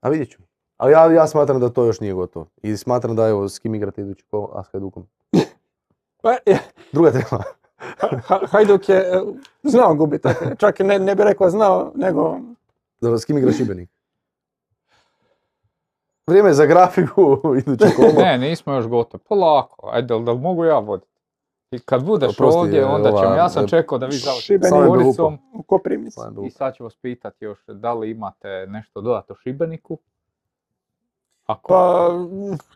[0.00, 0.38] A vidjet ću.
[0.76, 2.46] Ali ja, ja smatram da to još nije gotovo.
[2.62, 5.06] I smatram da evo, s kim igrate idući ko, a s Hajdukom.
[6.22, 6.58] Pa, e,
[6.92, 7.42] Druga tema.
[8.26, 9.22] Ha- Hajduk je e,
[9.62, 10.28] znao gubiti.
[10.58, 12.38] Čak ne, ne bi rekao znao, nego
[13.00, 13.90] Dobro, s kim igra Šibenik?
[16.26, 18.12] Vrijeme je za grafiku iduće kolo.
[18.18, 19.22] Ne, nismo još gotovi.
[19.28, 21.07] Polako, ajde, da li mogu ja voditi?
[21.70, 24.68] I kad budeš Oprosti, ovdje, onda ćemo, ja sam e, čekao da vi završite.
[24.68, 29.98] Slajem da i sad ću vas pitati još da li imate nešto dodato Šibeniku.
[31.46, 32.08] Ako, Pa,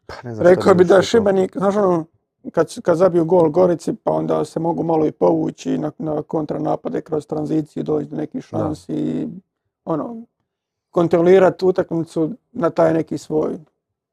[0.06, 1.02] Pa ne znam rekao bi da.
[1.02, 2.04] Šibenik, znaš ono,
[2.52, 6.22] kad, s- kad zabiju gol Gorici, pa onda se mogu malo i povući na, na
[6.22, 9.28] kontranapade kroz tranziciju, doći do nekih šansi i
[9.84, 10.16] ono,
[10.90, 13.58] kontrolirati utakmicu na taj neki svoj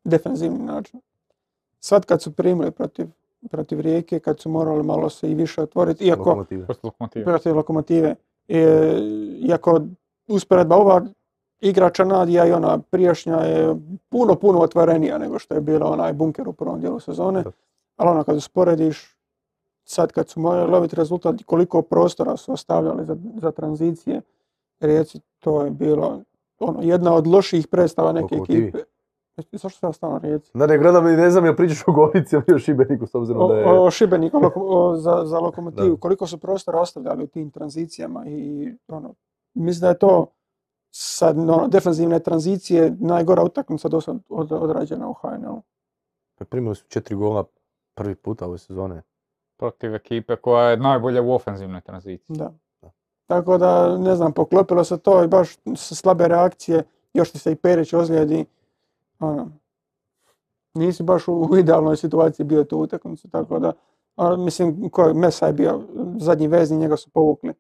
[0.04, 1.02] defenzivni način.
[1.80, 3.08] Sad kad su primili protiv,
[3.52, 6.66] protiv Rijeke, kad su morali malo se i više otvoriti, iako Lokomotive.
[6.66, 7.26] protiv Lokomotive.
[7.26, 8.16] protiv Lokomotive,
[8.48, 9.00] e,
[9.40, 9.82] iako
[10.28, 11.06] usporedba ova
[11.62, 13.76] igrača Nadija i ona prijašnja je
[14.10, 17.44] puno, puno otvorenija nego što je bila onaj bunker u prvom dijelu sezone.
[17.96, 19.18] Ali ono kad usporediš,
[19.84, 24.22] sad kad su morali loviti rezultat koliko prostora su ostavljali za, za tranzicije,
[24.80, 26.22] Rijeci, to je bilo
[26.60, 28.80] ono, jedna od loših predstava neke ekipe.
[29.42, 30.52] Jesi- Zašto sam ostao na Rijeci?
[30.54, 33.48] Da ne gledam i ne znam jel pričaš o Gorici ili o Šibeniku s obzirom
[33.50, 33.66] da je...
[33.68, 36.00] O, o Šibeniku, o loko- o- za, za lokomotivu, Da.
[36.00, 39.14] koliko su prostora ostavljali u tim tranzicijama i ono,
[39.54, 40.28] mislim da je to
[40.92, 45.56] sad ono, defensivne tranzicije najgora utakmica do sad od, odrađena u HNL.
[46.40, 47.44] Primili su četiri gola
[47.96, 49.02] prvi puta ove sezone.
[49.58, 52.20] Protiv ekipe koja je najbolja u ofenzivnoj tranziciji.
[52.28, 52.54] Da.
[53.28, 56.84] Tako da, ne znam, poklopilo se to i baš slabe reakcije,
[57.14, 58.46] još ti se i Perić ozlijedi.
[59.20, 59.52] Ono,
[60.74, 63.72] nisi baš u, u idealnoj situaciji bio tu utakmicu, tako da,
[64.16, 65.82] a, mislim, ko je, Mesa je bio
[66.18, 67.54] zadnji vezni, njega su povukli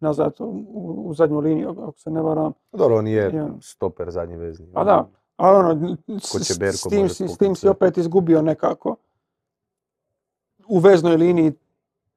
[0.00, 2.52] nazad u, u, u zadnju liniju, ako se ne varam.
[2.72, 3.48] Dobro, on je Ja.
[3.60, 4.66] stoper zadnji vezni.
[4.72, 7.96] Pa da, ali ono, s, Ko će s- tim, može si, s tim si opet
[7.98, 8.96] izgubio nekako
[10.68, 11.52] u veznoj liniji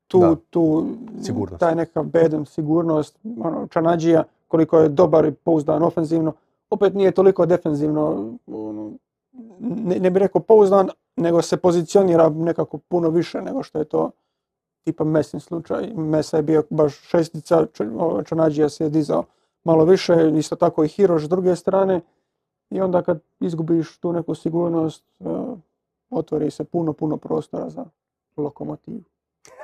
[0.07, 0.35] tu, Da.
[0.49, 0.85] tu
[1.23, 1.59] Sigurnost.
[1.59, 6.33] taj nekakav beden, sigurnost, ono, Čanađija, koliko je dobar i pouzdan ofenzivno,
[6.69, 8.91] opet nije toliko defenzivno, ono,
[9.59, 14.11] ne, ne bih rekao pouzdan, nego se pozicionira nekako puno više nego što je to
[14.83, 15.93] tipa Mesin slučaj.
[15.93, 19.23] Mesa je bio baš šestica, Č- o, Čanađija se je dizao
[19.63, 22.01] malo više, isto tako i Hiroš s druge strane.
[22.69, 25.23] I onda kad izgubiš tu neku sigurnost, e,
[26.09, 27.85] otvori se puno, puno prostora za
[28.37, 29.01] lokomotivu.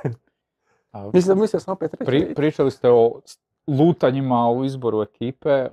[1.12, 2.06] Mislim, mislio sam opet reći.
[2.06, 3.20] Pri, pričali ste o
[3.66, 5.68] lutanjima u izboru ekipe.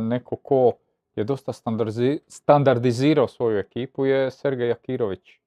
[0.00, 0.72] neko ko
[1.16, 5.38] je dosta standardizi- standardizirao svoju ekipu je Sergej Jakirović e,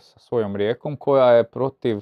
[0.00, 2.00] sa svojom rijekom koja je protiv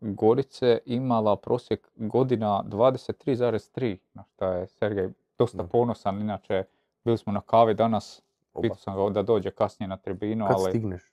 [0.00, 5.08] Gorice imala prosjek godina 23,3 na što je Sergej
[5.38, 6.20] dosta ponosan.
[6.20, 6.64] Inače,
[7.04, 8.22] bili smo na kavi danas,
[8.62, 11.12] pitao sam ga da dođe kasnije na tribinu, Kad ali stigneš?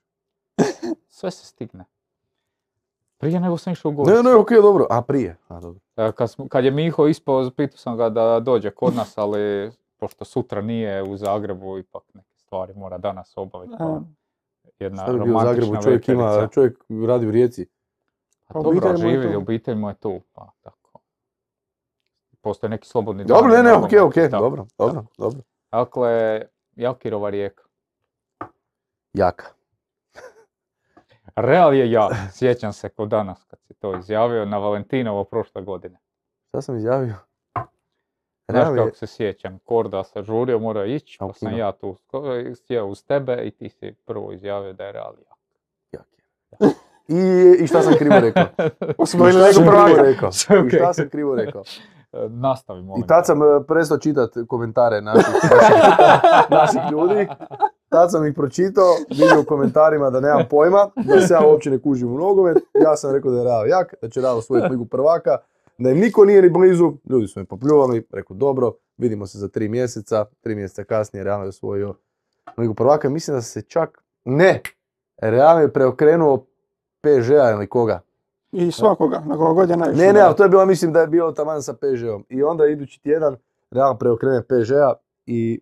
[1.17, 1.85] sve se stigne.
[3.17, 4.13] Prije nego sam išao u Goricu.
[4.13, 4.87] Ne, ne, okej, dobro.
[4.89, 5.37] A prije?
[5.47, 5.79] A, dobro.
[5.97, 9.71] E, Kad, smo- kad je Miho ispao, pitao sam ga da dođe kod nas, ali
[9.97, 13.73] pošto sutra nije u Zagrebu, ipak neke stvari mora danas obaviti.
[13.77, 14.01] pa A,
[14.79, 17.67] jedna Šta bi bio u romantična Zagrebu, čovjek ima, čovjek radi u Rijeci.
[18.47, 19.37] Pa Pa dobro, obitelj je živi, tu.
[19.37, 20.99] obitelj mu je tu, pa tako.
[22.41, 24.43] Postoje neki slobodni Dobro, ne, ne, okej, i okej, tako.
[24.43, 25.39] dobro, dobro, dobro.
[25.71, 26.41] Dakle,
[26.75, 27.63] Jakirova rijeka.
[29.13, 29.45] Jaka.
[31.35, 35.99] Real je ja, sjećam se ko danas kad si to izjavio na Valentinovo prošle godine.
[36.47, 37.15] Šta sam izjavio?
[38.49, 41.95] Znaš Real je, kako se sjećam, Korda se žurio, mora ići, pa sam ja tu
[42.55, 45.39] sjeo uz tebe i ti si prvo izjavio da je Real jak.
[45.91, 46.69] jak je.
[47.07, 48.43] I, I šta sam krivo rekao?
[49.03, 50.29] I šta sam krivo rekao?
[50.67, 51.63] I šta sam krivo rekao?
[52.29, 53.03] Nastavi, molim.
[53.03, 55.33] I tad sam e, prestao čitati komentare naših,
[56.49, 57.27] naših ljudi.
[57.95, 61.79] Tad sam ih pročitao, vidio u komentarima da nemam pojma, da se ja uopće ne
[61.81, 62.57] kužim u nogomet.
[62.83, 65.37] Ja sam rekao da je Real jak, da će Real osvojiti ligu prvaka,
[65.77, 66.93] da im niko nije ni blizu.
[67.09, 70.25] Ljudi su me popljuvali, rekao dobro, vidimo se za tri mjeseca.
[70.41, 71.95] Tri mjeseca kasnije Real je osvojio
[72.57, 73.09] ligu prvaka.
[73.09, 74.61] Mislim da se čak, ne,
[75.17, 76.45] Real je preokrenuo
[77.01, 78.01] PSG-a ili koga.
[78.51, 80.01] I svakoga, na koga god je najviše.
[80.01, 82.25] Ne, ne, ali to je bilo, mislim da je bilo taman sa PSG-om.
[82.29, 83.35] I onda idući tjedan
[83.71, 84.93] Real preokrene PSG-a
[85.25, 85.61] i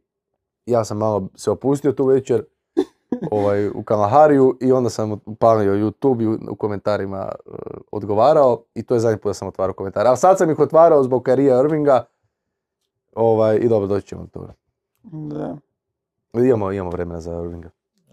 [0.65, 2.43] ja sam malo se opustio tu večer
[3.31, 7.51] ovaj, u Kalahariju i onda sam upalio YouTube i u, komentarima eh,
[7.91, 10.09] odgovarao i to je zadnji put da sam otvarao komentare.
[10.09, 12.05] Ali sad sam ih otvarao zbog Karija Irvinga
[13.15, 14.53] ovaj, i dobro, doći ćemo do toga.
[15.03, 15.57] Da.
[16.33, 17.69] Imamo, imamo vremena za Irvinga.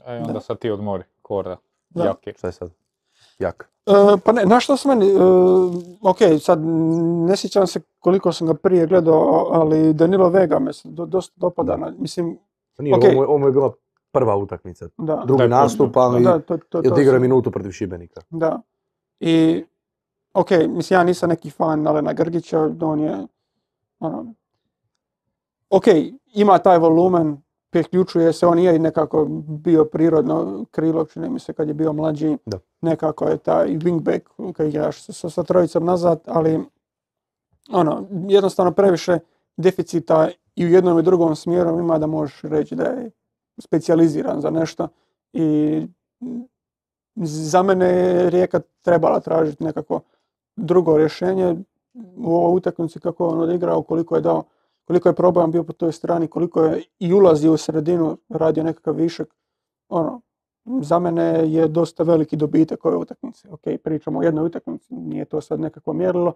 [0.06, 1.56] E, onda sad ti odmori, Korda.
[1.88, 2.14] Da.
[2.36, 2.70] Šta je sad?
[3.38, 3.70] Jak.
[3.90, 5.18] E, pa ne, na što sam meni, e,
[6.02, 6.60] ok, sad
[7.20, 9.18] ne sjećam se koliko sam ga prije gledao,
[9.52, 11.76] ali Danilo Vega me se do- dosta dopada.
[11.76, 12.38] Na- mislim,
[12.78, 13.02] Nije, Ok.
[13.04, 13.72] ovo, mu je- ovo je bila
[14.12, 14.88] prva utakmica.
[14.98, 15.22] da.
[15.26, 16.58] Drugi Da, nastup, ali Da, to,
[17.18, 18.20] minutu protiv Šibenika.
[18.30, 18.60] Da.
[19.20, 19.64] I,
[20.34, 23.26] ok, mislim, ja nisam neki fan Alena Grgića, on je,
[24.00, 24.34] ono,
[25.70, 25.84] ok,
[26.26, 31.52] ima taj volumen, priključuje se, on je i nekako bio prirodno krilo, čini mi se
[31.52, 32.58] kad je bio mlađi, Da.
[32.80, 36.60] nekako je taj wingback kad igraš sa, sa trojicom nazad, ali
[37.72, 39.18] ono, jednostavno previše
[39.56, 43.10] deficita i u jednom i drugom smjeru ima da možeš reći da je
[43.58, 44.88] specijaliziran za nešto
[45.32, 45.86] i
[47.16, 50.00] za mene je Rijeka trebala tražiti nekako
[50.56, 51.56] drugo rješenje
[52.16, 54.44] u ovoj utakmici kako on odigrao, koliko je dao,
[54.90, 58.94] koliko je problem bio po toj strani, koliko je i ulazio u sredinu, radio nekakav
[58.94, 59.28] višak.
[59.88, 60.20] Ono,
[60.82, 63.48] za mene je dosta veliki dobitak ove utakmice.
[63.50, 66.32] Ok, pričamo o jednoj utakmici, nije to sad nekako mjerilo,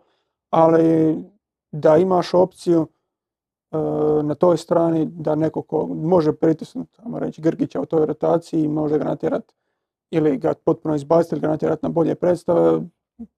[0.50, 1.18] ali
[1.72, 3.76] da imaš opciju e,
[4.22, 8.98] na toj strani da neko ko može pritisnuti, ajmo reći, Grgića u toj rotaciji, može
[8.98, 9.52] ga natjerat
[10.10, 12.80] ili ga potpuno izbaciti ili ga natjerat na bolje predstave,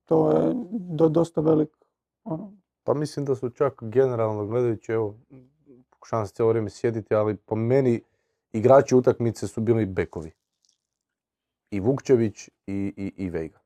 [0.05, 1.77] to je do, dosta velik
[2.25, 2.53] ono,
[2.87, 5.15] Pa mislim da su čak generalno gledajući, evo,
[5.91, 8.03] pokušavam se cijelo vrijeme sjediti, ali po meni
[8.53, 10.33] igrači utakmice su bili bekovi.
[11.71, 13.59] I Vukčević i, i, i Vejga.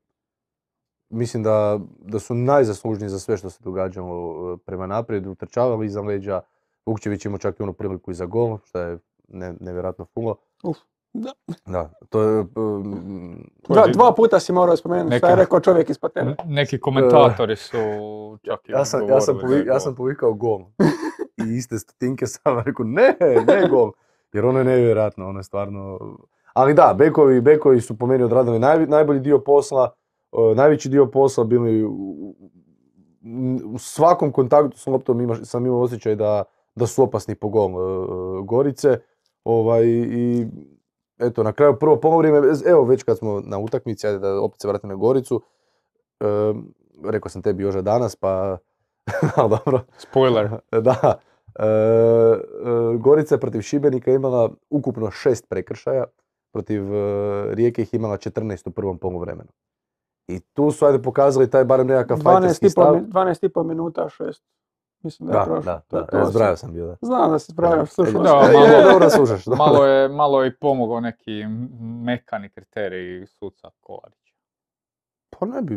[1.09, 6.01] Mislim da, da su najzaslužniji za sve što se događalo e, prema naprijed, utrčavali iza
[6.01, 6.41] leđa.
[6.85, 10.35] Vukčević imao čak i onu priliku i za gol, što je ne, nevjerojatno puno.
[10.63, 10.77] uf.
[11.13, 11.31] Da.
[11.65, 12.45] Da, to je...
[12.55, 16.35] um, Da, dva puta si morao spomenuti šta je rekao čovjek ispod tebe.
[16.45, 17.77] Neki komentatori su
[18.41, 20.59] čak i Ja sam, ja, sam povi- ja povikao gol.
[21.47, 23.15] I iste stotinke sam rekao, ne,
[23.47, 23.91] ne gol.
[24.33, 25.99] Jer ono je nevjerojatno, ono je stvarno...
[26.53, 29.91] Ali da, bekovi, bekovi su po meni odradili naj, najbolji dio posla,
[30.31, 32.35] e, najveći dio posla bili u,
[33.65, 36.43] u svakom kontaktu s loptom ima, sam imao osjećaj da,
[36.75, 37.75] da su opasni po gol e,
[38.43, 38.99] Gorice.
[39.43, 40.47] Ovaj, I
[41.21, 44.67] eto, na kraju prvo polovrime, evo već kad smo na utakmici, ajde da opet se
[44.67, 45.41] vratim na Goricu,
[46.19, 46.25] e,
[47.05, 48.57] rekao sam tebi još danas, pa
[49.35, 49.81] ali dobro.
[49.97, 50.49] Spoiler.
[50.81, 51.19] Da.
[51.55, 52.37] E, e,
[52.97, 56.05] Gorica je protiv Šibenika imala ukupno šest prekršaja,
[56.53, 56.99] protiv e,
[57.55, 59.49] Rijeke ih imala 14 u prvom poluvremenu.
[60.27, 62.95] I tu su ajde pokazali taj barem nekakav 12 fajterski stav.
[62.95, 64.43] mi- 12 i pol minuta, šest.
[65.03, 66.17] Mislim da Da, da, da, to.
[66.19, 66.95] e, zbrajao sam bio, da.
[67.01, 68.29] Znam da si zbrajao, slušao Da.
[68.29, 69.45] E, malo- je, dobro slušaš.
[69.45, 69.55] da.
[69.55, 71.45] Malo je, malo je pomogao neki
[71.81, 74.33] mekani kriterij suca Kolarića.
[75.31, 75.75] Pa ne bi,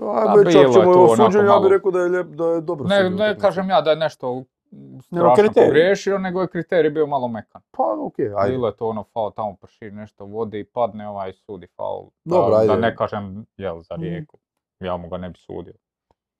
[0.00, 2.60] Pa ajde, čak bilo je ćemo osuđen, ja bih rekao da je, lijep, da je
[2.60, 5.66] dobro Ne, sudio ne kažem ja da je nešto Nego strašno kriterij.
[5.66, 7.62] pogriješio, nego je kriterij bio malo mekan.
[7.70, 8.52] Pa okej, ajde.
[8.52, 12.06] Bilo je to ono faul tamo prši nešto vodi i padne ovaj sudi faul.
[12.24, 12.68] Dobro, da, ajde.
[12.68, 14.02] da ne kažem jel za Mhm.
[14.02, 14.38] rijeku.
[14.80, 15.74] Ja mu ga ne bi sudio.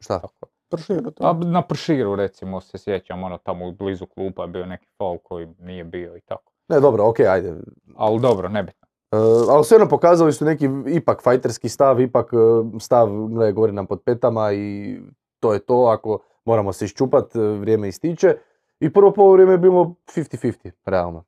[0.00, 0.18] Šta?
[0.18, 0.46] Tako.
[0.72, 1.24] Proširu to.
[1.26, 5.48] A na prširu recimo se sjećam, ono tamo blizu klupa je bio neki faul koji
[5.58, 6.52] nije bio i tako.
[6.68, 7.54] Ne, dobro, okej, ajde.
[7.96, 8.88] Ali dobro, nebitno.
[9.12, 9.16] E,
[9.50, 12.36] ali svejedno pokazali su neki ipak fajterski stav, ipak e,
[12.80, 14.96] stav, gledaj, govori nam pod petama i
[15.40, 18.36] to je to, ako moramo se iščupat, e, vrijeme ističe.
[18.80, 21.24] I prvo poluvrijeme je bilo 50-50, realno.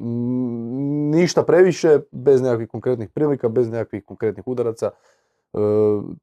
[0.00, 4.90] Mm, ništa previše, bez nekakvih konkretnih prilika, bez nekakvih konkretnih udaraca.
[5.54, 5.58] E,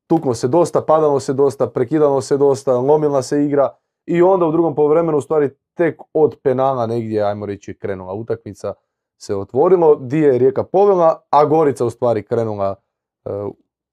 [0.08, 3.70] tuklo se dosta, padalo se dosta, prekidalo se dosta, lomila se igra
[4.06, 8.74] i onda u drugom poluvremenu u stvari tek od penala negdje, ajmo reći, krenula utakmica
[9.18, 12.76] se otvorilo, di je Rijeka povela, a Gorica u stvari krenula
[13.26, 13.30] e,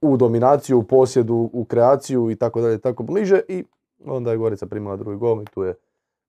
[0.01, 3.65] u dominaciju, u posjedu, u kreaciju i tako dalje, tako bliže i
[4.07, 5.75] onda je Gorica primila drugi gol i tu je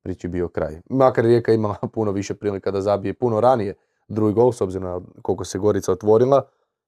[0.03, 0.81] priči bio kraj.
[0.89, 3.73] Makar je Rijeka imala puno više prilika da zabije puno ranije
[4.07, 6.41] drugi gol, s obzirom na koliko se Gorica otvorila,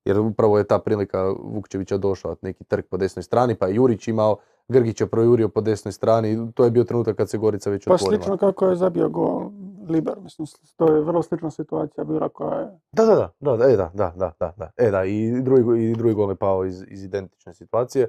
[0.05, 4.07] jer upravo je ta prilika Vukčevića došla, neki trg po desnoj strani, pa je Jurić
[4.07, 4.37] imao,
[4.67, 7.93] Grgić je projurio po desnoj strani, to je bio trenutak kad se Gorica već Pa
[7.93, 8.21] otvorila.
[8.21, 9.49] slično kako je zabio gol
[9.89, 12.79] Liber, mislim, to je vrlo slična situacija bila koja je...
[12.91, 15.83] Da, da, da, da, da, e, da, da, da, da, da, e, da, i drugi,
[15.83, 18.07] i drugi gol je pao iz, iz identične situacije,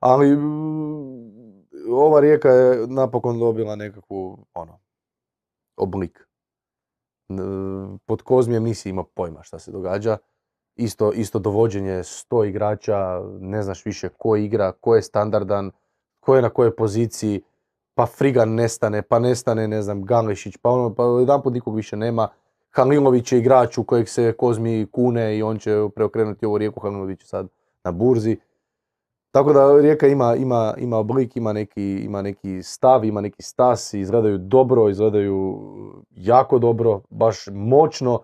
[0.00, 4.78] ali mm, ova rijeka je napokon dobila nekakvu, ono,
[5.76, 6.28] oblik.
[8.06, 10.18] Pod Kozmijem nisi imao pojma šta se događa,
[10.76, 15.70] isto, isto dovođenje sto igrača, ne znaš više ko igra, ko je standardan,
[16.20, 17.42] ko je na kojoj poziciji,
[17.94, 22.28] pa Frigan nestane, pa nestane, ne znam, Ganglišić, pa ono, pa jedanput nikog više nema,
[22.70, 27.20] Halilović je igrač u kojeg se Kozmi kune i on će preokrenuti ovu rijeku, Halilović
[27.20, 27.48] je sad
[27.84, 28.36] na burzi.
[29.30, 33.94] Tako da Rijeka ima, ima, ima oblik, ima neki, ima neki stav, ima neki stas,
[33.94, 35.60] izgledaju dobro, izgledaju
[36.10, 38.20] jako dobro, baš moćno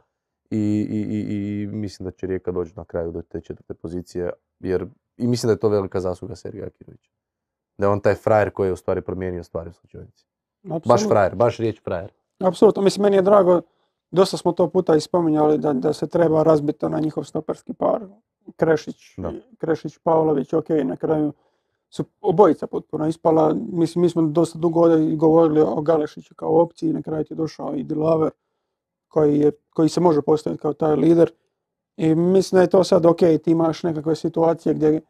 [0.51, 4.32] i, i, i, i mislim da će Rijeka doći na kraju do te četvrte pozicije,
[4.61, 4.86] jer
[5.16, 7.11] i mislim da je to velika zasluga Sergeja Akirovića.
[7.78, 10.26] Da je on taj frajer koji je u stvari promijenio stvari u slučajnici.
[10.62, 12.12] Baš frajer, baš riječ frajer.
[12.38, 13.61] Apsolutno, mislim, meni je drago,
[14.11, 18.01] dosta smo to puta i spominjali da, da se treba razbiti na njihov stoperski par.
[18.57, 19.32] Krešić, Da.
[19.59, 21.32] Krešić, Pavlović, ok, na kraju
[21.90, 23.55] su obojica potpuno ispala.
[23.72, 27.36] Mislim, mi smo dosta dugo ovdje govorili o Galešiću kao opciji, na kraju ti je
[27.36, 28.30] došao i Dilaver.
[29.09, 31.31] koji, je, koji se može postaviti kao taj lider.
[31.97, 35.01] I mislim da je to sad ok, ti imaš nekakve situacije gdje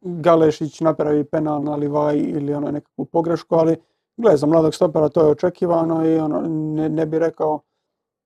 [0.00, 3.76] Galešić napravi penal na Livaji ili ono nekakvu pogrešku, ali
[4.16, 7.60] gle, za mladog stopera to je očekivano i ono, ne, ne bi rekao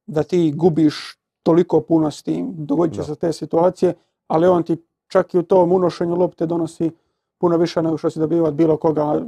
[0.06, 3.94] da ti gubiš toliko puno s tim, dogodit će se te situacije,
[4.26, 4.76] ali on ti
[5.08, 6.90] čak i u tom unošenju lopte donosi
[7.38, 9.22] puno više nego što si dobiva od bilo koga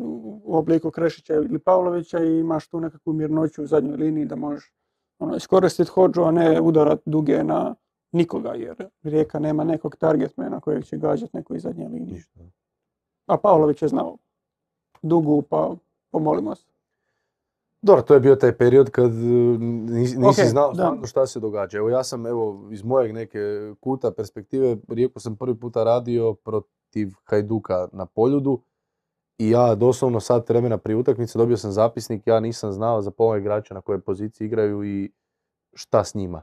[0.44, 4.73] u obliku Krešića ili Pavlovića i imaš tu nekakvu mirnoću u zadnjoj liniji da možeš
[5.18, 7.74] ono, iskoristiti hođu, a ne udarat duge na
[8.12, 12.22] nikoga, jer Rijeka nema nekog targetmana kojeg će gađati neko iz zadnje linije.
[13.26, 14.16] A Pavlović je znao
[15.02, 15.74] dugu, pa
[16.10, 16.66] pomolimo se.
[17.82, 20.16] Dobro, to je bio taj period kad e, nisi,
[20.48, 21.78] znao stvarno šta se događa.
[21.78, 23.38] Evo ja sam, evo, iz mojeg neke
[23.80, 28.60] kuta perspektive, Rijeku sam prvi puta radio protiv Hajduka na Poljudu
[29.38, 33.38] i ja doslovno sat vremena prije utakmice dobio sam zapisnik, ja nisam znao za pola
[33.38, 35.10] igrača na kojoj poziciji igraju i
[35.74, 36.42] šta s njima.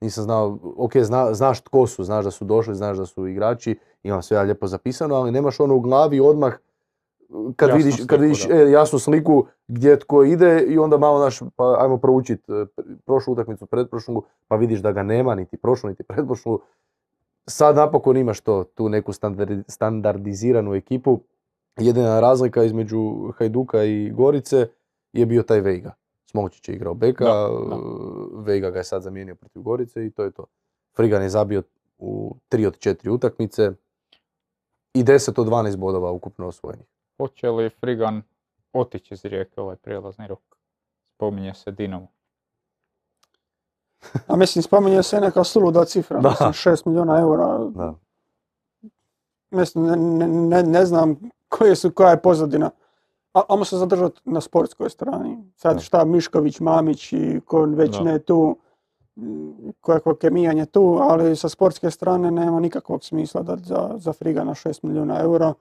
[0.00, 3.78] Nisam znao, ok, zna- znaš tko su, znaš da su došli, znaš da su igrači,
[4.02, 6.54] imam sve ja lijepo zapisano, ali nemaš ono u glavi odmah
[7.56, 8.54] kad Jasnu vidiš, kad sliku, vidiš da.
[8.54, 12.52] e, jasnu sliku gdje tko ide i onda malo naš, pa ajmo proučiti
[13.04, 16.60] prošlu utakmicu, pretprošlu, pa vidiš da ga nema niti prošlu, niti pretprošlu.
[17.46, 21.20] Sad napokon imaš to, tu neku standardi- standardiziranu ekipu.
[21.76, 24.68] Jedina razlika između Hajduka i Gorice
[25.12, 25.94] je bio taj Vejga.
[26.26, 27.76] Smolčić je igrao beka, Da, da.
[28.34, 30.46] Vejga ga je sad zamijenio protiv Gorice i to je to.
[30.96, 31.62] Frigan je zabio
[31.98, 33.70] u 3 od 4 utakmice
[34.94, 36.86] i 10 od 12 bodova ukupno osvojenih.
[37.16, 38.22] Hoće li Frigan
[38.72, 40.40] otići iz Rijeke ovaj prijelazni rok?
[41.14, 42.08] Spominje se Dinamo.
[44.28, 46.28] A mislim, spominje se neka suluda cifra, Da.
[46.28, 47.58] mislim, 6 milijuna eura.
[47.58, 47.94] Da.
[49.50, 51.16] Mislim, ne, ne, ne, ne znam
[51.58, 52.70] koje su, koja je pozadina.
[53.34, 55.52] A, ajmo se zadržati na sportskoj strani.
[55.56, 58.02] Sad šta Mišković, Mamić i ko već Da.
[58.02, 58.56] ne tu,
[59.80, 64.78] kakvo kemijanje tu, ali sa sportske strane nema nikakvog smisla da za, za Frigana 6
[64.82, 65.54] milijuna eura.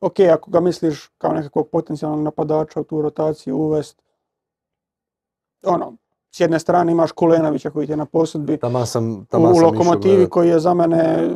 [0.00, 4.02] Ok, ako ga misliš kao nekakvog potencijalnog napadača u tu rotaciju uvest,
[5.64, 5.96] ono,
[6.30, 9.56] s jedne strane imaš Kulenovića koji ti je na posudbi, Taman sam, u taman sam
[9.56, 11.30] išao lokomotivi koji je za mene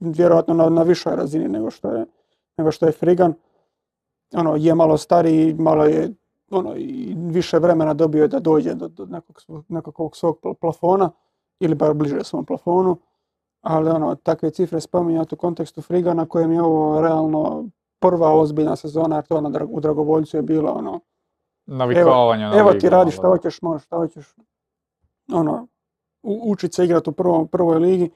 [0.00, 2.06] vjerojatno na, na višoj razini nego što je,
[2.58, 3.34] nego što je Frigan.
[4.34, 6.14] Ono, je malo stariji, malo je
[6.50, 9.36] ono, i više vremena dobio je da dođe do, do nekog,
[9.68, 11.10] nekakvog svog pl- plafona
[11.60, 12.96] ili bar bliže svom plafonu.
[13.60, 17.64] Ali ono, takve cifre spominjati u kontekstu Frigana kojem je ovo realno
[17.98, 21.00] prva ozbiljna sezona, jer to na, Dra- u Dragovoljcu je bilo ono,
[21.66, 23.38] Navikavanje na Evo ti radi šta malo, da.
[23.38, 24.34] hoćeš, možeš šta hoćeš.
[25.32, 25.66] Ono,
[26.22, 28.10] učit se igrati u prvom, prvoj ligi.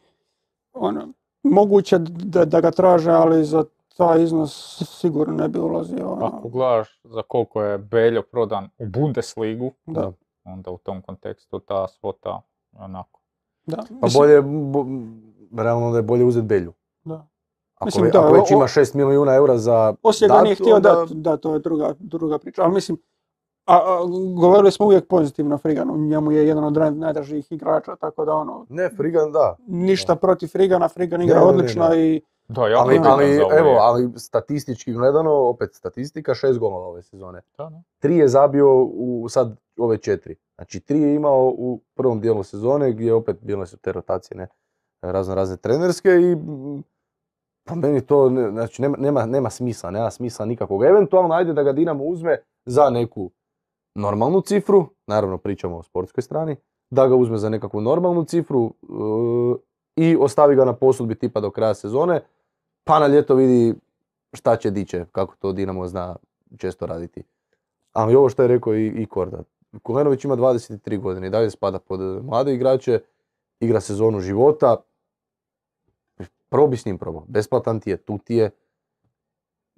[0.72, 1.08] Ono,
[1.42, 3.64] moguće da, da ga traže, ali za
[4.00, 4.52] taj iznos
[4.90, 6.08] sigurno ne bi ulazio.
[6.08, 6.26] ono.
[6.28, 10.12] Ako gledaš za koliko je Beljo prodan u Bundesligu, Da,
[10.44, 12.42] onda u tom kontekstu ta svota
[12.74, 13.20] onako.
[13.66, 13.76] da.
[13.76, 14.86] Pa Mislim, bolje, bo,
[15.54, 16.72] realno da je bolje uzeti Belju.
[17.04, 17.26] da.
[17.74, 20.44] Ako, Mislim, ve- da, ako već o- ima 6 milijuna eura za Osijek ga dat,
[20.44, 22.62] nije htio onda- dat, da, to je druga, druga priča.
[22.62, 22.98] Ali mislim,
[23.66, 23.98] a, a,
[24.36, 28.34] govorili smo uvijek pozitivno o Friganu, njemu je jedan od naj- najdražijih igrača, tako da
[28.34, 29.56] ono, Ne, Frigan da.
[29.60, 32.06] ništa protiv Frigana, Frigan igra Ne, ne, ne, odlično ne.
[32.06, 32.22] i
[32.52, 33.78] Da, ja Ali, ali, za evo, je.
[33.80, 37.40] ali statistički gledano, opet statistika, šest golova ove sezone.
[37.58, 37.82] Da, da.
[37.98, 40.36] Tri je zabio u sad ove četiri.
[40.54, 44.48] Znači tri je imao u prvom dijelu sezone gdje opet bile su te rotacije ne,
[45.02, 46.82] razno razne trenerske i mm,
[47.64, 50.84] pa meni to ne, znači, nema, nema, nema smisla, nema smisla nikakvog.
[50.84, 53.30] Eventualno ajde da ga Dinamo uzme za neku
[53.94, 56.56] normalnu cifru, naravno pričamo o sportskoj strani,
[56.90, 58.90] da ga uzme za nekakvu normalnu cifru e,
[59.96, 62.20] i ostavi ga na posudbi tipa do kraja sezone,
[62.84, 63.74] pa na ljeto vidi
[64.32, 66.16] šta će diće, kako to Dinamo zna
[66.58, 67.22] često raditi.
[67.92, 69.42] Ali ovo što je rekao i, i Korda,
[69.82, 73.00] Kulenović ima 23 godine i dalje spada pod mlade igrače,
[73.60, 74.76] igra sezonu života,
[76.48, 78.50] probi s njim probao, besplatan ti je, tu ti je,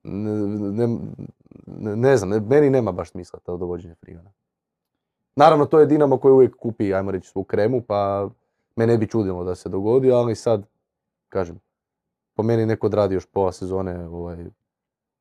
[0.03, 0.89] ne,
[1.67, 4.31] ne- ne- znam, meni nema baš smisla to dovođenje Frigana.
[5.37, 8.29] Naravno, to je Dinamo koji uvijek kupi, ajmo reći, svu kremu, pa
[8.77, 10.67] me ne bi čudilo da se dogodi, ali sad,
[11.29, 11.61] kažem,
[12.43, 14.37] po meni neko odradi još pola sezone ovaj,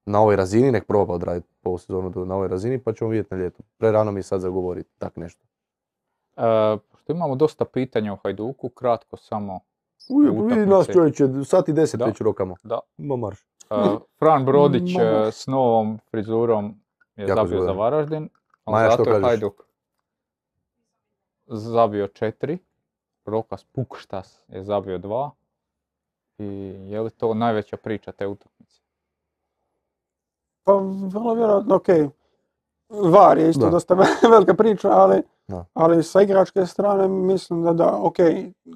[0.05, 3.41] na ovoj razini, nek proba odraditi pola sezonu na ovoj razini, pa ćemo vidjeti na
[3.41, 3.63] ljetu.
[3.78, 5.43] Prerano mi je sad zagovoriti tak nešto.
[6.38, 9.59] E, pošto imamo dosta pitanja o Hajduku, kratko samo.
[10.49, 12.55] Vidi nas čovječe, sat i deset već rokamo.
[12.63, 12.80] Da.
[12.97, 13.39] Ma marš.
[13.69, 13.76] E,
[14.19, 15.05] Fran Brodić Mogu.
[15.05, 16.76] e, s novom frizurom
[17.15, 17.78] je Jako zabio za zgodan.
[17.78, 18.30] Varaždin,
[18.65, 19.24] ali Maja, što zato je?
[19.24, 19.63] Hajduk
[21.47, 22.57] zabio četiri.
[23.26, 25.32] Rokas Pukštas je zabio dva.
[26.42, 26.46] I
[26.86, 28.82] je li to najveća priča te utakmice?
[30.64, 30.74] Pa
[31.06, 31.88] vrlo vjerojatno, ok.
[32.89, 33.70] VAR je isto Da.
[33.70, 33.94] dosta
[34.32, 35.66] velika priča, ali Da.
[35.74, 38.16] Ali sa igračke strane mislim da da, ok,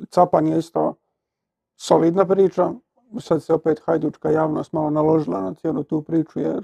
[0.09, 0.93] Capan je isto
[1.77, 2.71] solidna priča,
[3.19, 6.63] sad se opet hajdučka javnost malo naložila na cijelu tu priču jer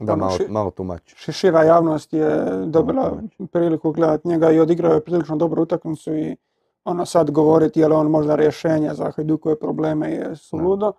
[0.00, 1.16] Da, Ono, malo, ši- malo tumači.
[1.18, 3.12] ši- šira javnost je dobila
[3.52, 6.36] priliku gledati njega i odigrao je prilično dobru utakmicu i
[6.84, 10.92] ono sad govoriti je li on možda rješenje za Hajdukove probleme je suludo.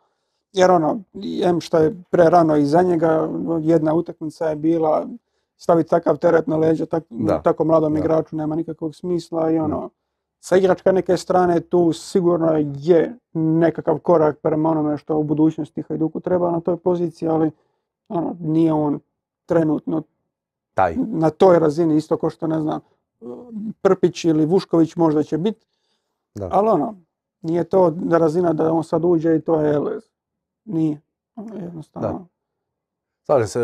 [0.54, 1.00] Jer ono,
[1.44, 3.30] em što je prerano iza njega,
[3.62, 5.08] jedna utakmica je bila
[5.58, 7.42] staviti takav teret na leđa tak, Da.
[7.42, 8.00] tako mladom Da.
[8.00, 9.90] igraču nema nikakvog smisla i ono,
[10.40, 16.20] sa igračka neke strane tu sigurno je nekakav korak prema onome što u budućnosti Hajduku
[16.20, 17.52] treba na toj poziciji, ali
[18.10, 19.00] ono, nije on
[19.46, 20.04] trenutno
[20.74, 20.96] Taj.
[20.98, 22.80] na toj razini, isto kao što ne znam,
[23.82, 25.66] Prpić ili Vušković možda će biti,
[26.36, 26.50] Da.
[26.52, 26.96] ali ono,
[27.42, 30.04] nije to razina da on sad uđe i to je Elez.
[30.66, 31.02] Nije.
[31.36, 32.28] Ono, jednostavno.
[33.26, 33.60] Slažem se.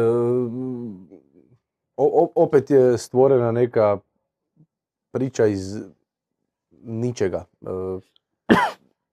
[1.98, 3.98] o- opet je stvorena neka
[5.12, 5.78] priča iz
[6.84, 7.46] ničega.
[7.62, 7.66] E,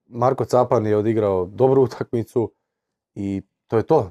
[0.06, 2.50] Marko Capan je odigrao dobru utakmicu
[3.14, 4.10] i to je to.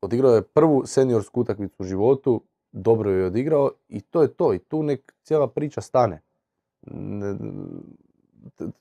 [0.00, 2.40] Odigrao je prvu seniorsku utakmicu u životu,
[2.72, 4.54] dobro ju je odigrao i to je to.
[4.54, 6.22] I tu nek cijela priča stane.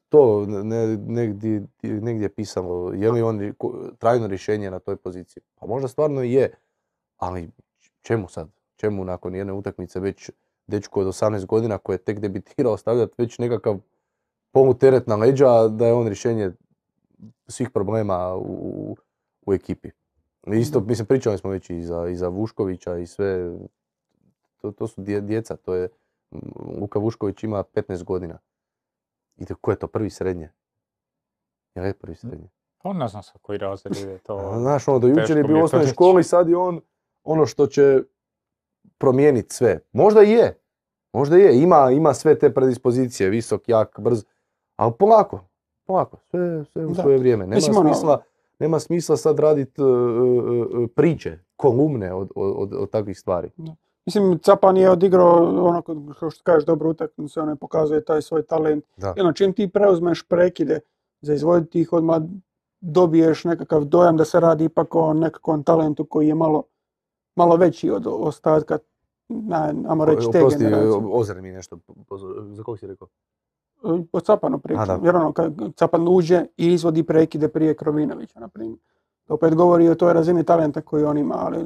[0.09, 3.53] To ne, negdje, negdje je pisalo, je li on
[3.99, 5.43] trajno rješenje na toj poziciji?
[5.55, 6.53] Pa možda stvarno i je,
[7.17, 7.49] ali
[8.01, 8.49] čemu sad?
[8.75, 10.31] Čemu nakon jedne utakmice već
[10.67, 13.79] dečko od 18 godina koji je tek debitirao stavljati već nekakav
[14.51, 16.51] poluteret na leđa da je on rješenje
[17.47, 18.95] svih problema u,
[19.45, 19.89] u ekipi.
[20.47, 20.85] Isto, Da.
[20.85, 23.57] mislim, pričali smo već i za, i za Vuškovića i sve,
[24.61, 25.89] to, to su dje- djeca, to je,
[26.79, 28.39] Luka Vušković ima 15 godina.
[29.37, 30.51] I ko je to, prvi srednje?
[31.75, 32.49] Je prvi srednje?
[32.77, 34.53] Pa ne znam sa koji razred je to.
[34.57, 36.81] Znaš, ono, do jučer je bio u osnovnoj školi, sad je on
[37.23, 38.03] ono što će
[38.97, 39.79] promijeniti sve.
[39.91, 40.59] Možda i je.
[41.13, 41.61] Možda je.
[41.61, 44.25] Ima, ima sve te predispozicije, visok, jak, brz.
[44.75, 45.39] Ali polako.
[45.85, 46.17] Polako.
[46.19, 47.01] Sve, sve u Da.
[47.01, 47.43] svoje vrijeme.
[47.43, 48.21] Nema Mislim, ono- smisla,
[48.59, 49.81] nema smisla sad raditi
[50.95, 53.51] priče, kolumne od, od, od, od takvih stvari.
[54.05, 55.81] Mislim, Capan je odigrao, ono,
[56.19, 58.85] kao što kažeš, dobru utakmicu, ono, pokazuje taj svoj talent.
[58.97, 59.13] Da.
[59.17, 60.79] I ono, čim ti preuzmeš prekide
[61.21, 62.21] za izvoditi ih, odmah
[62.81, 66.63] dobiješ nekakav dojam da se radi ipak o nekakvom talentu koji je malo,
[67.35, 68.77] malo veći od ostatka,
[69.29, 71.41] na, ajmo reći, te Oprosti, generacije.
[71.41, 71.79] Mi nešto.
[72.51, 73.07] Za kog si rekao?
[74.11, 75.05] O Capanu A, pričam.
[75.05, 78.79] Jer ono, kad Capan uđe i izvodi prekide prije Krovinovića, na primjer.
[79.27, 81.65] To opet govori o toj razini talenta koju on ima, ali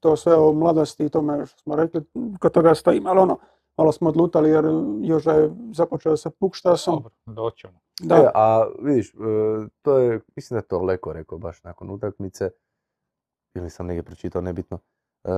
[0.00, 2.04] to sve o mladosti i tome što smo rekli,
[2.40, 3.06] kod toga stojim.
[3.06, 3.38] Ali ono,
[3.76, 4.64] malo smo odlutali jer
[5.00, 6.94] Joža je započeo sa Pukštasom.
[6.94, 7.80] Dobro, doćemo.
[8.00, 9.18] Da, E, a vidiš, e,
[9.82, 12.50] to je, mislim da je to Leko rekao baš nakon utakmice,
[13.54, 14.78] ili sam negdje pročitao, nebitno.
[15.24, 15.30] E,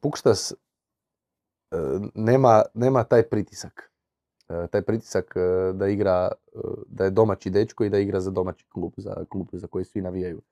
[0.00, 0.56] Pukštas e,
[2.14, 3.92] nema, nema taj pritisak.
[4.48, 5.34] E, taj pritisak
[5.74, 6.32] da igra,
[6.86, 10.00] da je domaći dečko i da igra za domaći klub, za klub za koji svi
[10.00, 10.42] navijaju.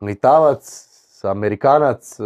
[0.00, 0.88] Litavac,
[1.24, 2.24] Amerikanac, e,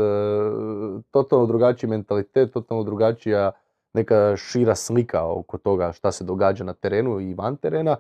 [1.11, 3.53] totalno drugačiji mentalitet, totalno drugačija
[3.93, 7.97] neka šira slika oko toga šta se događa na terenu i van terena.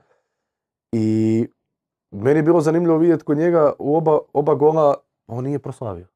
[0.93, 1.47] I
[2.11, 4.95] meni je bilo zanimljivo vidjeti kod njega u oba, oba gola
[5.27, 6.07] on nije proslavio.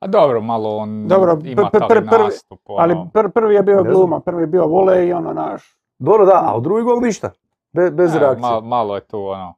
[0.00, 2.60] A dobro, malo on Dobro, ima pr- pr- prvi- nastup.
[2.68, 3.10] ali ono.
[3.14, 3.94] pr- prvi je bio Ne znam.
[3.94, 5.76] gluma, prvi je bio volej i ono naš.
[5.98, 7.30] Dobro da, a u drugi gol ništa.
[7.72, 8.40] Be- bez E, reakcije.
[8.42, 9.54] ma- malo je tu ono,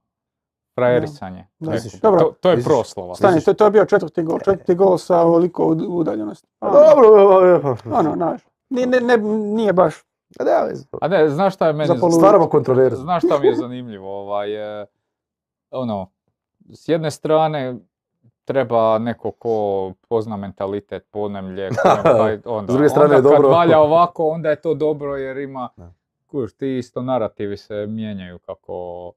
[0.74, 1.46] frajerisanje.
[1.58, 1.70] Da.
[1.70, 1.92] Misliš?
[1.94, 2.20] Dobro.
[2.20, 2.68] To, to je Misliš?
[2.68, 3.14] proslava.
[3.14, 6.48] Stani, to, to je bio četvrti gol, četvrti gol sa ovoliko ud- udaljenosti.
[6.60, 8.40] A Ono, Dobro, ono, naš.
[8.70, 9.16] Nije, ne, ne,
[9.46, 9.94] nije baš
[10.40, 10.84] a veze.
[11.00, 11.86] A ne, znaš šta je meni...
[11.86, 12.96] Za polu- Stvaramo kontroverzu.
[12.96, 14.20] Znaš šta mi je zanimljivo?
[14.20, 14.86] Ovaj, e,
[15.72, 16.10] ono,
[16.68, 17.76] s jedne strane
[18.44, 19.52] treba neko ko
[20.08, 23.42] pozna mentalitet, podnemlje, kojem taj- onda, S druge strane onda je dobro.
[23.42, 25.92] kad valja ovako, onda je to dobro jer ima, Da.
[26.26, 29.12] kužiš, ti isto narativi se mijenjaju kako...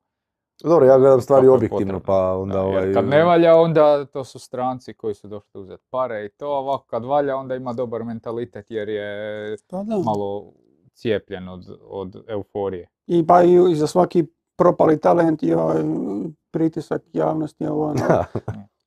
[0.64, 2.94] Dobro, ja gledam stvari objektivno, pa onda da, ovaj...
[2.94, 6.86] kad ne valja, onda to su stranci koji su došli uzeti pare i to, ovako
[6.86, 9.98] kad valja, onda ima dobar mentalitet jer je Pa da.
[9.98, 10.52] malo
[10.94, 12.88] cijepljen od, od euforije.
[13.08, 14.26] I pa i, za svaki
[14.56, 15.84] propali talent i ovaj
[16.52, 17.68] pritisak javnosti.
[17.68, 18.02] Ovo, ono.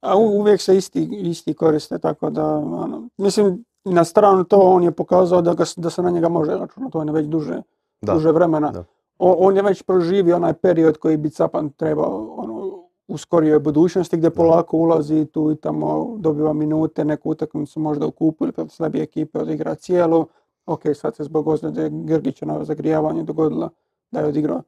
[0.01, 4.83] A u- uvijek se isti, isti koriste, tako da, ono, mislim, na stranu to on
[4.83, 7.63] je pokazao da, ga, da se na njega može računati, on je već duže,
[8.03, 8.13] Da.
[8.15, 8.71] duže vremena.
[8.71, 8.85] da.
[9.23, 14.31] On je već proživio onaj period koji bi Capan trebao ono, u skorijoj budućnosti gdje
[14.31, 19.03] polako ulazi tu i tamo dobiva minute, neku utakmicu možda u kupu ili protiv slabije
[19.03, 20.27] ekipe odigra cijelu.
[20.67, 23.71] Ok, sad se zbog ozljede Grgića na zagrijavanju dogodilo
[24.11, 24.63] da je odigrao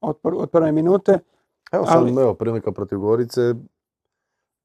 [0.00, 1.18] od, od prve minute.
[1.72, 3.54] Evo sad, Ali- evo, prilika protiv Gorice,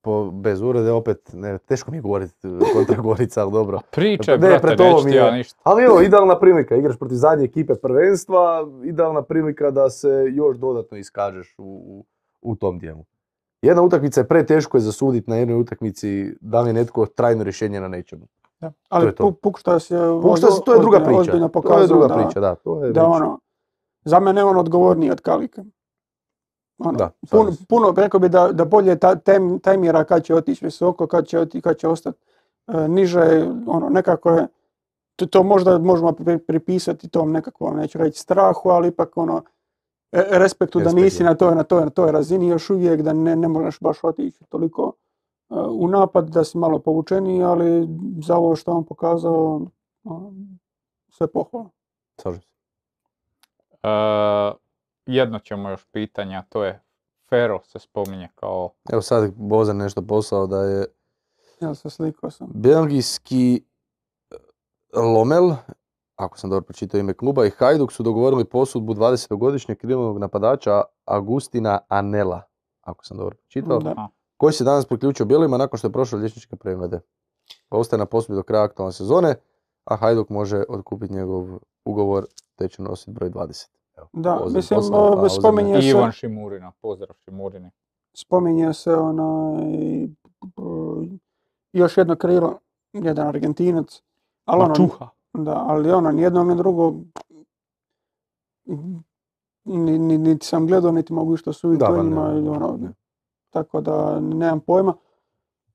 [0.05, 3.79] po, bez urede, opet, ne, teško mi je govoriti kontra Gorica, ali dobro.
[3.91, 5.59] Pričaj, Ne, brate, neću ti ja ništa.
[5.63, 10.97] Ali evo, idealna prilika, igraš protiv zadnje ekipe prvenstva, idealna prilika da se još dodatno
[10.97, 12.05] iskažeš u, u,
[12.41, 13.05] u tom dijelu.
[13.61, 17.81] Jedna utakmica je preteško je zasuditi na jednoj utakmici da li je netko trajno rješenje
[17.81, 18.27] na nečemu.
[18.59, 18.69] Da.
[18.69, 19.27] To Ali je to.
[19.27, 19.33] Je
[20.21, 21.19] Pušta se, to je druga priča.
[21.19, 22.55] ozbiljno To je pokazao druga da, priča, da.
[22.55, 23.39] To je da ono,
[24.03, 25.63] za mene je on odgovorniji od Kalike.
[26.77, 30.65] Ono, Da, puno, puno, rekao bi da, da bolje ta, tem, tajmira kad će otići
[30.65, 32.17] visoko, kad će, oti, kad će ostati
[32.67, 34.47] e, niže, ono, nekako je,
[35.15, 39.43] to, to možda možemo pri- pripisati tom nekakvom, neću reći strahu, ali ipak ono,
[40.11, 43.35] e, respektu da nisi na toj, na toj, na toj razini još uvijek, da ne,
[43.35, 44.91] ne možeš baš otići toliko
[45.49, 47.87] e, u napad, da si malo povučeniji, ali
[48.25, 49.61] za ovo što on pokazao,
[50.03, 50.33] ono,
[51.09, 51.69] sve pohvala.
[52.21, 52.47] Slažem se.
[55.05, 56.81] Jedno ćemo još pitanja, to je
[57.29, 60.85] Fero se spominje kao Evo sad Bozan nešto poslao da je
[61.61, 62.47] Ja se slikao sam.
[62.53, 63.63] belgijski
[64.31, 64.35] e,
[64.99, 65.51] Lomel,
[66.15, 71.79] ako sam dobro pročitao ime kluba, i Hajduk su dogovorili posudbu 20-godišnjeg krilovnog napadača Agustina
[71.87, 72.41] Anela,
[72.81, 74.07] ako sam dobro pročitao, Da.
[74.37, 76.99] koji se danas priključio Bijelima nakon što je prošao liječničke preglede.
[77.69, 79.35] Pa ostaje na posudbi do kraja aktualne sezone,
[79.85, 82.25] a Hajduk može otkupiti njegov ugovor
[82.55, 83.67] te će nositi broj 20.
[83.97, 84.79] Evo, Da, mislim,
[85.31, 87.69] spominje je- i se- Ivan Šimurina, pozdrav Šimurini.
[88.13, 90.07] spominje se onaj,
[91.73, 92.59] još jedno krilo,
[92.93, 94.01] jedan Argentinac,
[94.45, 95.09] ali ono, Mačuha.
[95.33, 96.93] da, ali ono, nijedno ni drugo,
[99.65, 102.49] ni, ni, niti sam gledao, niti mogu išta suditi Da, o pa ne, njima, ne,
[102.49, 102.79] ono,
[103.49, 104.93] tako da nemam pojma.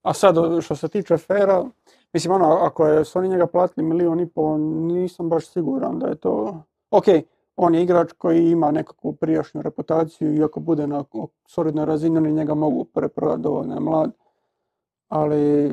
[0.02, 1.64] A sad, što se tiče Fera,
[2.12, 6.06] mislim, ono, ako je, su oni njega platili milijun i pol, nisam baš siguran da
[6.06, 6.62] je to...
[6.90, 7.04] Ok,
[7.62, 11.04] on je igrač koji ima nekakvu prijašnju reputaciju i ako bude na
[11.46, 14.12] solidnoj razini, oni njega mogu preprodati, dovoljno je mlad.
[15.08, 15.72] Ali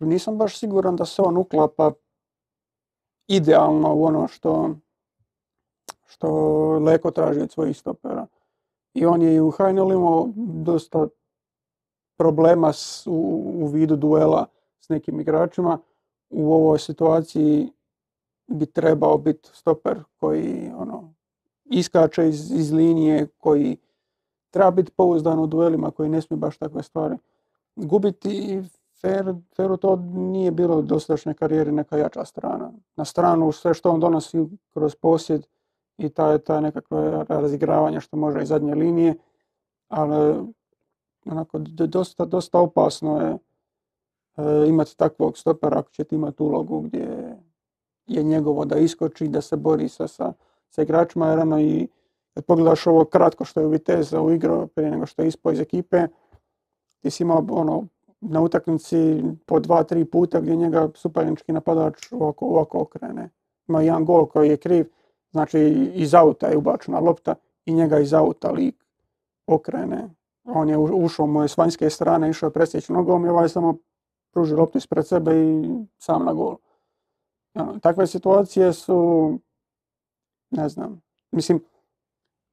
[0.00, 1.92] nisam baš siguran da se on uklapa
[3.28, 4.70] idealno u ono što,
[6.06, 6.28] što
[6.78, 8.26] Leko traži od svojih stopera.
[8.94, 11.08] I on je i u HNL imao dosta
[12.18, 14.46] problema s, u, u vidu duela
[14.80, 15.78] s nekim igračima.
[16.30, 17.72] U ovoj situaciji
[18.50, 21.14] bi trebao biti stoper koji ono,
[21.64, 23.76] iskače iz, iz linije, koji
[24.50, 27.16] treba biti pouzdan u duelima, koji ne smije baš takve stvari
[27.76, 28.62] gubiti.
[29.00, 32.72] Fer, Feru to nije bilo u karijeri neka jača strana.
[32.96, 34.38] Na stranu sve što on donosi
[34.74, 35.46] kroz posjed
[35.98, 39.14] i ta, ta nekakve razigravanja što može iz zadnje linije,
[39.88, 40.44] ali
[41.26, 43.38] onako dosta, dosta opasno je
[44.36, 47.36] e, imati takvog stopera ako ćete imati ulogu gdje
[48.10, 50.32] je njegovo da iskoči, da se bori sa, sa,
[50.70, 51.88] sa igračima, ono i
[52.34, 56.06] kad pogledaš ovo kratko što je Viteza uigrao prije nego što je ispao iz ekipe,
[57.00, 57.84] ti si imao ono,
[58.20, 63.30] na utakmici po dva, tri puta gdje njega suparnički napadač ovako, ovako okrene.
[63.68, 64.86] Ima jedan gol koji je kriv,
[65.30, 65.58] znači
[65.94, 67.34] iz auta je ubačena lopta
[67.64, 68.84] i njega iz auta lik
[69.46, 70.08] okrene.
[70.44, 73.48] On je u- ušao mu je s vanjske strane, išao je presjeći nogom i ovaj
[73.48, 73.74] samo
[74.32, 75.68] pruži loptu ispred sebe i
[75.98, 76.56] sam na gol.
[77.82, 79.38] Takve situacije su,
[80.50, 81.02] ne znam,
[81.32, 81.64] mislim,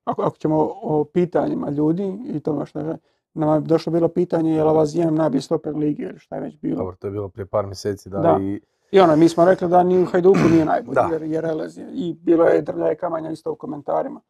[0.03, 2.97] ako, ako ćemo o pitanjima ljudi i tome što je,
[3.33, 6.57] nama je došlo bilo pitanje je li Lavazijem najbolji stoper lige ili šta je već
[6.57, 6.77] bilo.
[6.77, 8.37] Dobro, to je bilo prije par mjeseci, da, Da.
[8.41, 8.61] i
[8.91, 11.89] I ono, mi smo rekli da ni u Hajduku nije najbolji, jer, jer Elez je.
[11.93, 14.21] I bilo je drlja i kamanja isto u komentarima.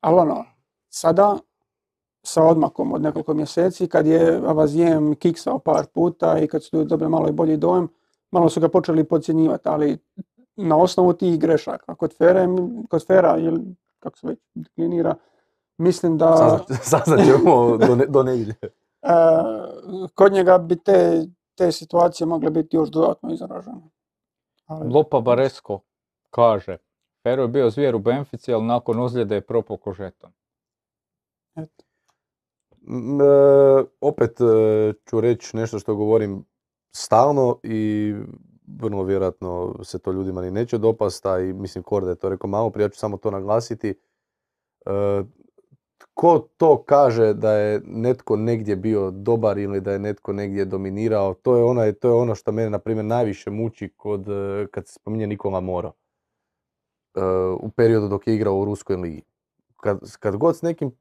[0.00, 0.44] Ali ono,
[0.88, 1.38] sada,
[2.22, 7.10] sa odmakom od nekoliko mjeseci, kad je Avazijem kiksao par puta i kad su dobili
[7.10, 7.88] malo i bolji dojem,
[8.34, 9.98] malo su ga počeli podcjenjivati, ali
[10.56, 11.94] na osnovu tih grešaka.
[11.94, 12.46] Kod Fere,
[12.90, 13.60] kod Fera, ili
[13.98, 15.14] kako se već deklinira,
[15.78, 16.58] mislim da...
[16.82, 18.54] saznat, ćemo do, ne, do nedjelje.
[19.06, 19.16] E,
[20.14, 23.90] kod njega bi te, te situacije mogle biti još dodatno izražene.
[24.66, 25.80] Ali, Lopa Baresko
[26.30, 26.76] kaže,
[27.22, 30.32] Fero je bio zvijer u Benfici, ali nakon ozljede je propao ko žeton.
[31.56, 31.84] eto.
[32.82, 36.44] E, opet e, ću reći nešto što govorim
[36.96, 38.14] stalno i
[38.66, 42.50] vrlo vjerojatno se to ljudima ni neće dopast, a i mislim Korda je to rekao
[42.50, 43.94] malo prije, ja ću samo to naglasiti.
[44.86, 45.22] E,
[45.98, 51.34] tko to kaže da je netko negdje bio dobar ili da je netko negdje dominirao,
[51.34, 54.86] to je, onaj, to je ono što mene, na primjer, najviše muči kod, e, kad
[54.86, 55.92] se spominje Nikola Moro
[57.14, 57.20] e,
[57.60, 59.22] u periodu dok je igrao u Ruskoj ligi.
[59.84, 60.92] Kad, kad god s nekim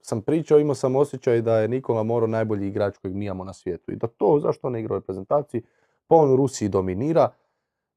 [0.00, 3.52] sam pričao, imao sam osjećaj da je Nikola Moro najbolji igrač kojeg mi imamo na
[3.52, 3.92] svijetu.
[3.92, 5.62] I da to, zašto on ne igra u reprezentaciji,
[6.06, 7.30] pa on u Rusiji dominira.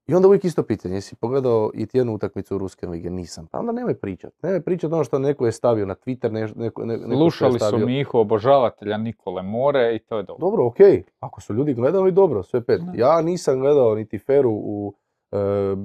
[0.07, 3.09] I onda uvijek isto pitanje, jesi pogledao i tjednu utakmicu u Ruske lige?
[3.09, 3.47] Nisam.
[3.51, 4.33] Pa onda nemoj pričat.
[4.43, 7.57] Nemoj pričat ono što neko je stavio na Twitter, ne, neko, ne- neko Slušali su
[7.57, 7.85] stavio.
[7.85, 10.47] Mihu, obožavatelja Nikole More i to je dobro.
[10.47, 11.03] Dobro, okej.
[11.19, 12.81] Ako su ljudi gledali, dobro, sve pet.
[12.93, 14.93] Ja nisam gledao niti Feru u
[15.31, 15.75] e, e,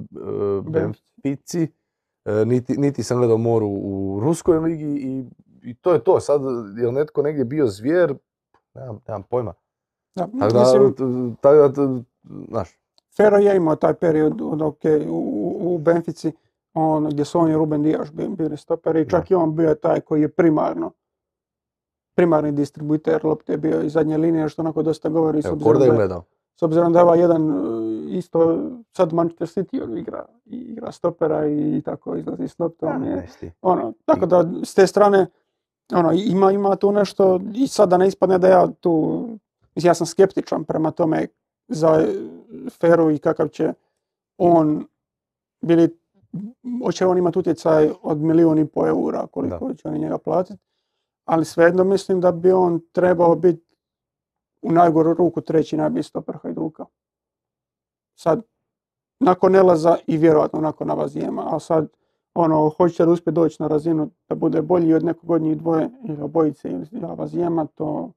[0.61, 1.67] Benfici,
[2.45, 5.23] niti, niti sam gledao Moru u Ruskoj ligi i,
[5.63, 6.19] i to je to.
[6.19, 6.41] Sad,
[6.77, 8.15] je li netko negdje bio zvijer?
[8.75, 9.53] Nemam, nemam pojma.
[10.15, 12.05] Da, Tako da, mislim,
[12.49, 12.79] znaš,
[13.17, 15.17] Fero je imao taj period dok je u,
[15.61, 16.31] u- Benfici,
[16.73, 19.75] on, gdje su on i Ruben Dijaš bi- bili stoperi, i čak i on bio
[19.75, 20.91] taj koji je primarno
[22.15, 25.85] primarni distributer lopte bio iz zadnje linije, što onako dosta govori s evo, obzirom, Korda
[25.85, 26.23] je da, je- gledao.
[26.55, 27.53] s obzirom da je ovaj jedan e,
[28.07, 32.89] isto sad Manchester City igra, igra stopera i tako izlazi s loptom.
[33.61, 35.27] ono, tako da s te strane
[35.93, 39.25] ono, ima, ima tu nešto i sad da ne ispadne da ja tu,
[39.75, 41.27] ja sam skeptičan prema tome
[41.67, 42.07] za
[42.79, 43.73] Feru i kakav će
[44.37, 44.87] on
[45.61, 45.97] bili,
[46.83, 50.59] hoće on imati utjecaj od milijun i po eura koliko će oni njega platiti,
[51.25, 53.67] ali svejedno mislim da bi on trebao biti
[54.61, 56.35] u najgoru ruku treći najbolji stoper.
[58.17, 58.41] Sad,
[59.19, 61.87] nakon Elaza i vjerojatno nakon Avazijema, a sad
[62.33, 65.89] ono, hoće li uspjeti doći na razinu da bude bolji od nekog od njih dvoje
[66.03, 68.11] ili obojice ili Avazijema, to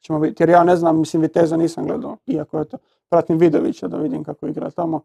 [0.00, 0.42] ćemo vidjeti.
[0.42, 4.46] Jer ja ne znam, mislim, Viteza nisam gledao, iako eto, pratim Vidovića da vidim kako
[4.46, 5.00] igra tamo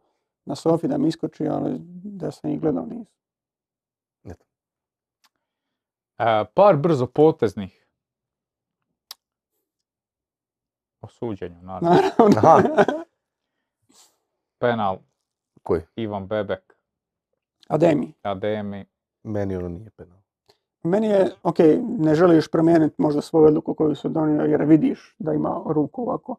[0.46, 3.16] na Sofi da mi iskoči, ali da sam ih gledao nisam.
[6.18, 7.88] E, par brzo poteznih
[11.02, 11.90] o suđenju, naravno.
[12.36, 13.03] Naravno.
[14.64, 14.98] Penal,
[15.64, 15.82] Koji?
[15.96, 16.74] Ivan Bebek,
[17.68, 18.14] Ademi.
[18.22, 18.86] Ademi.
[19.24, 20.18] Meni ono nije penal.
[20.84, 21.60] Meni je, ok,
[22.00, 26.36] ne želiš promijeniti možda svoju odluku koju su donio jer vidiš da ima ruku ovako.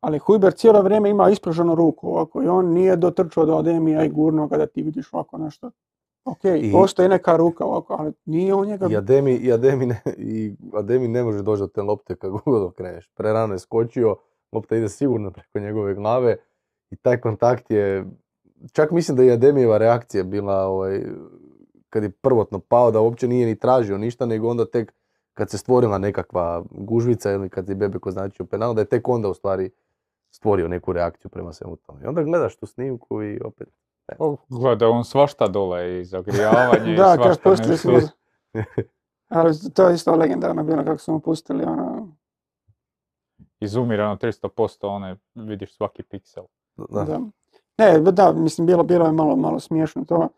[0.00, 4.08] Ali Hujber cijelo vrijeme ima ispruženu ruku ovako i on nije dotrčao do Ademija i
[4.08, 5.70] gurno ga da ti vidiš ovako nešto.
[6.24, 8.86] Ok, I- postoji neka ruka ovako, ali nije on njega...
[8.90, 12.62] I Ademi, i Ademi, ne, i Ademi ne može doći do te lopte kako god
[12.62, 13.10] okreneš.
[13.14, 14.16] Prerano je skočio,
[14.52, 16.36] lopta ide sigurno preko njegove glave
[16.90, 18.06] i taj kontakt je,
[18.72, 21.02] čak mislim da je Ademijeva reakcija bila ovaj,
[21.90, 24.94] kad je prvotno pao da uopće nije ni tražio ništa, nego onda tek
[25.34, 29.28] kad se stvorila nekakva gužvica ili kad je Bebek označio penal, da je tek onda
[29.28, 29.70] u stvari
[30.30, 32.00] stvorio neku reakciju prema svemu tome.
[32.04, 33.68] I onda gledaš tu snimku i opet
[34.18, 38.00] O, Gleda, on svašta dole i zagrijavanje i da, kad svašta nešto.
[38.00, 38.08] smo...
[39.38, 42.16] ali to je isto legendarno bilo kako smo pustili ono...
[43.60, 46.44] Izumirano 300%, one vidiš svaki piksel.
[46.90, 47.20] Da, Da.
[47.78, 50.28] Ne, da, mislim, bilo, bilo je malo, malo smiješno to.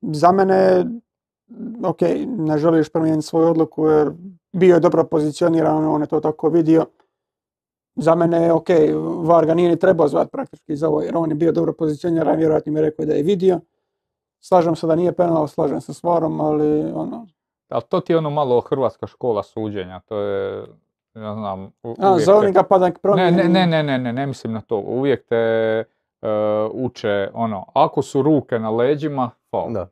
[0.00, 0.84] Za mene,
[1.84, 4.12] ok, ne želiš promijeniti svoju odluku jer
[4.52, 6.86] bio je dobro pozicioniran, on je to tako vidio.
[7.96, 8.68] Za mene je ok,
[9.22, 12.36] VAR ga nije ni trebao zvati praktički za ovo jer on je bio dobro pozicioniran,
[12.36, 13.60] vjerojatno mi je rekao da je vidio.
[14.40, 17.26] Slažem se da nije penal, slažem se s VAR-om, ali ono...
[17.68, 20.66] Ali to ti je ono malo hrvatska škola suđenja, to je,
[21.14, 23.36] ja znam, A, te- ga pa da Ne, promijeni.
[23.36, 24.76] ne, ne, ne, ne, ne, ne mislim na to.
[24.76, 25.84] Uvijek te e,
[26.72, 29.72] uče, ono, ako su ruke na leđima, faul.
[29.72, 29.86] da.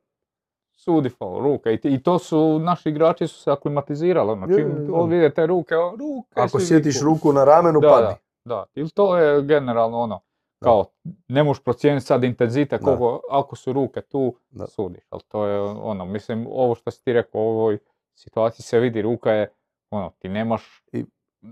[0.75, 1.71] Sudi faul, ruke.
[1.73, 5.91] I, I to su, naši igrači su se aklimatizirali, ono, čim on vidite ruke, o,
[5.91, 7.05] ruke, Ako sjetiš viku.
[7.05, 8.15] ruku na ramenu, Da, padni.
[8.45, 8.65] da, da.
[8.75, 10.21] Ili to je generalno ono,
[10.59, 10.85] kao,
[11.29, 14.67] ne možeš procijeniti sad intenzitet, koliko, ako su ruke tu, Da.
[14.67, 15.05] sudiš.
[15.11, 17.79] Ali to je ono, mislim, ovo što si ti rekao, u ovoj
[18.15, 19.49] situaciji se vidi, ruka je,
[19.91, 21.05] ono, ti nemaš I-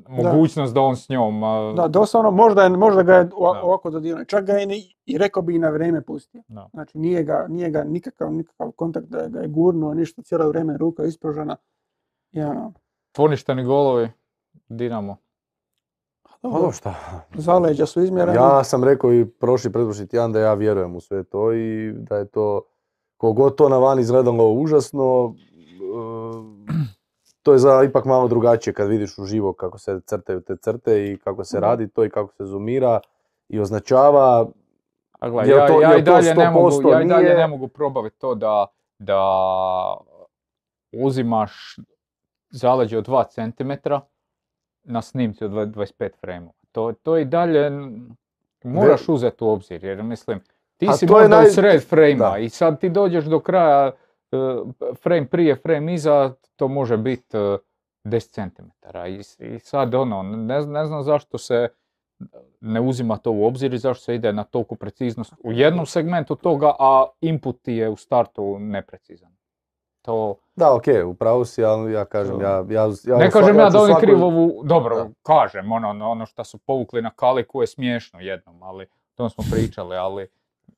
[0.09, 3.63] mogućnost da on s njom, a, Da, doslovno, možda, je, možda ga je ova- Da.
[3.63, 4.25] ovako dodirnuo.
[4.25, 6.43] Čak ga je ni- i rekao bi i na vrijeme pustio.
[6.49, 6.69] Da.
[6.73, 10.77] Znači nije ga, nije ga nikakav, nikakav kontakt da ga je gurnuo, ništa, cijelo vrijeme
[10.77, 11.57] ruka ispružena.
[12.33, 12.73] I ono,
[13.13, 14.09] poništeni golovi,
[14.69, 15.17] Dinamo.
[16.43, 16.95] Ono šta,
[17.35, 18.35] zaleđa su izmjerena.
[18.35, 22.17] Ja sam rekao i prošli pretprošli tjedan da ja vjerujem u sve to i da
[22.17, 22.63] je to,
[23.17, 26.96] kogod to na van izgledalo užasno, e,
[27.47, 31.19] to je za ipak malo drugačije kad vidiš uživo kako se crtaju te crte i
[31.19, 33.01] kako se radi to i kako se zoomira
[33.49, 34.47] i označava.
[35.21, 38.19] A ja, to- ja, i dalje ne mogu, 100% ja i dalje ne mogu probaviti
[38.19, 38.67] to da,
[38.99, 39.21] da
[40.95, 41.77] uzimaš
[42.51, 43.91] zaleđe od 2 cm
[44.85, 47.71] na snimci od 25 frame To, to i dalje
[48.65, 50.41] moraš uzeti u obzir, jer mislim,
[50.77, 53.93] ti A si možda naj- u sred frame i sad ti dođeš do kraja
[54.97, 57.59] frame prije, frame iza, to može biti e,
[58.05, 58.21] 10
[58.51, 58.63] cm.
[59.41, 61.69] I, I sad ono, ne, ne znam zašto se
[62.61, 66.35] ne uzima to u obzir i zašto se ide na toliku preciznost u jednom segmentu
[66.37, 69.37] toga, a input je u startu neprecizan.
[70.03, 73.67] To, Da, ok, u pravu si, ali ja kažem, ja, ja, ja ne kažem ja
[73.67, 75.09] ću da oni svakoj- krivo, vu- dobro, Da.
[75.23, 79.45] kažem, ono, ono što su povukli na kaliku je smiješno jednom, ali o tom smo
[79.51, 80.29] pričali, ali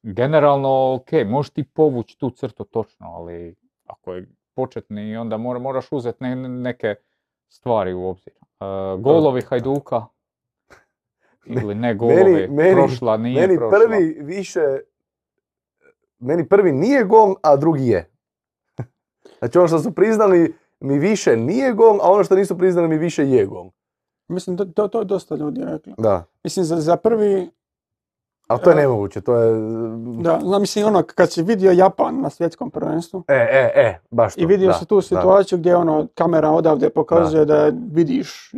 [0.02, 3.54] generalno, ok, možeš ti povući tu crtu točno, ali
[3.86, 6.94] ako je početni, onda mora, moraš uzeti ne- neke
[7.48, 8.32] stvari u obzir.
[8.32, 8.64] E,
[8.98, 10.06] golovi Hajduka,
[11.56, 13.78] ili ne golovi, meni- prošla, nije meni prošla.
[13.78, 14.60] prvi više,
[16.18, 18.10] meni prvi nije gol, a drugi je.
[19.38, 22.98] Znači ono što su priznali mi više nije gol, a ono što nisu priznali mi
[22.98, 23.70] više je gol.
[24.28, 25.94] Mislim, to, to, to je dosta ljudi reklo.
[25.98, 26.24] Da.
[26.44, 27.50] Mislim, za, za prvi,
[28.48, 28.80] Ali to je Ja.
[28.80, 29.52] nemoguće, to je...
[30.18, 34.34] da, no, mislim, ono, kad si vidio Japan na svjetskom prvenstvu, E, e, e, baš
[34.34, 34.40] to.
[34.40, 35.02] i vidio da, si tu da.
[35.02, 38.52] situaciju gdje ono kamera odavde pokazuje da, vidiš,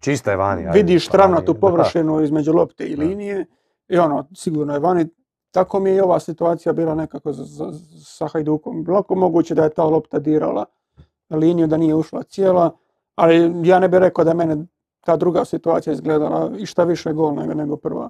[0.00, 0.60] Čista je vani.
[0.60, 1.60] ajde, vidiš travnatu da.
[1.60, 3.02] površinu između lopte i Da.
[3.02, 3.46] linije
[3.88, 5.06] i ono, sigurno je vani.
[5.50, 8.84] Tako mi je i ova situacija bila nekako za- za- sa Hajdukom.
[8.88, 10.64] Lako moguće da je ta lopta dirala
[11.30, 12.70] liniju, da nije ušla cijela,
[13.14, 13.34] ali
[13.64, 14.56] ja ne bih rekao da je mene
[15.00, 18.08] ta druga situacija izgledala i šta više gol nego, nego prva.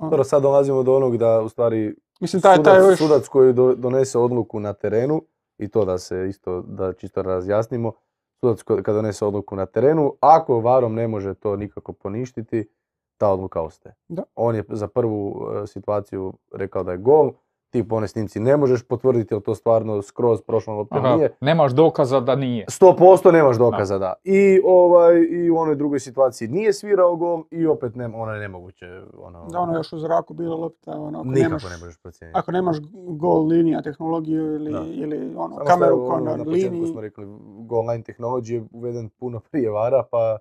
[0.00, 2.98] Dobro, sad dolazimo do onog da u stvari Mislim, taj, taj sudac, još...
[2.98, 5.22] sudac koji do- donese odluku na terenu,
[5.58, 7.92] i to da se isto, da čisto razjasnimo,
[8.40, 12.68] sudac ko- kad donese odluku na terenu, ako varom ne može to nikako poništiti,
[13.16, 13.94] ta odluka ostaje.
[14.08, 14.22] Da.
[14.34, 17.32] On je za prvu e, situaciju rekao da je gol,
[17.70, 21.36] ti po onoj snimci ne možeš potvrditi je to stvarno skroz prošlo lopta Aha, nije.
[21.40, 22.64] nemaš dokaza da nije.
[22.66, 24.14] 100% nemaš dokaza, da.
[24.24, 28.40] I, ovaj, I u onoj drugoj situaciji nije svirao gol i opet nema, ono je
[28.40, 28.86] nemoguće.
[29.18, 32.38] Ono, Da ono još u zraku bila lopta, ono, ako, nikako nemaš, ne možeš procijeniti.
[32.38, 32.76] ako nemaš
[33.08, 34.84] gol linija tehnologiju ili, Da.
[34.86, 36.86] ili ono, Samo kameru ono, na na početku liniji.
[36.86, 37.26] smo rekli,
[37.60, 40.38] goal line tehnology je uveden puno prije vara, pa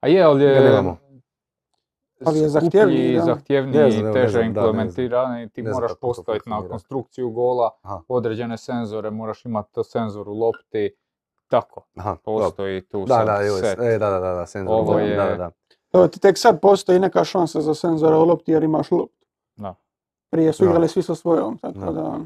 [0.00, 0.82] A je, ali je...
[2.26, 3.22] Ali je skuplji, zahtjevniji, da.
[3.22, 5.48] zahtjevniji znam, teže znam, implementirani.
[5.48, 8.00] Ti Ne moraš postaviti na konstrukciju gola Aha.
[8.08, 10.94] određene senzore, moraš imati to senzor u lopti.
[11.48, 12.44] Tako, Aha, dobro.
[12.44, 13.78] postoji tu Da, sad da, set.
[13.80, 14.74] e, da, da, da, da, senzor.
[14.74, 15.50] Ovo da, je- da, da, da.
[15.92, 19.26] Evo tek sad postoji neka šansa za senzora u lopti jer imaš loptu.
[19.56, 19.74] Da.
[20.30, 21.92] Prije su igrali svi sa svojom, tako Da.
[21.92, 22.18] da...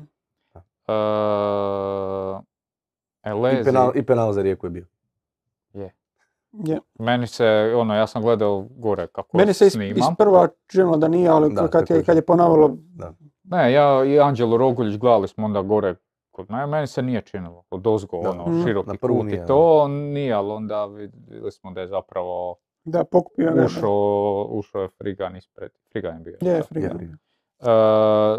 [3.24, 4.86] E, I, penal, I penal za Rijeku je bio.
[6.58, 6.80] Je.
[6.98, 7.44] meni se,
[7.76, 9.98] ono, ja sam gledao gore kako Meni se is, snimam.
[9.98, 12.76] isprva činilo da nije, ali Da, kad, je, kad je ponavljalo,
[13.44, 15.94] Ne, ja i Anđelo Roguljić gledali smo onda gore
[16.30, 18.30] kod mene, meni se nije činilo, od ozgo, Da.
[18.30, 18.62] ono, Mhm.
[18.62, 22.54] široki Na prvu kut nije, i to, nije, ali onda vidjeli smo da je zapravo
[22.84, 26.36] da pokupio ušao, ušao je Frigan ispred, Frigan je bio.
[26.42, 26.62] Je, da.
[26.62, 26.86] friga.
[26.86, 27.16] Je.
[27.60, 27.66] E,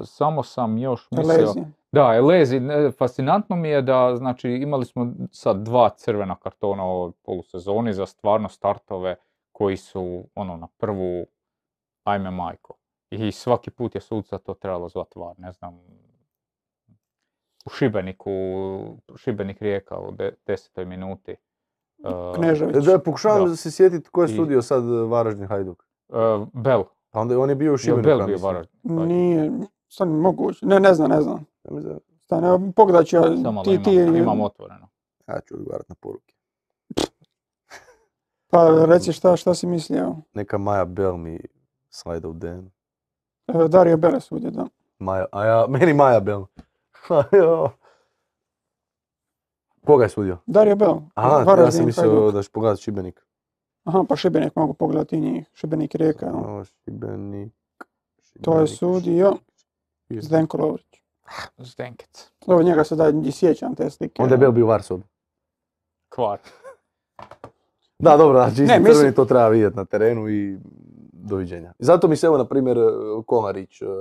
[0.04, 1.60] samo sam još mislio, Lezi.
[1.92, 6.90] Da, Elezi, ne, fascinantno mi je da, znači, imali smo sad dva crvena kartona u
[6.90, 9.16] ovoj polusezoni za stvarno startove
[9.52, 11.26] koji su, ono, na prvu,
[12.04, 12.74] ajme majko.
[13.10, 15.80] I svaki put je suca to trebalo zvat var, ne znam,
[17.66, 18.32] u Šibeniku,
[19.16, 21.32] Šibenik Rijeka u de, desetoj minuti.
[21.32, 21.36] E,
[22.36, 22.86] Knežević.
[22.86, 23.56] Da, pokušavam Da.
[23.56, 25.84] se sjetiti ko je I- sudio sad e, Varaždin Hajduk.
[26.10, 26.14] e,
[26.54, 28.04] Bel, Pa onda on je bio u je Šibeniku.
[28.04, 28.38] Bel ja bio.
[28.38, 28.80] Varaždin.
[28.84, 29.52] Nije,
[29.88, 31.46] sad moguće, ne, ne znam, ne znam.
[32.24, 34.88] Stane, pogledat ću ja, Samo ti, ti, imam, imam otvoreno.
[35.28, 36.36] Ja ću odgovarati na poruke.
[38.52, 40.16] pa reci šta, šta si mislio.
[40.34, 41.40] Neka Maja Bell mi
[41.90, 42.72] slajda u den.
[43.48, 44.68] E, Dario Beres ovdje, da.
[45.00, 46.46] Maja, a ja, meni Maja Bell.
[47.40, 47.70] Jo.
[49.86, 50.38] Koga je sudio?
[50.46, 51.02] Dario Bell.
[51.14, 52.34] Aha, ja sam mislio Hajduk.
[52.34, 53.26] da ću pogledati Šibenik.
[53.84, 55.50] Aha, pa Šibenik mogu pogledati i njih.
[55.54, 56.26] Šibenik i Rijeka.
[56.26, 56.38] evo.
[56.38, 57.54] Ovo, Šibenik.
[58.42, 59.38] To je Šibenik, sudio
[60.08, 60.26] Šibenik.
[60.26, 60.87] Zdenko Lovrić.
[61.58, 62.32] Zdenkec.
[62.48, 64.22] Evo njega se da i sjećam te slike.
[64.24, 65.04] Onda je bio u Varsobu.
[66.10, 66.40] Kvar.
[68.00, 70.58] Da, dobro, znači Ne, isti mislim- crveni to treba vidjeti na terenu i
[71.14, 71.74] doviđenja.
[71.80, 72.78] Zato mi se evo, na primjer,
[73.26, 74.00] Komarić e, e,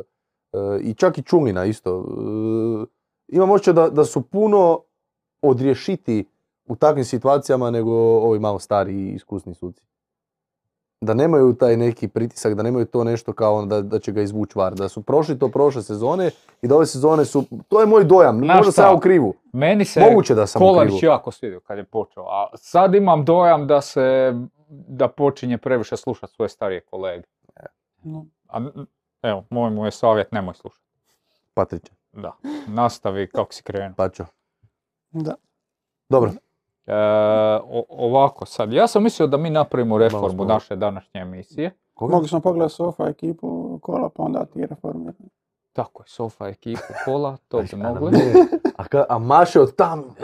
[0.80, 1.90] i čak i Čulina isto.
[2.00, 2.86] e,
[3.28, 4.80] Imam osjećaj da, da su puno
[5.42, 6.24] odriješiti
[6.64, 9.82] u takvim situacijama nego ovi malo stari i iskusni suci.
[11.06, 14.22] Da nemaju taj neki pritisak, da nemaju to nešto kao ono da, da će ga
[14.22, 14.74] izvući var.
[14.74, 16.30] Da su prošli to prošle sezone
[16.62, 19.34] i da ove sezone su, to je moj dojam, Znaš možda sam u krivu.
[19.52, 21.12] Meni se Moguće da sam u Kolarić krivu.
[21.12, 24.34] jako svidio kad je počeo, a sad imam dojam da se,
[24.68, 27.26] da počinje previše slušati svoje starije kolege.
[28.02, 28.26] No.
[28.48, 28.60] A,
[29.22, 30.84] evo, moj mu je savjet, nemoj slušati.
[31.54, 32.32] Patrića, Da,
[32.66, 33.94] nastavi kako si krenuo.
[33.96, 34.24] Pačo.
[35.10, 35.34] Da.
[36.08, 36.32] Dobro,
[36.86, 36.92] E,
[37.88, 41.70] ovako sad, ja sam mislio da mi napravimo reformu naše današnje emisije.
[41.94, 42.14] koga?
[42.14, 45.22] Mogli smo pogledati Sofa ekipu kola pa onda ti reformirati.
[45.72, 48.18] Tako je, Sofa ekipu kola, to bi A, mogli.
[48.76, 50.14] A, ka, a maše od tam.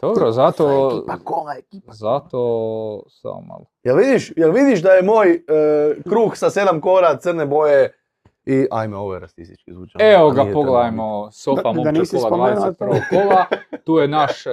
[0.00, 1.92] Dobro, zato, Ekipa, kola ekipa.
[1.92, 2.38] zato,
[3.08, 3.64] samo malo.
[3.82, 5.40] Jel vidiš, jel vidiš da je moj e,
[6.02, 7.92] kruh sa sedam kora, crne boje
[8.46, 10.04] i ajme, ovo je rasistički zvučano.
[10.04, 13.00] Evo ga, pogledajmo, Sofa Da- da momčad nisi kola spomenuo 21.
[13.10, 13.44] kola.
[13.84, 14.50] Tu je naš e,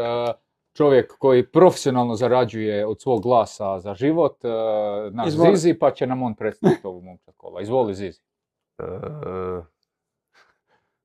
[0.74, 4.50] čovjek koji profesionalno zarađuje od svog glasa za život, e,
[5.12, 5.58] naš Izvoli.
[5.58, 7.62] Zizi, pa će nam on predstaviti ovu momčad kola.
[7.62, 8.22] Izvoli Zizi.
[8.80, 8.84] E,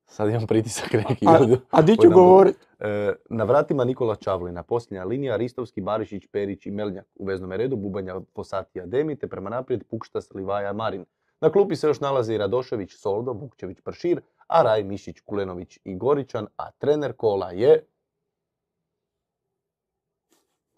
[0.05, 1.25] sad imam pritisak neki.
[1.27, 1.39] A,
[1.71, 2.67] a di ću govorit?
[2.79, 7.75] E, na vratima Nikola Čavlina, posljednja linija, Ristovski, Barišić, Perić i Melnjak u veznom redu,
[7.75, 11.05] Bubanja, Posatija, Demi, te prema naprijed Pukštas, Livaja, Marin.
[11.41, 15.95] Na klupi se još nalaze i Radošević, Soldo, Vukčević, Pršir, a Raj, Mišić, Kulenović i
[15.95, 17.85] Goričan, a trener kola je...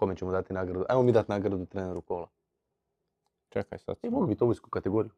[0.01, 0.85] Kome ćemo dati nagradu?
[0.89, 2.27] Ajmo mi dati nagradu treneru kola.
[3.49, 3.95] Čekaj sad.
[4.03, 5.11] I mogu biti ovu istu kategoriju.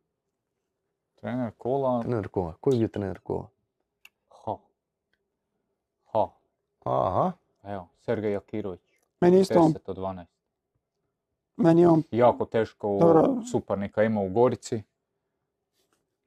[1.15, 2.01] Trener kola.
[2.01, 2.53] Trener kola.
[2.61, 3.47] Koji je bio trener kola?
[4.29, 4.55] Ha.
[6.13, 6.27] Ha.
[6.83, 7.31] Aha.
[7.63, 8.81] Evo, Sergej Jakirović.
[9.21, 10.25] Meni isto on, 10 od 12.
[11.57, 13.41] meni je on Jako teško Dobro.
[13.51, 14.83] suparnika ima u Gorici.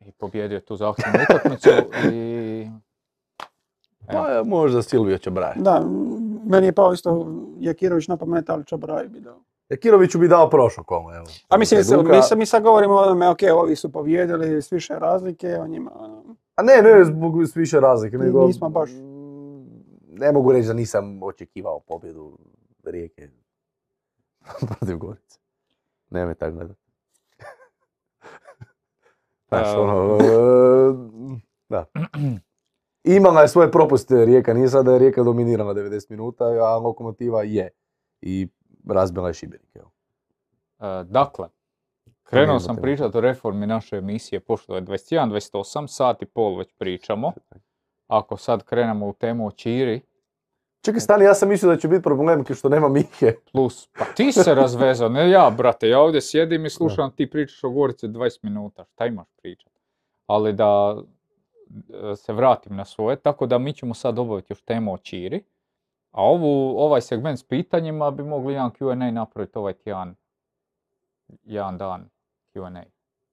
[0.01, 1.69] I pobjedio tu zahtjevnu utakmicu
[2.13, 2.71] i...
[4.09, 4.25] Evo.
[4.25, 5.55] Pa možda Silvio Čabraj.
[5.57, 6.16] Da, m,
[6.47, 7.27] meni je pao isto
[7.59, 9.41] Jakirović na pamet, ali Čabraj bi dao.
[9.69, 11.27] Jakiroviću bi dao prošlo kola, evo.
[11.49, 14.73] A mislim, se- mi, sad- mi sad govorimo o tome, ok, ovi su pobjedili s
[14.73, 15.91] više razlike, o njima,
[16.55, 18.47] A ne, ne zbog s više razlike, nego...
[18.47, 18.91] nismo baš.
[20.11, 22.39] Ne mogu reći da nisam očekivao pobjedu
[22.85, 23.29] Rijeke
[24.69, 25.39] protiv Gorice.
[26.11, 26.77] Ne me tako gledat.
[29.49, 30.19] Znaš, ono, e,
[31.69, 31.85] da.
[33.07, 37.43] Imala je svoje propuste Rijeka, nije sad da je Rijeka dominirala 90 minuta, a Lokomotiva
[37.43, 37.71] je.
[38.21, 38.49] I
[38.89, 39.91] razbila je Šibenik, evo.
[40.79, 41.49] E, dakle,
[42.23, 42.83] krenuo sam tema.
[42.83, 47.33] pričati o reformi naše emisije, pošto je 21-28, sat i pol već pričamo.
[48.07, 50.01] Ako sad krenemo u temu o Čiri,
[50.87, 53.35] Čekaj, stani, ja sam mislio da će biti problem što nema Mihe.
[53.53, 57.65] plus, pa ti se razvezao, ne ja, brate, ja ovdje sjedim i slušam ti pričaš
[57.65, 59.73] o Gorici 20 minuta, šta imaš pričat?
[60.27, 60.97] Ali da
[62.17, 65.45] se vratim na svoje, tako da mi ćemo sad obaviti još temu o Čiri,
[66.11, 70.15] a ovu, ovaj segment s pitanjima bi mogli jedan Q&A napraviti ovaj tjedan,
[71.45, 72.09] jedan dan
[72.55, 72.83] Q&A.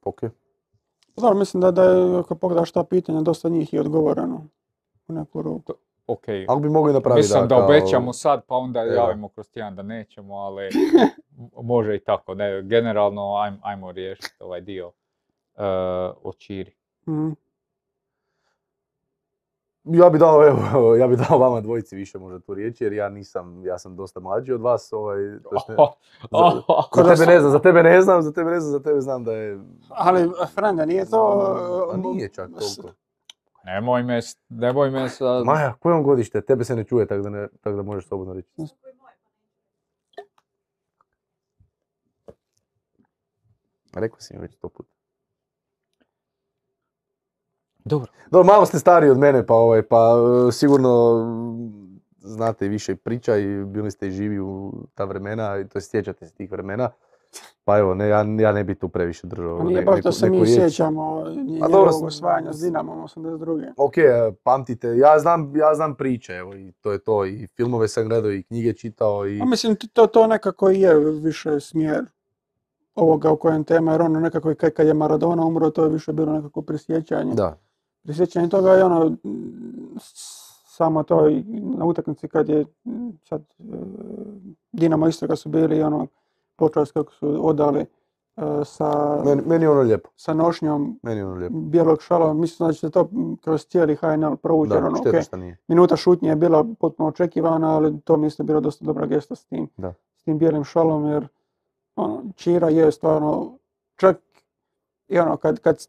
[0.03, 0.21] Ok.
[1.15, 4.47] Dobro, mislim da, da je, ako pogledaš ta pitanja, dosta njih je odgovoreno
[5.07, 5.73] u neku ruku.
[6.07, 8.93] Ok, Ali bi mogli napraviti Mislim da kao- obećamo sad, pa onda Evo.
[8.93, 10.69] javimo kroz tjedan da nećemo, ali
[11.63, 12.35] može i tako.
[12.35, 14.93] Ne, generalno ajmo, ajmo riješiti ovaj dio uh,
[16.23, 16.75] o Čiri.
[17.07, 17.29] Mhm.
[19.83, 23.09] Ja bi dao, evo, ja bi dao vama dvojici više možda tu riječi, jer ja
[23.09, 26.61] nisam, ja sam dosta mlađi od vas, ovaj, to jest ne- za,
[26.91, 28.79] Ko za da tebe ne znam, za tebe ne znam, za tebe ne znam, za
[28.79, 29.59] tebe znam da je...
[29.89, 31.17] Ali, Frenda, nije to...
[31.91, 32.95] A uh, nije čak toliko.
[33.65, 34.19] Nemoj me,
[34.49, 35.45] nemoj me sad...
[35.45, 36.41] Maja, koje on godište?
[36.41, 38.49] Tebe se ne čuje, tako da, ne, tako da možeš slobodno reći.
[43.93, 44.92] Rekao si mi već sto puta.
[47.85, 48.11] Dobro.
[48.31, 50.13] Dobro, malo ste stariji od mene, pa, ovaj, pa
[50.47, 55.67] e, sigurno mm, znate više priča i bili ste i živi u ta vremena, i
[55.67, 56.89] to sjećate se tih vremena.
[57.63, 60.11] Pa evo, ne, ja, ja ne bi tu previše držao A nije ne- baš da
[60.11, 63.73] se mi sjećamo dobro, njegovog s- osvajanja s Dinamom 82.
[63.77, 64.03] Ok, e,
[64.43, 68.31] pamtite, ja znam, ja znam priče, evo, i to je to, i filmove sam gledao,
[68.31, 69.41] i knjige čitao, i...
[69.41, 72.05] A mislim, to, to nekako i je više smjer
[72.95, 76.33] ovoga u kojem tema, jer ono nekako kad je Maradona umro, to je više bilo
[76.33, 77.33] nekako prisjećanje.
[77.33, 77.57] Da,
[78.03, 79.11] Prisjećanje toga je ono,
[80.65, 81.29] samo to
[81.77, 82.65] na utakmici kad je
[83.23, 83.63] sad e,
[84.71, 86.07] Dinamo isto kad su bili ono
[86.55, 87.85] počast kako su odali e,
[88.65, 91.55] sa, meni, meni ono lijepo, sa nošnjom meni ono lijepo.
[91.57, 93.09] bijelog šala, mislim da će to
[93.41, 95.57] kroz cijeli HNL provući, Da, ono, šteta ok, što nije.
[95.67, 99.45] minuta šutnje je bila potpuno očekivana, ali to mi isto bila dosta dobra gesta s
[99.45, 99.93] tim, Da.
[100.15, 101.27] s tim bijelim šalom, jer
[101.95, 103.57] ono, Čira je stvarno,
[103.95, 104.17] čak
[105.13, 105.87] i ono, kad, kad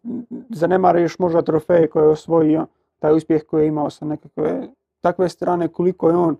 [0.50, 2.66] zanemariš možda trofej koji je osvojio,
[2.98, 4.68] taj uspjeh koji je imao sa nekakve
[5.00, 6.36] takve strane, koliko je on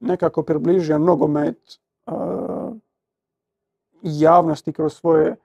[0.00, 2.14] nekako približio nogomet uh,
[4.02, 5.36] javnosti kroz svoje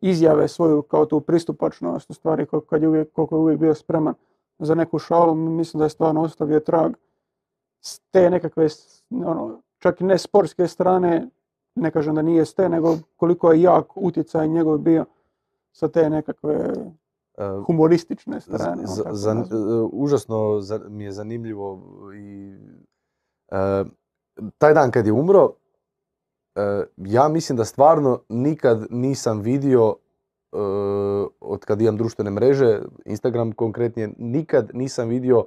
[0.00, 3.74] izjave, svoju kao tu pristupačnost, u stvari koliko, kad je uvijek, koliko je uvijek bio
[3.74, 4.14] spreman
[4.58, 6.92] za neku šalu, mislim da je stvarno ostavio trag
[7.80, 8.68] s te nekakve,
[9.10, 11.28] ono, čak i ne sportske strane,
[11.74, 15.04] ne kažem da nije s nego koliko je jak utjecaj njegov bio
[15.72, 16.74] sa te nekakve
[17.58, 18.86] humoristične strane.
[18.86, 19.54] z- ono zan- e,
[19.92, 21.80] užasno za- mi je zanimljivo
[22.14, 22.54] i
[23.48, 23.84] e,
[24.58, 25.52] taj dan kad je umro,
[26.56, 26.60] e,
[26.96, 29.96] ja mislim da stvarno nikad nisam vidio
[30.52, 30.56] e,
[31.40, 35.44] od kad imam društvene mreže, Instagram konkretnije, nikad nisam vidio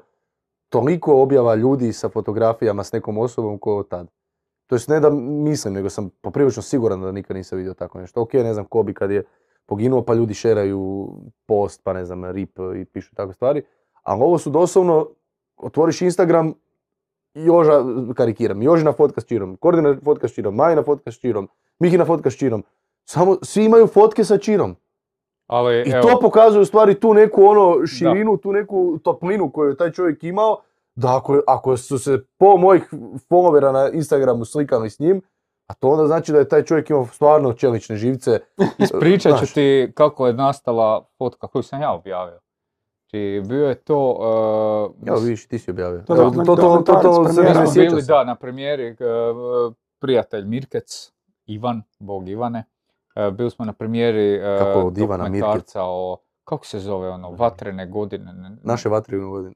[0.70, 4.08] toliko objava ljudi sa fotografijama s nekom osobom kao tad.
[4.68, 8.22] To jest ne da mislim, nego sam poprilično siguran da nikad nisam vidio tako nešto.
[8.22, 9.24] Ok, ne znam ko bi kad je
[9.66, 11.10] poginuo pa ljudi šeraju
[11.46, 13.64] post, pa ne znam, rip i pišu takve stvari.
[14.04, 15.10] Ali ovo su doslovno,
[15.58, 16.54] otvoriš Instagram,
[17.34, 17.84] Joža,
[18.16, 21.48] karikiram, Jožina fotka s Čirom, Kordina fotka s Čirom, Majina fotka s Čirom,
[21.80, 22.64] Mihina fotka s Čirom.
[23.06, 24.76] Samo, svi imaju fotke sa Čirom.
[25.48, 29.70] Ali, I evo, to pokazuje u stvari tu neku ono širinu, tu neku toplinu koju
[29.70, 30.58] je taj čovjek imao,
[30.96, 32.90] da ako, ako su se po mojih
[33.30, 35.22] followera na Instagramu slikali s njim,
[35.74, 38.40] a to onda znači da je taj čovjek imao stvarno čelične živce.
[38.80, 42.40] Ispričat ću ti kako je nastala fotka koju sam ja objavio.
[43.00, 44.12] Znači, bio je to...
[45.00, 46.02] uh, Evo vidiš, ti si objavio.
[46.02, 49.74] To dokument- to, to, to, to, dokumentarac se ne sjeća bili, da, na premijeri, uh,
[50.00, 51.12] prijatelj Mirkec,
[51.46, 52.64] Ivan, Bog Ivane.
[53.28, 57.32] Uh, bili smo na premijeri uh, Kako od Ivana dokumentarca o, kako se zove ono,
[57.32, 58.34] vatrene godine.
[58.34, 59.54] ne- Naše vatrivne godine.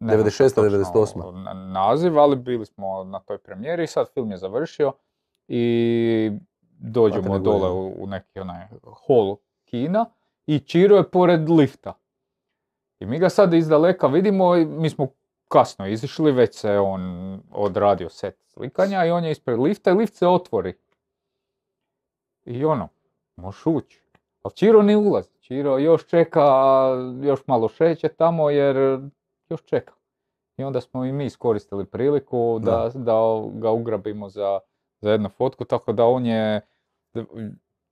[0.00, 1.32] ne znam 96., sad točno 98..
[1.34, 4.92] na- naziv, ali bili smo na toj premijeri i sad film je završio
[5.48, 6.30] i
[6.78, 10.06] dođemo dole u, u neki onaj hol kina
[10.46, 11.94] i Čiro je pored lifta.
[13.00, 15.08] I mi ga sad iz daleka vidimo i mi smo
[15.48, 17.02] kasno izišli, već se on
[17.52, 20.74] odradio set slikanja i on je ispred lifta i lift se otvori.
[22.44, 22.88] I ono,
[23.36, 24.02] možeš ući.
[24.42, 25.30] Ali Čiro ne ulazi.
[25.40, 26.42] Čiro još čeka,
[27.22, 29.00] još malo šeće tamo jer
[29.48, 29.92] još čeka.
[30.56, 33.20] I onda smo i mi iskoristili priliku da, da
[33.52, 34.60] ga ugrabimo za,
[35.00, 36.60] za jednu fotku, tako da on je,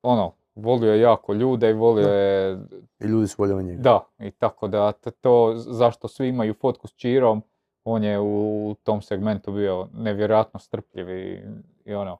[0.02, 2.58] ono, volio je jako ljude i volio je,
[3.00, 3.82] I ljudi su voljeli njega.
[3.82, 7.42] da, i tako da to zašto svi imaju fotku s Čirom,
[7.84, 11.42] on je u tom segmentu bio nevjerojatno strpljiv i,
[11.84, 12.18] i ono,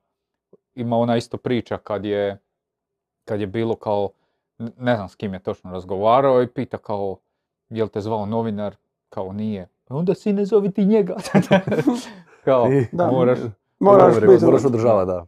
[0.74, 2.38] ima ona isto priča kad je,
[3.24, 4.10] kad je bilo kao,
[4.58, 7.16] ne znam s kim je točno razgovarao i pita kao,
[7.68, 8.76] jel te zvao novinar,
[9.08, 9.68] kao nije.
[9.84, 11.16] "Pa Onda si ne zovi ti njega.
[12.44, 13.10] kao, Da.
[13.10, 13.38] moraš,
[13.80, 14.44] Moraš Dobro, biti...
[14.44, 15.26] moraš održavati, da.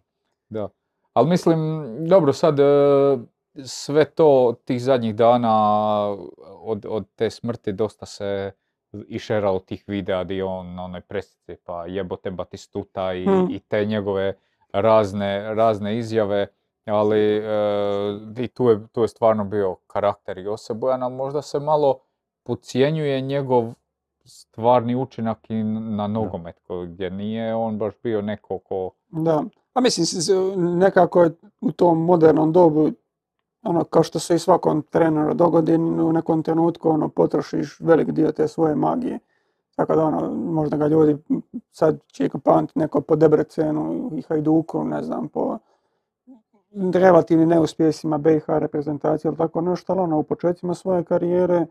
[0.49, 0.69] da.
[1.13, 2.65] Ali mislim, dobro, sad e,
[3.65, 5.53] sve to tih zadnjih dana
[6.63, 8.53] od, od te smrti dosta se
[9.09, 13.47] išeralo tih videa di on na onoj presici pa jebote Batistuta i, Hmm.
[13.51, 14.35] i te njegove
[14.73, 16.47] razne, razne izjave,
[16.85, 17.43] ali e,
[18.39, 22.01] i tu je, tu je stvarno bio karakter i osobojan, ali možda se malo
[22.43, 23.73] podcjenjuje njegov
[24.27, 26.57] stvarni učinak i na nogomet,
[26.89, 28.91] gdje nije on baš bio neko ko...
[29.09, 29.45] Da.
[29.75, 30.07] A mislim,
[30.79, 31.31] nekako je
[31.61, 32.91] u tom modernom dobu,
[33.63, 38.33] ono, kao što se i svakom treneru dogodi, u nekom trenutku ono, potrošiš velik dio
[38.33, 39.19] te svoje magije.
[39.77, 41.17] Tako da ono, možda ga ljudi
[41.71, 45.59] sad će pamtit neko po Debrecenu i Hajduku, ne znam, po
[46.95, 51.67] relativnim neuspjesima BiH reprezentacije ili tako nešto, ali ono, u početcima svoje karijere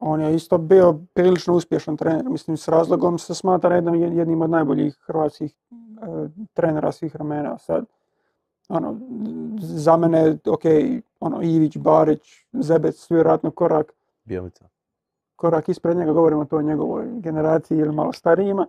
[0.00, 2.24] on je isto bio prilično uspješan trener.
[2.28, 7.58] Mislim, s razlogom se smatra jednom, jednim od najboljih hrvatskih e, trenera svih vremena.
[7.58, 7.84] Sad,
[8.68, 8.96] ono,
[9.58, 10.62] za mene, ok,
[11.20, 12.20] ono, Ivić, Barić,
[12.52, 13.92] Zebec, vjerojatno korak,
[14.24, 14.64] Bijelica.
[15.36, 18.66] korak ispred njega, govorimo o toj njegovoj generaciji ili malo starijima.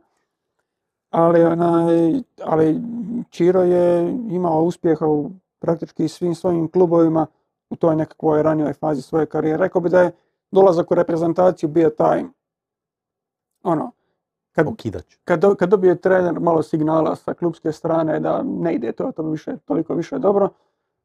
[1.09, 2.81] Ali, onaj, ali
[3.29, 7.27] Čiro je imao uspjeha u praktički svim svojim klubovima
[7.69, 9.57] u toj nekakvoj ranijoj fazi svoje karijere.
[9.57, 10.11] Rekao bi da je
[10.51, 12.23] dolazak u reprezentaciju bio taj,
[13.63, 13.91] ono,
[14.51, 15.15] kad, Okidač.
[15.23, 19.23] kad, do- kad dobije trener malo signala sa klubske strane da ne ide to, to
[19.23, 20.49] više, toliko više dobro,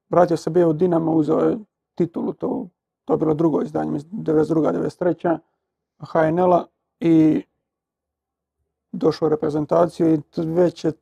[0.09, 1.59] vratio se bio u Dinamo, uzeo je
[1.95, 2.69] titulu, to,
[3.05, 4.73] to je bilo drugo izdanje, mislim, 92.
[4.73, 5.39] 93.
[5.99, 6.65] HNL-a
[7.01, 7.43] i
[8.93, 10.93] došao u reprezentaciju i već je,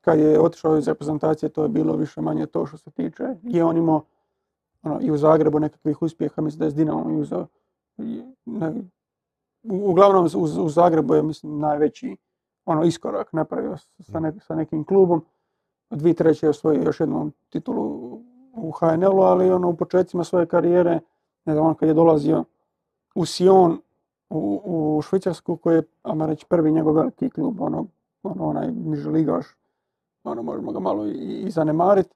[0.00, 3.24] kad je otišao iz reprezentacije, to je bilo više manje to što se tiče.
[3.42, 4.04] I on imao
[4.82, 7.46] ono, i u Zagrebu nekakvih uspjeha, mislim da je s Dinamom uzeo.
[9.62, 12.16] Uglavnom u, u Zagrebu je mislim najveći
[12.64, 15.24] ono iskorak napravio sa, ne- sa nekim klubom.
[15.90, 16.44] 2003.
[16.44, 18.20] je osvojio još jednu titulu
[18.54, 21.00] u HNL-u, ali ono u početcima svoje karijere,
[21.44, 22.44] ne znam, on kad je dolazio
[23.14, 23.80] u Sion
[24.30, 27.86] u, u Švicarsku, koji je, ajmo reći, prvi njegov veliki klub, ono,
[28.22, 29.46] ono onaj niži ligaš,
[30.24, 32.14] ono, možemo ga malo i, i zanemariti.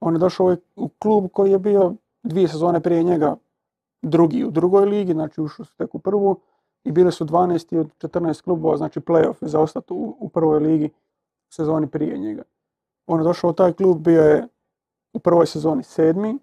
[0.00, 3.36] On je došao u klub koji je bio dvije sezone prije njega
[4.02, 6.40] drugi u drugoj ligi, znači ušao su tek u prvu
[6.84, 10.90] i bili su 12 od 14 klubova, znači playoff za ostati u, prvoj ligi
[11.50, 12.42] sezoni prije njega.
[13.06, 14.48] On je došao u taj klub, bio je
[15.12, 16.38] u prvoj sezoni sedmi,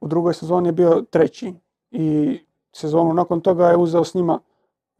[0.00, 1.54] u drugoj sezoni je bio treći
[1.90, 2.38] i
[2.72, 4.38] sezonu nakon toga je uzeo s njima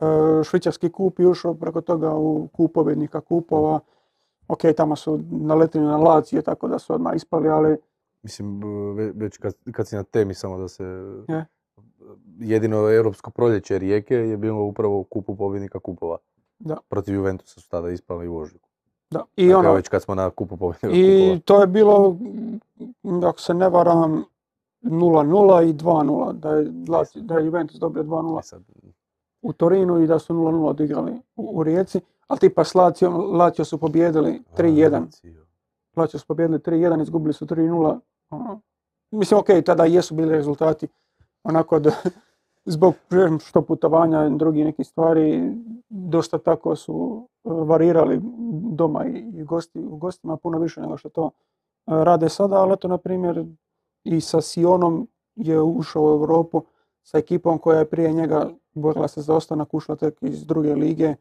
[0.01, 0.05] e,
[0.45, 3.81] švicarski kup i ušao preko toga u kup pobjednika kupova.
[4.49, 7.77] Ok, tamo su naletili na Lazio, tako da su odmah ispali, ali
[8.23, 8.61] Mislim,
[8.95, 10.85] ve- već kad, kad si na temi samo da se...
[11.29, 11.47] Je.
[12.39, 16.17] Jedino europsko proljeće Rijeke je bilo upravo u kupu pobjednika kupova.
[16.59, 16.77] Da.
[16.89, 18.69] Protiv Juventusa su tada ispali u ožujku.
[19.11, 19.25] da.
[19.37, 21.41] I Dakle, ono, već kad smo na kupu pobjednika I kupova.
[21.45, 22.17] to je bilo,
[23.25, 24.25] ako se ne varam,
[24.83, 26.65] 0-0 i 2-0, da je,
[27.17, 28.63] da je Juventus dobio 2-0 E sad,
[29.43, 32.01] u Torinu i da su 0-0 odigrali u, u Rijeci.
[32.27, 34.93] Ali tipa s Lazio, Lazio su pobjedili 3-1.
[34.93, 35.47] Lazio.
[35.97, 37.99] Lazio su pobjedili 3-1, izgubili su 3-0.
[39.11, 40.89] Mislim, ok, tada jesu bili rezultati
[41.45, 41.91] onako da,
[42.65, 42.95] zbog
[43.45, 45.53] što putovanja i drugih nekih stvari,
[45.89, 48.21] dosta tako su e, varirali
[48.73, 51.31] doma i gosti, u gostima puno više nego što to e,
[51.87, 53.45] rade sada, ali eto, na primjer,
[54.05, 56.63] i sa Sionom je ušao u Europu
[57.03, 61.15] sa ekipom koja je prije njega borila se za ostanak, ušla tek iz druge lige,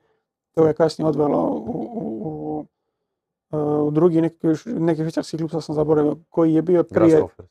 [0.56, 2.09] to je kasnije odvelo u, u,
[3.52, 7.10] u drugi neki, neki švicarski klub, sad sam zaboravio, koji je bio prije...
[7.10, 7.46] Grasshopper.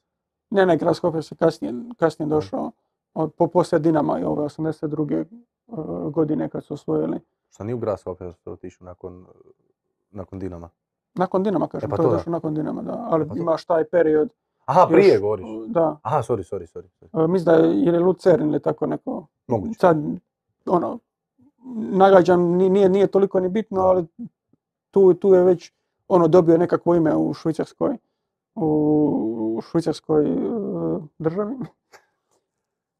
[0.51, 2.71] Ne, ne, Grasshopper se kasnije, kasnije došao,
[3.15, 5.25] od, po, poslije Dinama i ove 82.
[5.67, 7.21] uh, godine kad su osvojili.
[7.51, 9.27] Šta nije u Grasshopper ste otišao nakon,
[10.11, 10.71] nakon Dinama?
[11.15, 13.07] Nakon Dinama, kažem, pa to je to došlo nakon Dinama, da.
[13.11, 13.41] Ali pa to.
[13.41, 14.33] imaš taj period.
[14.65, 15.47] Aha, još, prije govoriš.
[15.67, 15.97] Da.
[16.03, 17.25] Aha, sorry, sorry, sorry.
[17.25, 19.27] Uh, mislim da je, je Lucerin ili tako neko.
[19.47, 19.79] Moguće.
[19.79, 19.97] Sad,
[20.67, 20.99] ono,
[21.75, 24.07] nagađam, ni- nije, nije toliko ni bitno, ali
[24.91, 25.73] tu, tu je već
[26.09, 27.97] ono dobio nekakvo ime u Švicarskoj,
[28.55, 31.57] u, Švicarskoj uh, državi.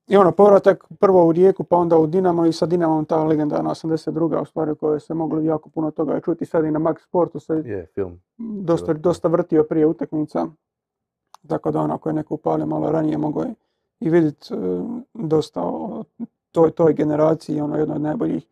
[0.07, 3.71] I ono, povratak prvo u Rijeku, pa onda u Dinamo i sa Dinamom ta legendarna
[3.71, 4.43] 82.
[4.43, 6.47] u stvari u kojoj se moglo jako puno toga čuti.
[6.47, 8.21] Sad i na Max Sportu se Je, film.
[8.39, 10.47] dosta, dosta vrtio prije utakmica.
[11.49, 13.55] Tako da ono, ako je neko upalio malo ranije, mogao je
[14.01, 14.55] i vidjeti
[15.15, 16.05] dosta o
[16.53, 18.47] toj, toj generaciji, ono jedna od najboljih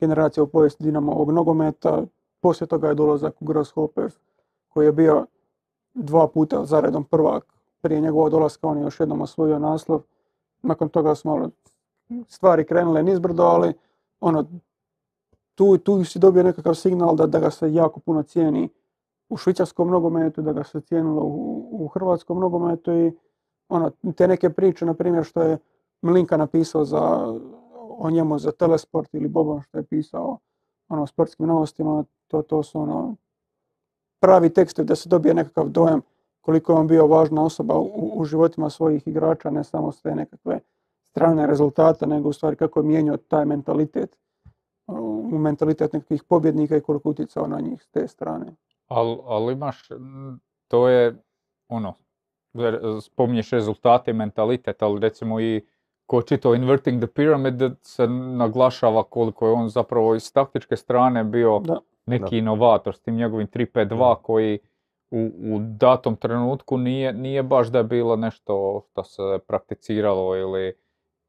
[0.00, 2.02] generacija u povijesti Dinamovog nogometa.
[2.42, 4.14] Poslije toga je dolazak u Grasshoppers,
[4.68, 5.26] koji je bio
[5.94, 7.44] dva puta zaredom prvak.
[7.80, 10.00] Prije njegovog dolaska on je još jednom osvojio naslov.
[10.62, 11.50] Nakon toga su malo
[12.28, 13.72] stvari krenule nizbrdo, ali
[14.20, 14.44] ono,
[15.54, 18.68] tu, tu si dobio nekakav signal da, da ga se jako puno cijeni
[19.28, 21.22] u švicarskom nogometu, da ga se cijenilo
[21.70, 23.12] u, hrvatskom nogometu i
[23.68, 25.58] ono, te neke priče, na primjer što je
[26.02, 27.34] Milinka napisao za,
[27.98, 30.38] o njemu za Telesport ili Boban što je pisao
[30.92, 33.16] ono, sportskim novostima, to, to su ono,
[34.20, 36.00] pravi tekstovi da se dobije nekakav dojam
[36.42, 40.60] koliko je on bio važna osoba u, u životima svojih igrača, ne samo sve nekakve
[41.02, 44.18] strane rezultate, nego u stvari kako je mijenjao taj mentalitet,
[44.86, 48.46] u mentalitet nekakvih pobjednika i koliko utjecao na njih s te strane.
[48.88, 49.88] Ali al imaš,
[50.68, 51.22] to je
[51.68, 51.94] ono,
[53.00, 55.66] spominješ rezultate i mentalitet, ali recimo i
[56.12, 61.24] ko čitao Inverting the Pyramid da se naglašava koliko je on zapravo iz taktičke strane
[61.24, 61.80] bio Da.
[62.06, 64.58] neki inovator s tim njegovim 3-5-2 koji
[65.10, 70.74] u, u datom trenutku nije, nije baš da je bilo nešto što se prakticiralo ili,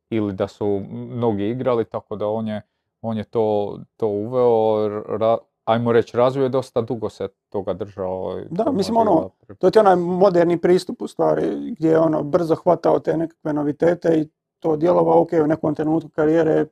[0.10, 2.61] ili da su mnogi igrali, tako da on je,
[3.01, 8.41] on je to, to uveo, ra- ajmo reći razvio je dosta dugo se toga držao.
[8.49, 9.30] Da, mislim, ono,
[9.60, 14.19] To je onaj moderni pristup u stvari, gdje je ono brzo hvatao te nekakve novitete
[14.19, 16.65] i to djelovao, ok, u nekom trenutku karijere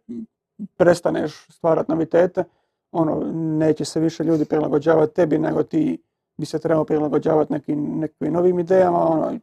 [0.78, 2.44] prestaneš stvarati novitete,
[2.92, 6.02] ono, neće se više ljudi prilagođavati tebi, nego ti
[6.38, 9.40] bi se trebao prilagođavati nekim, nekakvim novim idejama, ono,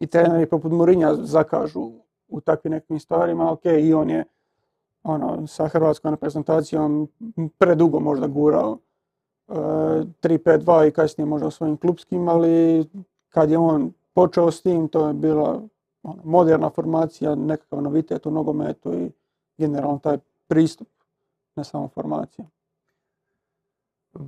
[0.00, 1.90] i treneri poput Murinja zakažu
[2.28, 4.24] u takvim nekim stvarima, ok, i on je
[5.02, 7.08] ono, sa hrvatskom reprezentacijom
[7.58, 8.78] predugo možda gurao
[9.48, 12.84] e, 3-5-2 i kasnije možda svojim klubskim, ali
[13.28, 15.68] kad je on počeo s tim, to je bila ono,
[16.02, 19.10] moderna formacija, nekakav novitet u nogometu i
[19.58, 20.88] generalno taj pristup,
[21.56, 22.46] ne samo formacija.
[24.14, 24.18] E,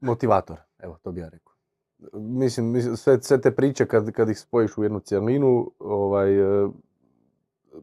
[0.00, 1.52] motivator, evo to bi ja rekao.
[2.12, 6.68] Mislim, mislim, sve, sve te priče kad, kad ih spojiš u jednu cjelinu, ovaj, e,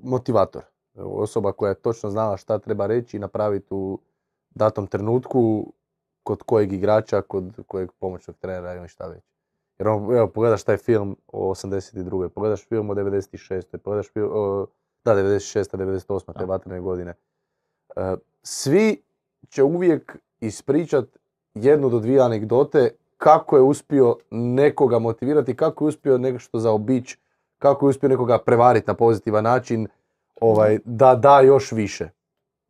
[0.02, 0.61] motivator.
[0.95, 3.99] Osoba koja je točno znala šta treba reći i napraviti u
[4.49, 5.73] datom trenutku
[6.23, 9.36] kod kojeg igrača, kod kojeg pomoćnog trenera ili šta već.
[9.79, 12.29] Jer on, evo, pogledaš taj film o 82.
[12.29, 13.77] Pogledaš film o 96.
[13.77, 14.65] Pogledaš film, o,
[15.05, 15.77] da, 96.
[15.77, 16.25] 98.
[16.25, 16.45] te Da.
[16.45, 17.13] vatrene godine.
[17.95, 19.03] E, svi
[19.49, 21.05] će uvijek ispričat
[21.53, 27.17] jednu do dvije anegdote kako je uspio nekoga motivirati, kako je uspio nešto zaobići,
[27.59, 29.87] kako je uspio nekoga prevariti na pozitivan način,
[30.41, 32.09] ovaj, da da još više.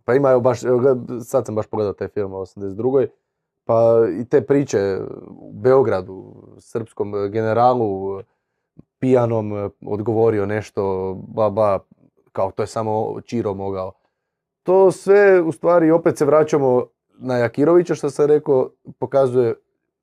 [0.05, 3.07] Pa ima, evo baš, evo, sad sam baš pogledao taj film o 82.
[3.67, 8.21] Pa i te priče u Beogradu, srpskom generalu,
[8.99, 11.79] pijanom odgovorio nešto, ba, ba,
[12.31, 13.91] kao to je samo Čiro mogao.
[14.63, 16.85] To sve u stvari opet se vraćamo
[17.17, 18.69] na Jakirovića što sam rekao,
[18.99, 19.55] pokazuje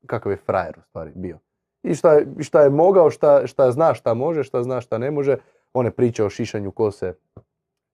[0.07, 1.39] kakav je frajer u stvari bio.
[1.83, 5.37] I šta šta je mogao, šta, šta zna, šta može, šta zna, šta ne može.
[5.73, 7.15] One priče o šišanju kose,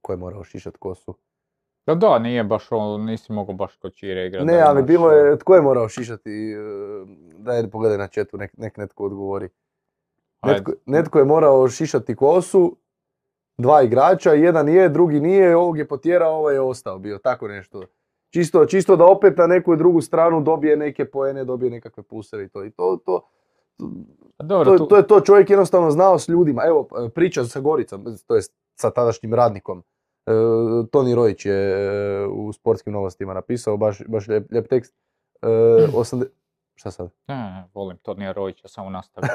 [0.02, 1.14] ko je morao šišat kosu.
[1.86, 4.46] Da, da, nije baš on, nisi mogao baš kod Čire igrati.
[4.46, 6.56] Ne, ali bilo je, tko je morao šišati, e,
[7.38, 9.48] daj pogledaj na četu, nek, nek netko odgovori.
[10.46, 12.76] Netko, netko je morao šišati kosu,
[13.58, 17.82] dva igrača, jedan je, drugi nije, ovog je potjerao, ovaj je ostao bio, tako nešto.
[18.30, 22.48] Čisto, čisto da opet na neku drugu stranu dobije neke poene, dobije nekakve puseve i
[22.48, 22.64] to.
[22.64, 23.28] I to, to
[24.38, 26.62] A Dobro, to, tu- to je to, čovjek jednostavno znao s ljudima.
[26.66, 29.82] Evo, priča sa Goricom, to jest sa tadašnjim radnikom.
[30.30, 30.32] E,
[30.90, 34.94] Toni Rojić je e, u sportskim novostima napisao, baš, baš lijep, lijep tekst.
[35.42, 35.46] E,
[35.94, 36.26] osande-
[36.74, 37.10] Šta sad?
[37.28, 39.26] Ne, volim Tonija Rojića, samo nastavi.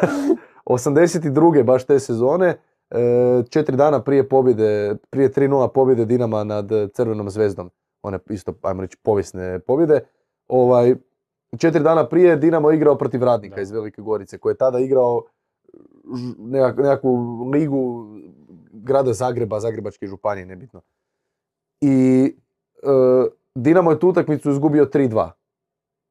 [0.65, 1.63] 82.
[1.72, 2.57] baš te sezone,
[2.89, 2.97] e,
[3.49, 7.69] četiri dana prije pobjede, prije 3-0 pobjede Dinama nad Crvenom zvezdom,
[8.01, 9.99] one isto, ajmo reći, povijesne pobjede,
[10.47, 10.95] ovaj,
[11.57, 13.61] četiri dana prije Dinamo igrao protiv Radnika Da.
[13.61, 15.23] iz Velike Gorice, koji je tada igrao
[16.77, 18.05] nekakvu ligu
[18.84, 20.81] grada Zagreba, Zagrebačke županije, nebitno.
[21.81, 22.26] I
[22.84, 25.30] e, Dinamo je tu utakmicu izgubio 3-2.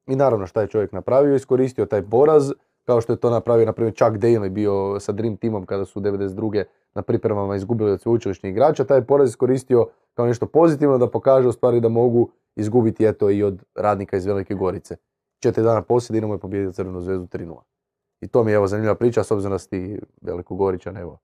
[0.07, 2.51] I naravno šta je čovjek napravio, iskoristio taj poraz,
[2.83, 5.99] kao što je to napravio, na primjer, Chuck Daly bio sa Dream Teamom kada su
[5.99, 6.63] 92.
[6.93, 11.51] na pripremama izgubili od sveučilišnih igrača, taj poraz iskoristio kao nešto pozitivno da pokaže u
[11.51, 14.95] stvari da mogu izgubiti eto i od radnika iz Velike Gorice.
[15.39, 17.59] Četiri dana poslije Dinamo je pobijedio Crvenu zvezdu 3-0.
[18.21, 21.19] I to mi je evo zanimljiva priča, s obzirom da si ti Velikogoričan, evo,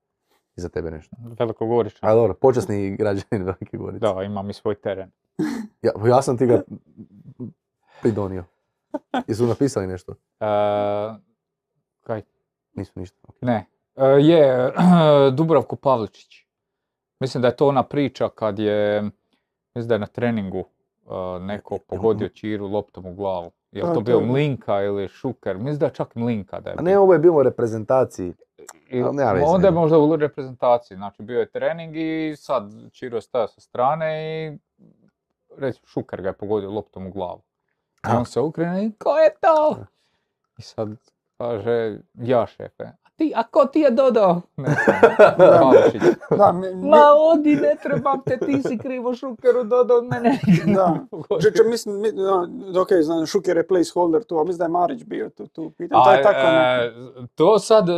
[0.56, 1.16] i za tebe nešto.
[1.40, 2.10] Velikogoričan.
[2.10, 4.00] A dobro, počasni građanin Velike Gorice.
[4.00, 5.12] Da, imam i svoj teren.
[5.82, 6.62] Ja, ja sam ti ga
[8.02, 8.44] pridonio.
[9.28, 10.12] Jesu napisali nešto?
[10.40, 10.46] E,
[12.02, 12.22] kaj?
[12.74, 13.18] Nisu ništa.
[13.28, 13.42] ok.
[13.42, 13.66] Ne.
[13.96, 14.72] E, je,
[15.38, 16.46] Dubravko Pavličić.
[17.20, 19.02] Mislim da je to ona priča kad je,
[19.76, 23.52] mislim da je na treningu e, neko pogodio Čiru loptom u glavu.
[23.72, 25.58] Je A, to bio Mlinka ili Šuker?
[25.58, 28.34] Mislim da je čak Mlinka da je A ne, ovo je bilo u reprezentaciji.
[28.90, 33.18] I nema veze, onda je možda u reprezentaciji, znači bio je trening i sad Čiro
[33.18, 34.58] je stajao sa strane i
[35.58, 37.42] reći Šuker ga je pogodio loptom u glavu.
[38.08, 39.86] I on se okrene i ko je to?
[40.58, 40.90] I sad
[41.38, 42.92] kaže, ja šefe,
[43.22, 44.42] ti, a ko ti je dodao?
[44.58, 44.76] Ne.
[46.32, 50.40] Da, mi- mi- Ma odi, ne trebam te, ti si krivo Šukeru dodao mene.
[50.68, 50.96] Da.
[51.12, 51.40] Pogodio.
[51.42, 52.48] Če, če mislim, mi, da,
[52.82, 56.00] ok, znam, Šuker je placeholder tu, ali mislim da je Marić bio tu, tu pitan.
[56.00, 56.92] To A, je tako e,
[57.36, 57.94] to sad e,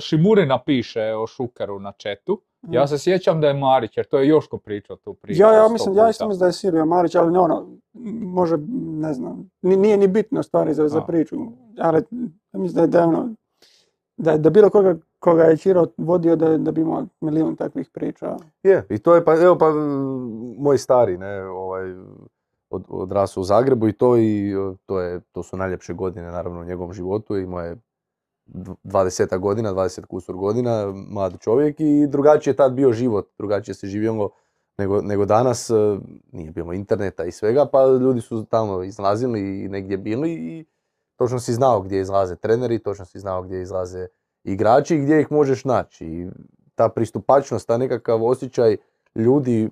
[0.00, 2.40] Šimurina piše o Šukeru na četu.
[2.70, 5.42] Ja se sjećam da je Marić, jer to je Joško pričao tu priču.
[5.42, 7.66] Ja, ja mislim, ja isto mislim da je Sirio Marić, ali ne ono,
[8.22, 8.56] može,
[8.98, 11.04] ne znam, ni- nije ni bitno stvari za, za A.
[11.04, 11.36] priču,
[11.78, 12.02] ali
[12.52, 13.28] ja mislim da je, da je ono,
[14.16, 18.36] da, da bilo koga koga je Čiro vodio da, da bi imao milijun takvih priča.
[18.62, 19.72] Je, i to je, pa evo pa
[20.58, 21.94] moj stari, ne, ovaj,
[22.70, 24.54] od, odrasao u Zagrebu i to i
[24.86, 27.76] to, je, to su najljepše godine naravno u njegovom životu i moje
[28.46, 33.86] 20 godina, 20 kusur godina, mlad čovjek i drugačiji je tad bio život, drugačije se
[33.86, 34.30] živjelo
[34.78, 35.70] nego, nego danas,
[36.32, 40.64] nije bilo interneta i svega, pa ljudi su tamo izlazili i negdje bili i
[41.16, 44.06] točno si znao gdje izlaze treneri, točno si znao gdje izlaze
[44.44, 46.06] igrači i gdje ih možeš naći.
[46.06, 46.28] I
[46.74, 48.76] ta pristupačnost, ta nekakav osjećaj
[49.14, 49.70] ljudi,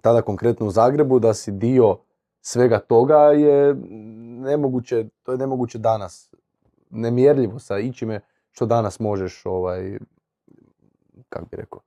[0.00, 1.98] tada konkretno u Zagrebu, da si dio
[2.40, 3.74] svega toga je
[4.40, 6.34] nemoguće, to je nemoguće danas.
[6.90, 8.20] Nemjerljivo sa ičime
[8.50, 9.98] što danas možeš, ovaj,
[11.28, 11.80] kako bi rekao,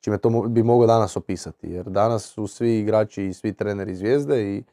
[0.00, 1.68] čime to bi mogao danas opisati.
[1.70, 4.64] Jer danas su svi igrači i svi treneri zvijezde i,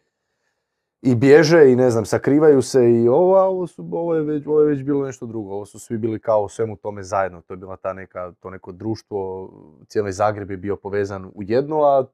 [1.05, 4.47] i bježe i ne znam, sakrivaju se i ovo, a ovo, su, ovo, je već,
[4.47, 5.53] ovo je već bilo nešto drugo.
[5.53, 7.41] Ovo su svi bili kao u svemu tome zajedno.
[7.41, 9.49] To je bila ta neka, to neko društvo,
[9.87, 12.05] cijeli Zagreb je bio povezan u jedno, a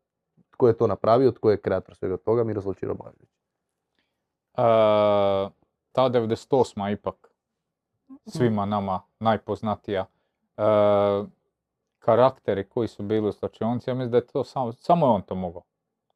[0.49, 3.29] tko je to napravio, tko je kreator svega toga, Miroslav Čiro Blažević.
[4.53, 4.63] E,
[5.91, 6.93] ta 98.
[6.93, 7.31] ipak
[8.25, 10.05] svima nama najpoznatija.
[10.57, 10.63] E,
[11.99, 15.21] karakteri koji su bili u slačionici, ja mislim da je to samo, samo je on
[15.21, 15.70] to mogao.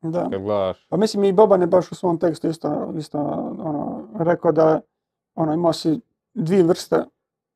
[0.06, 0.22] Da.
[0.22, 3.19] Kad gledaš, Pa mislim i Boban je baš u svom tekstu isto, isto
[3.60, 4.82] ono, rekao da
[5.36, 5.99] ono, imao si
[6.34, 7.03] dvije vrste,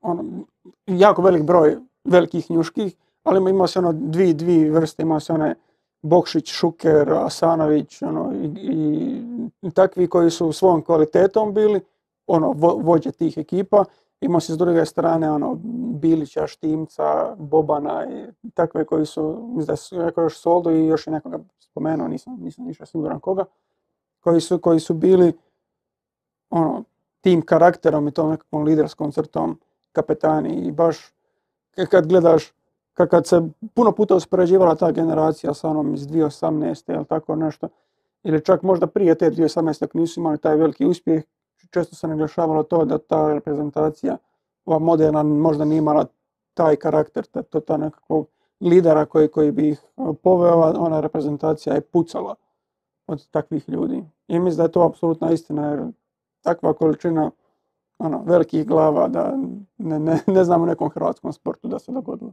[0.00, 0.24] ono,
[0.86, 5.32] jako velik broj velikih njuških, ali ima- imao si ono dvije, dvije vrste, imao si
[5.32, 5.54] onaj
[6.02, 9.20] Bokšić, Šuker, Asanović, ono, i,
[9.62, 11.80] i takvi koji su svojom kvalitetom bili,
[12.26, 13.84] ono, vo- vođe tih ekipa,
[14.20, 15.54] imao si s druge strane, ono,
[16.00, 21.06] Bilića, Štimca, Bobana i takve koji su, mislim da su rekao još Soldo i još
[21.06, 23.44] je nekoga spomenuo, nisam, nisam više siguran koga,
[24.20, 25.32] koji su, koji su bili
[26.50, 26.84] ono,
[27.20, 29.58] tim karakterom i tom nekakvom liderskom crtom
[29.92, 31.14] kapetani i baš
[31.90, 32.52] kad gledaš
[32.94, 33.42] ka- kad se
[33.74, 36.94] puno puta uspoređivala ta generacija sa onom iz 2018.
[36.94, 37.68] ili tako nešto,
[38.22, 39.84] ili čak možda prije te 2018.
[39.84, 41.22] ako nisu imali taj veliki uspjeh,
[41.70, 44.16] često se naglašavalo to da ta reprezentacija,
[44.64, 46.06] ova moderna, možda nije imala
[46.54, 48.28] taj karakter, ta, to, ta nekakvog
[48.60, 52.34] lidera koji, koji bi ih e, poveo, ona reprezentacija je pucala
[53.06, 54.04] od takvih ljudi.
[54.28, 55.80] I mislim da je to apsolutna istina, jer
[56.42, 57.30] takva količina
[57.98, 59.32] ono, velikih glava da
[59.78, 62.32] ne, ne, ne znam u nekom hrvatskom sportu da se dogodilo.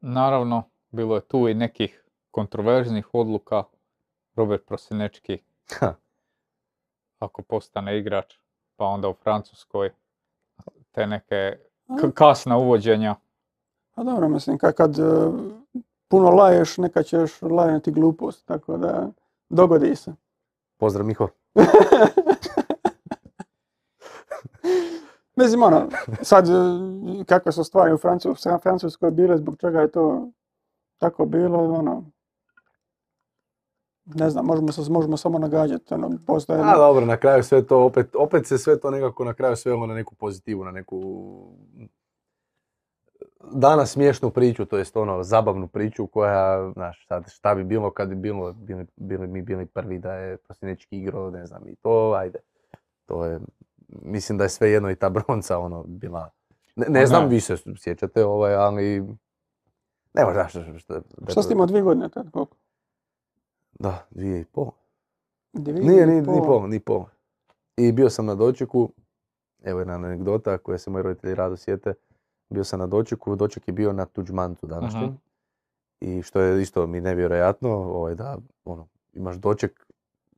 [0.00, 3.64] naravno, bilo je tu i nekih kontroverznih odluka.
[4.34, 5.38] Robert Prosinečki,
[7.24, 8.34] ako postane igrač,
[8.82, 9.90] pa onda u Francuskoj,
[10.92, 11.58] te neke
[12.00, 13.14] k- kasna uvođenja.
[13.94, 15.02] A dobro, mislim, kad, kad e,
[16.08, 19.08] puno laješ, nekad ćeš lajati glupost, tako da
[19.48, 20.12] dogodi se.
[20.76, 21.28] Pozdrav Miho.
[25.36, 25.88] Mislim, ono,
[26.22, 26.52] sad, e,
[27.26, 30.28] kakve su stvari u Francu- Francuskoj bile, zbog čega je to
[30.98, 32.04] tako bilo, ono,
[34.04, 36.60] ne znam, možemo, se, možemo samo nagađati, ono, postoje...
[36.64, 39.86] A dobro, na kraju sve to, opet, opet se sve to nekako na kraju svelo
[39.86, 41.00] na neku pozitivu, na neku
[43.52, 48.08] danas smiješnu priču, to jest ono zabavnu priču koja, znaš, sad šta bi bilo kad
[48.08, 52.12] bi bilo, bili, bili mi bili prvi da je Prosinečki igrao, ne znam, i to,
[52.16, 52.38] ajde.
[53.06, 53.40] To je,
[53.88, 56.30] mislim da je sve jedno i ta bronca ono bila,
[56.76, 59.00] ne, ne znam, vi se sjećate, ovaj, ali,
[60.14, 62.56] ne možda, što, što, Šta ste imao dvije godine tad, koliko?
[63.72, 64.70] Da, dvije i pol.
[65.52, 67.04] Dvije Nije, ni, ni pol, ni pol.
[67.76, 68.90] I bio sam na dočeku,
[69.62, 71.94] evo jedna anegdota koja se moji roditelji rado sjete.
[72.48, 75.04] Bio sam na dočeku, doček je bio na Tuđmancu današnjem.
[75.04, 75.14] Mhm.
[76.00, 79.86] I što je isto mi nevjerojatno, ovaj, da ono, imaš doček,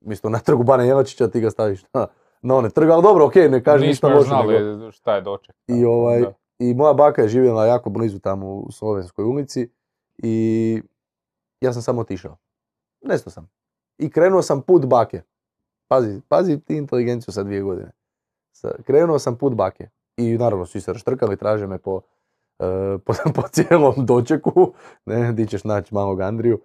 [0.00, 2.06] umjesto na trgu Bane Jelačića ti ga staviš na,
[2.42, 4.30] na one trg, ali dobro, okej, ne kažem ništa loše.
[4.30, 5.56] nego- znali šta je doček.
[5.66, 6.32] I, ovaj, Da.
[6.58, 9.70] I moja baka je živjela jako blizu tamo u Slovenskoj ulici
[10.18, 10.82] i
[11.60, 12.36] ja sam samo otišao.
[13.04, 13.50] Nestao sam.
[13.98, 15.22] I krenuo sam put bake.
[15.88, 17.90] Pazi, pazi ti inteligenciju sa dvije godine.
[18.84, 19.88] Krenuo sam put bake.
[20.16, 22.00] I naravno svi se raštrkali, traže me po,
[22.58, 24.72] e, po, po cijelom dočeku.
[25.04, 26.60] Ne, di ćeš naći malog Andriju.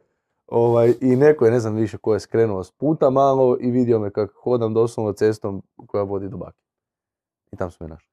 [0.48, 4.00] Ovaj, I neko je, ne znam više ko je skrenuo s puta malo i vidio
[4.00, 6.58] me kako hodam doslovno cestom koja vodi do bake.
[7.52, 8.10] I tam su me našli.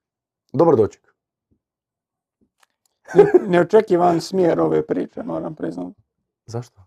[0.53, 1.15] Dobar doček.
[3.15, 6.01] Ne- Neočekivan smjer ove priče, moram priznati.
[6.47, 6.86] Zašto?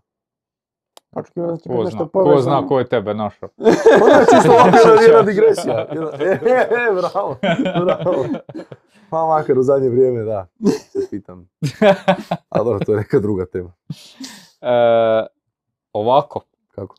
[1.12, 2.42] Očekivao da će biti nešto zna, ko povezano.
[2.60, 3.48] zna ko je tebe našao.
[3.56, 5.86] Pa ne, čisto ovako jedna, digresija.
[5.90, 7.36] E, e, bravo,
[7.84, 8.24] bravo.
[9.10, 10.46] Pa makar u zadnje vrijeme, da.
[10.66, 11.48] Se pitam.
[12.48, 13.72] Ali dobro, to je neka druga tema.
[14.60, 15.26] E,
[15.92, 16.96] ovako, Kako?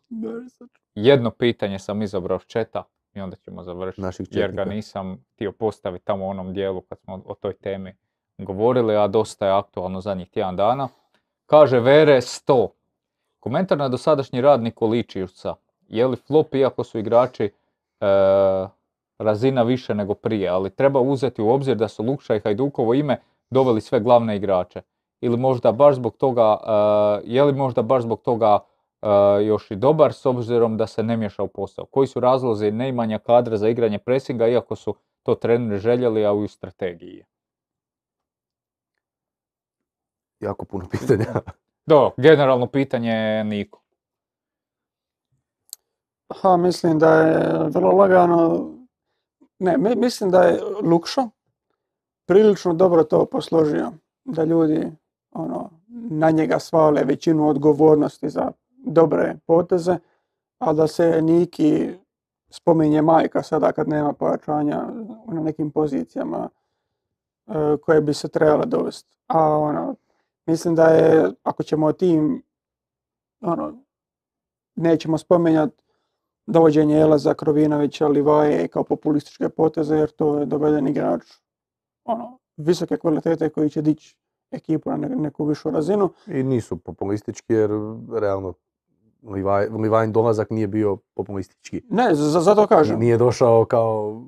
[0.95, 2.83] jedno pitanje sam izabrao s četa
[3.13, 4.01] i onda ćemo završiti.
[4.01, 7.95] Naših jer ga nisam htio postaviti tamo u onom dijelu kad smo o toj temi
[8.37, 10.87] govorili, a dosta je aktualno zadnjih tjedan dana.
[11.45, 12.67] Kaže Vere 100.
[13.41, 15.55] Komentar na dosadašnji rad Nikoličiusa.
[15.87, 17.51] Je li flop iako su igrači e,
[19.17, 23.17] razina više nego prije, ali treba uzeti u obzir da su Lukša i Hajdukovo ime
[23.49, 24.81] doveli sve glavne igrače.
[25.21, 26.71] Ili možda baš zbog toga, e,
[27.25, 28.59] je li možda baš zbog toga
[29.01, 29.07] e,
[29.43, 31.85] još i dobar s obzirom da se ne miješa u posao?
[31.85, 36.47] Koji su razlozi neimanja kadra za igranje presinga iako su to treneri željeli, a u
[36.47, 37.23] strategiji?
[40.39, 41.25] Jako puno pitanja.
[41.85, 43.81] Do, generalno pitanje je Niko.
[46.41, 48.69] Ha, mislim da je vrlo lagano,
[49.59, 51.29] ne, mi- mislim da je Lukšo
[52.25, 53.91] prilično dobro to posložio,
[54.23, 54.91] da ljudi
[55.31, 55.69] ono,
[56.09, 58.51] na njega svale većinu odgovornosti za
[58.85, 59.97] dobre poteze,
[60.59, 61.89] a da se Niki
[62.49, 64.81] spominje majka sada kad nema pojačanja
[65.27, 66.49] na nekim pozicijama
[67.47, 67.51] e,
[67.81, 69.17] koje bi se trebale dovesti.
[69.27, 69.95] A ono,
[70.45, 72.43] mislim da je, ako ćemo o tim,
[73.41, 73.83] ono,
[74.75, 75.83] nećemo spominjati
[76.47, 81.21] dovođenje Elaza, Krovinovića, Livaje kao populističke poteze, jer to je doveden igrač
[82.03, 84.17] ono, visoke kvalitete koji će dići
[84.51, 86.09] ekipu na ne- neku višu razinu.
[86.27, 87.69] I nisu populistički jer
[88.13, 88.53] realno
[89.71, 91.81] Levine dolazak nije bio populistički.
[91.89, 92.99] Ne, za- zato kažem.
[92.99, 94.21] Nije došao kao...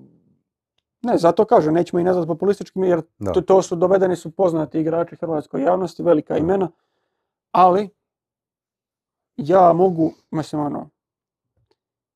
[1.04, 3.02] Ne, zato kažem, nećemo ih nazvati populističkim jer
[3.34, 6.72] to, to su dovedeni su poznati igrači hrvatskoj javnosti, velika imena,
[7.52, 7.90] ali
[9.38, 10.90] ja mogu, mislim ono,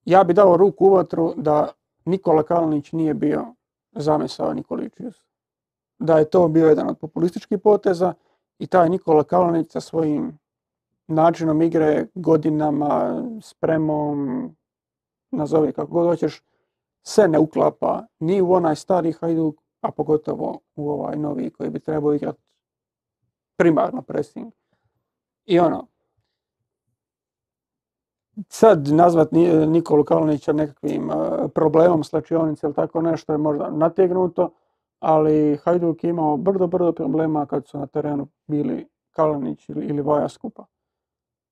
[0.05, 1.67] ja bi dao ruku u vatru da
[2.05, 3.45] Nikola Kalinić nije bio
[3.91, 5.15] zamisao Nikoličius.
[5.99, 8.13] Da je to bio jedan od populističkih poteza
[8.59, 10.39] i taj Nikola Kalinić sa svojim
[11.07, 14.49] načinom igre, godinama, spremom,
[15.31, 16.43] nazovi kako god hoćeš,
[17.07, 21.79] se ne uklapa ni u onaj stari Hajduk, a pogotovo u ovaj novi koji bi
[21.79, 22.41] trebao igrati
[23.57, 24.53] primarno pressing.
[25.45, 25.87] I ono,
[28.49, 34.51] sad nazvat Ni- Nikolu Kalinića nekakvim eh, problemom slačionice ili tako nešto je možda nategnuto,
[34.99, 40.29] ali Hajduk je imao brdo, brdo problema kad su na terenu bili Kalinić ili, Vaja
[40.29, 40.65] skupa.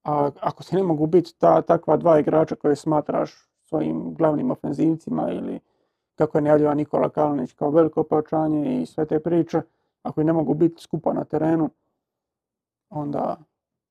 [0.03, 5.31] A ako ti ne mogu biti ta, takva dva igrača koje smatraš svojim glavnim ofenzivcima
[5.31, 5.59] ili
[6.15, 9.61] kako je najavljiva Nikola Kalinić kao veliko pojačanje i sve te priče,
[10.03, 11.69] ako i ne mogu biti skupa na terenu,
[12.89, 13.37] onda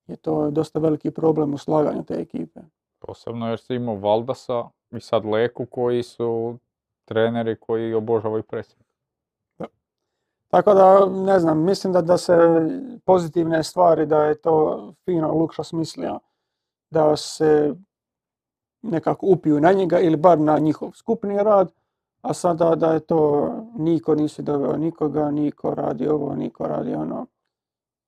[0.06, 2.60] je to dosta veliki problem u slaganju te ekipe.
[2.98, 6.58] Posebno jer si imao Valdasa i sad Leku koji su
[7.04, 8.84] treneri koji obožavaju pressing.
[10.48, 12.34] Tako da, ne znam, mislim da, da se
[13.04, 16.18] pozitivne stvari, da je to fino Lukša smislio,
[16.90, 17.74] da se
[18.90, 21.72] nekako upiju na njega ili bar na njihov skupni rad,
[22.22, 27.26] a sada da je to niko nisi doveo nikoga, niko radi ovo, niko radi ono.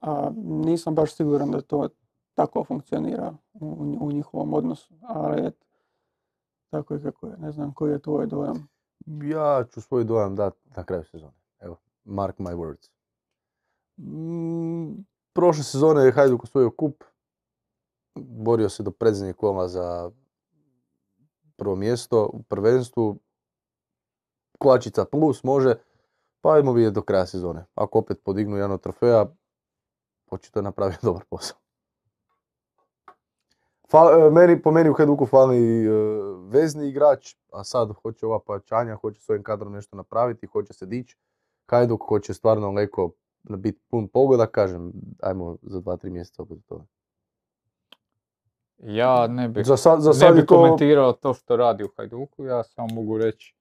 [0.01, 1.89] A nisam baš siguran da to
[2.35, 5.66] tako funkcionira u, u njihovom odnosu, ali eto,
[6.70, 7.36] tako je kako je.
[7.36, 8.69] Ne znam koji je tvoj dojam.
[9.07, 11.36] Ja ću svoj dojam dati na kraju sezone.
[11.61, 12.90] Evo, mark my words.
[13.97, 17.05] Mm, prošle sezone je Hajduk osvojio kup.
[18.15, 20.11] Borio se do predzadnjeg kola za
[21.57, 23.19] prvo mjesto u prvenstvu.
[24.59, 25.74] Kvačica plus može.
[26.41, 27.66] Pa ajmo vidjeti do kraja sezone.
[27.74, 29.27] Ako opet podignu jedan od trofeja,
[30.31, 31.59] očito je napravio dobar posao.
[33.93, 35.91] Fa- e, meni, po meni u Hajduku fali e,
[36.49, 40.87] vezni igrač, a sad hoće ova pojačanja, hoće s ovim kadrom nešto napraviti, hoće se
[40.87, 41.16] dići.
[41.66, 43.11] Hajduk hoće stvarno leko
[43.43, 44.93] biti pun pogoda, kažem,
[45.23, 46.87] ajmo za dva, tri mjeseca opet to.
[48.78, 51.85] Ja ne bih, Za sad, za ne sad bih je to, komentirao to što radi
[51.85, 53.55] u Hajduku, ja samo mogu reći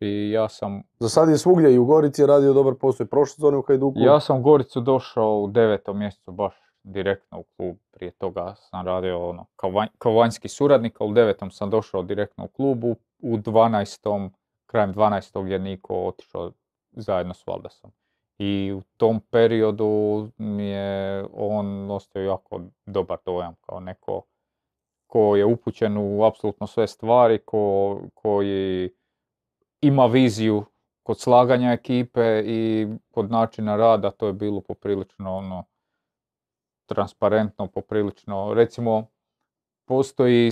[0.00, 3.08] i ja sam, za sad je svugdje i u Gorici je radio dobar posao i
[3.08, 3.98] prošle sezone u Hajduku.
[4.00, 8.86] ja sam u Goricu došao u devetom mjesecu baš direktno u klub, prije toga sam
[8.86, 12.96] radio ono, kao, vanj- kao vanjski suradnik, a u devetom sam došao direktno u klubu,
[13.18, 14.30] u 12.
[14.66, 15.46] krajem 12.
[15.46, 16.52] je Niko otišao
[16.92, 17.90] zajedno s Valdasom.
[18.38, 24.22] I u tom periodu mi je on ostavio jako dobar dojam kao neko
[25.10, 28.90] ko je upućen u apsolutno sve stvari, ko, koji
[29.80, 30.64] ima viziju
[31.02, 35.64] kod slaganja ekipe i kod načina rada, to je bilo poprilično ono,
[36.86, 39.06] transparentno, poprilično, recimo,
[39.88, 40.50] postoji,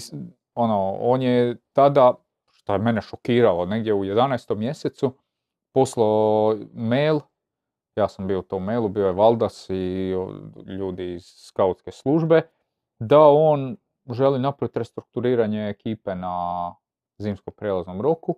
[0.54, 2.14] ono, on je tada,
[2.50, 4.54] što je mene šokiralo, negdje u 11.
[4.56, 5.12] mjesecu,
[5.74, 7.20] poslao mail,
[7.96, 10.12] ja sam bio u tom mailu, bio je Valdas i
[10.66, 12.42] ljudi iz skautske službe,
[12.98, 13.76] da on
[14.14, 16.74] želi napraviti restrukturiranje ekipe na
[17.18, 18.36] zimskom prijelaznom roku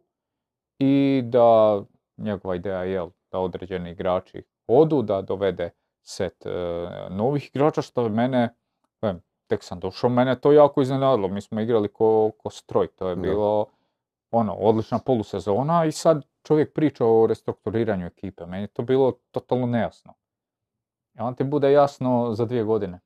[0.79, 1.81] i da
[2.17, 5.71] njegova ideja je da određeni igrači odu, da dovede
[6.03, 6.51] set e,
[7.11, 8.55] novih igrača, što je mene,
[9.03, 13.09] velim, tek sam došao, mene to jako iznenadilo, mi smo igrali ko, ko stroj, to
[13.09, 13.67] je bilo
[14.31, 19.67] ono, odlična polusezona i sad čovjek priča o restrukturiranju ekipe, meni je to bilo totalno
[19.67, 20.15] nejasno.
[21.19, 23.01] Onda ti bude jasno za dvije godine.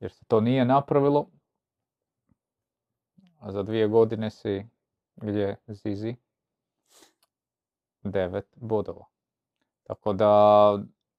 [0.00, 1.26] Jer se to nije napravilo,
[3.40, 4.66] a za dvije godine si
[5.16, 5.56] gdje?
[5.68, 6.16] Zizi.
[8.02, 9.04] Devet bodova.
[9.82, 10.28] Tako da,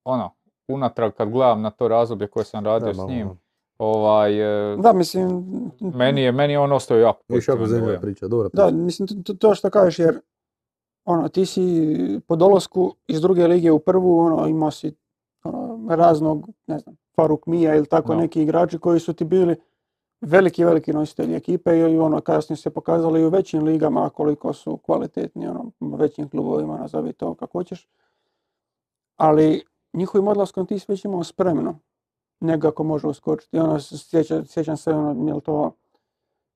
[0.03, 0.31] ono,
[0.67, 3.29] unatrag kad gledam na to razdoblje koje sam radio Da, s njim,
[3.77, 4.33] ovaj,
[4.73, 5.45] e, Da, mislim...
[5.81, 8.65] meni je, meni je on ostao jako pozitivan priča, dobra priča.
[8.65, 10.21] Da, mislim, to, to- to što kažeš, jer
[11.05, 11.61] ono, ti si
[12.27, 14.95] po dolasku iz druge lige u prvu, ono, imao si
[15.43, 18.19] ono, raznog, ne znam, Faruk Mija ili tako Da.
[18.19, 19.55] neki igrači koji su ti bili
[20.21, 24.77] veliki, veliki nositelji ekipe i ono, kasnije se pokazali i u većim ligama koliko su
[24.77, 27.87] kvalitetni, ono, u većim klubovima, nazovi to kako hoćeš.
[29.17, 29.63] Ali
[29.93, 31.79] njihovim odlaskom ti si već imao spremno
[32.39, 33.59] nekako može uskočiti.
[33.59, 35.71] Ono, sjeća, sjećam se, ono, jel to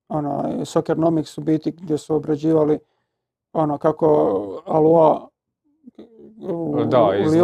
[0.09, 2.79] ono, Soccernomics u biti gdje su obrađivali
[3.53, 4.07] ono kako
[4.65, 5.27] Aloa
[6.41, 7.35] u, Da, iz u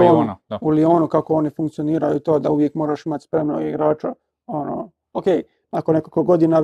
[0.50, 0.60] da.
[0.62, 4.14] u kako oni funkcioniraju to da uvijek moraš imati spremnog igrača.
[4.48, 5.26] Ono, ok,
[5.72, 6.64] nakon nekoliko godina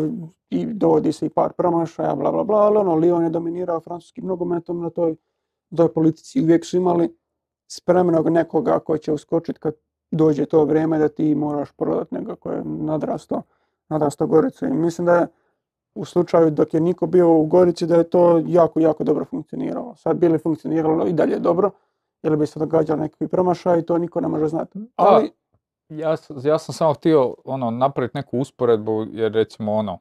[0.50, 4.26] i dovodi se i par promašaja, bla, bla, bla, ali ono, Lyon je dominirao francuskim
[4.26, 5.16] nogometom na toj,
[5.76, 6.42] toj politici.
[6.42, 7.18] Uvijek su imali
[7.68, 9.74] spremnog nekoga koji će uskočiti kad
[10.12, 13.42] dođe to vrijeme da ti moraš prodati nekoga koji je nadrasto,
[13.90, 14.66] nadrasto Goricu.
[14.66, 15.28] I mislim da je
[15.96, 19.96] u slučaju dok je Niko bio u Gorici da je to jako, jako dobro funkcioniralo.
[19.96, 21.72] Sad bi li funkcioniralo i dalje dobro,
[22.24, 24.80] ili bi se događalo nekakvi promašaj, to niko ne može znati.
[24.96, 25.32] Ali,
[25.90, 30.00] Ja, s- ja sam samo htio ono, napraviti neku usporedbu jer recimo ono,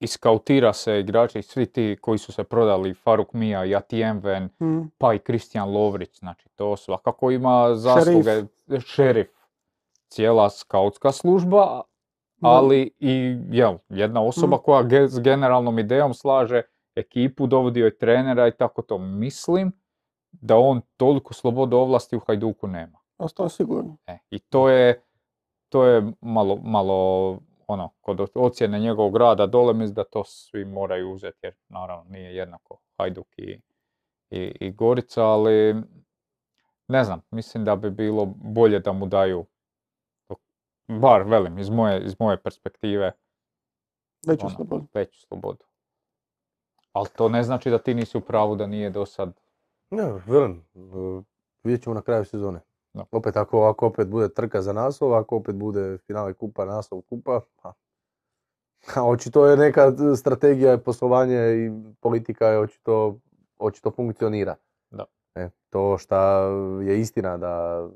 [0.00, 4.90] iskautira se igrači, svi ti koji su se prodali, Faruk Mija i Atijem Ven, mm,
[4.98, 8.42] pa i Kristijan Lovrić, znači to svakako ima zasluge,
[8.80, 9.28] šerif,
[10.08, 11.80] cijela skautska služba,
[12.42, 13.12] ali i
[13.50, 14.60] jel, jedna osoba Mm.
[14.60, 16.62] koja ge- s generalnom idejom slaže
[16.94, 18.98] ekipu, dovodi joj trenera i tako to.
[18.98, 19.72] Mislim
[20.32, 22.98] da on toliko slobodu ovlasti u Hajduku nema.
[23.18, 23.96] ostao sigurno.
[24.06, 25.02] E, I to je,
[25.68, 31.12] to je malo, malo ono, kod ocjene njegovog rada dole mislim da to svi moraju
[31.12, 33.60] uzeti jer naravno nije jednako Hajduk i,
[34.30, 35.74] i, i Gorica, ali
[36.88, 39.46] ne znam, mislim da bi bilo bolje da mu daju,
[40.88, 43.12] bar velim, iz moje, iz moje perspektive,
[44.26, 44.86] Veću ono, slobodu.
[44.94, 45.64] veću slobodu.
[46.92, 49.40] Ali to ne znači da ti nisi u pravu da nije do sad
[49.90, 51.24] Ne, velim, uh,
[51.64, 52.60] vidjet ćemo na kraju sezone.
[52.94, 53.04] Da.
[53.10, 57.40] Opet ako, ako opet bude trka za naslov, ako opet bude finale kupa, naslov kupa,
[57.62, 57.72] pa
[58.94, 63.18] a očito je neka strategija poslovanja i politika je očito,
[63.58, 64.56] očito funkcionira.
[64.90, 65.04] Da.
[65.34, 66.40] E, to šta
[66.82, 67.86] je istina da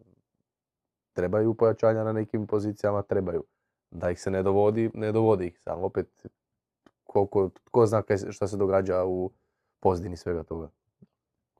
[1.12, 3.44] trebaju pojačanja na nekim pozicijama, trebaju.
[3.90, 5.60] Da ih se ne dovodi, ne dovodi ih.
[5.64, 6.26] Samo opet,
[7.04, 9.30] koliko, tko zna kaj, šta se događa u
[9.80, 10.70] pozdini svega toga.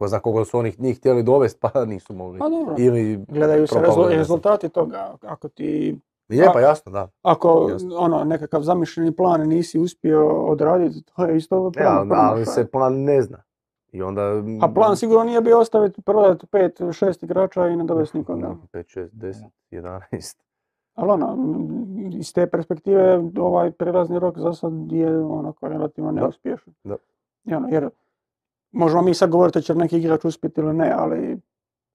[0.01, 2.39] Ko zna koliko su oni njih htjeli dovesti, pa nisu mogli.
[2.39, 2.75] Pa dobro.
[2.79, 4.19] Ili Gledaju se propalo, rezu- ne znam.
[4.19, 5.15] rezultati toga.
[5.23, 5.99] Ako ti
[6.29, 7.09] Je, pa jasno, da.
[7.23, 7.97] Ako Jasno.
[7.97, 12.13] ono, nekakav zamišljeni plan nisi uspio odraditi, to je isto Ne, plan.
[12.13, 13.43] ali, ali se plan ne zna.
[13.93, 14.23] I onda...
[14.61, 18.55] A plan sigurno nije bio ostaviti, prodati pet, šest igrača i ne dovesti nikoga.
[18.73, 20.37] 5, 6, 10, 11.
[20.95, 21.37] Ali ono,
[22.13, 26.21] iz te perspektive ovaj prelazni rok za sad je onako relativno Da.
[26.21, 26.75] neuspješan.
[26.85, 26.97] Da.
[27.45, 27.89] I ono, jer
[28.73, 31.41] možemo mi sad govoriti će neki igrač uspjeti ili ne, ali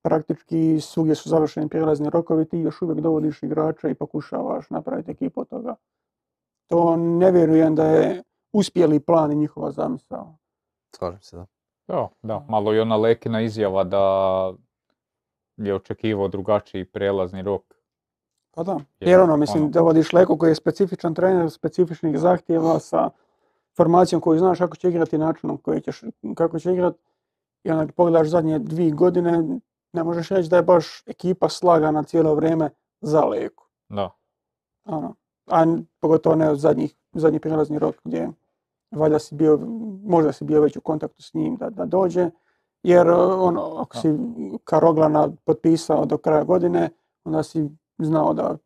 [0.04, 5.42] praktički svugdje su završeni prijelazni rokovi, ti još uvijek dovodiš igrača i pokušavaš napraviti ekipu
[5.42, 5.76] od toga.
[6.68, 8.24] To ne vjerujem da je
[8.54, 10.38] uspjeli plan i njihova zamisao.
[10.96, 11.46] Slažem se, da.
[11.88, 14.04] Da, da, malo i ona Lekina izjava da
[15.58, 17.76] je očekivao drugačiji prelazni rok.
[18.52, 23.10] Pa da, Jer, ono, mislim, ono- dovodiš Leko koji je specifičan trener, specifičnih zahtjeva sa
[23.78, 26.04] formacijom koju znaš kako će igrati i načinom koji ćeš,
[26.36, 27.00] kako će igrati.
[27.64, 29.60] I onda pogledaš zadnje dvije godine,
[29.94, 32.70] ne možeš reći da je baš ekipa slagana cijelo vrijeme
[33.02, 33.64] za Leku.
[33.90, 34.10] Da.
[34.86, 35.16] Ono.
[35.48, 35.66] A
[36.00, 38.30] pogotovo ne od zadnjih, zadnji prijelazni rok gdje
[38.92, 39.60] valjda si bio,
[40.04, 42.30] možda si bio već u kontaktu s njim da, da dođe.
[42.84, 44.08] Jer ono, ako si
[44.64, 46.90] Karoglana potpisao do kraja godine,
[47.24, 48.58] onda si znao da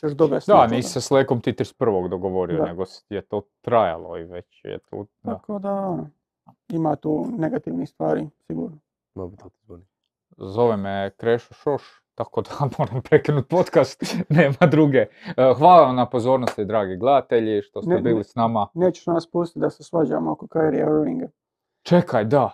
[0.00, 0.50] ćeš dovesti.
[0.50, 2.08] Da, nisi se s Lekom ti 31.
[2.08, 2.64] dogovorio, Da.
[2.64, 5.06] nego je to trajalo i već je tu.
[5.22, 5.32] Da.
[5.34, 5.98] Tako da,
[6.68, 8.78] ima tu negativnih stvari, sigurno.
[10.36, 11.82] Zove me Krešo Šoš,
[12.14, 14.98] tako da moram prekinuti podcast, nema druge.
[14.98, 15.08] E,
[15.58, 18.02] Hvala vam na pozornosti, dragi gledatelji, što ste Ne, ne.
[18.02, 18.66] bili s nama.
[18.74, 21.28] Nećeš nas pustiti da se svađamo oko Kyrie Irvinga.
[21.82, 22.50] Čekaj, da.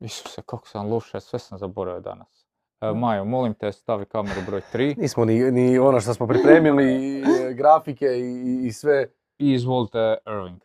[0.00, 2.43] Isuse, kako sam loše, sve sam zaboravio danas.
[2.84, 6.84] E, Majo, molim te, stavi kameru broj 3 Nismo ni, ni ono što smo pripremili,
[6.84, 9.06] i, e, grafike i, i sve.
[9.38, 10.60] i izvolite Irving.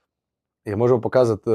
[0.65, 1.49] Je, možemo pokazati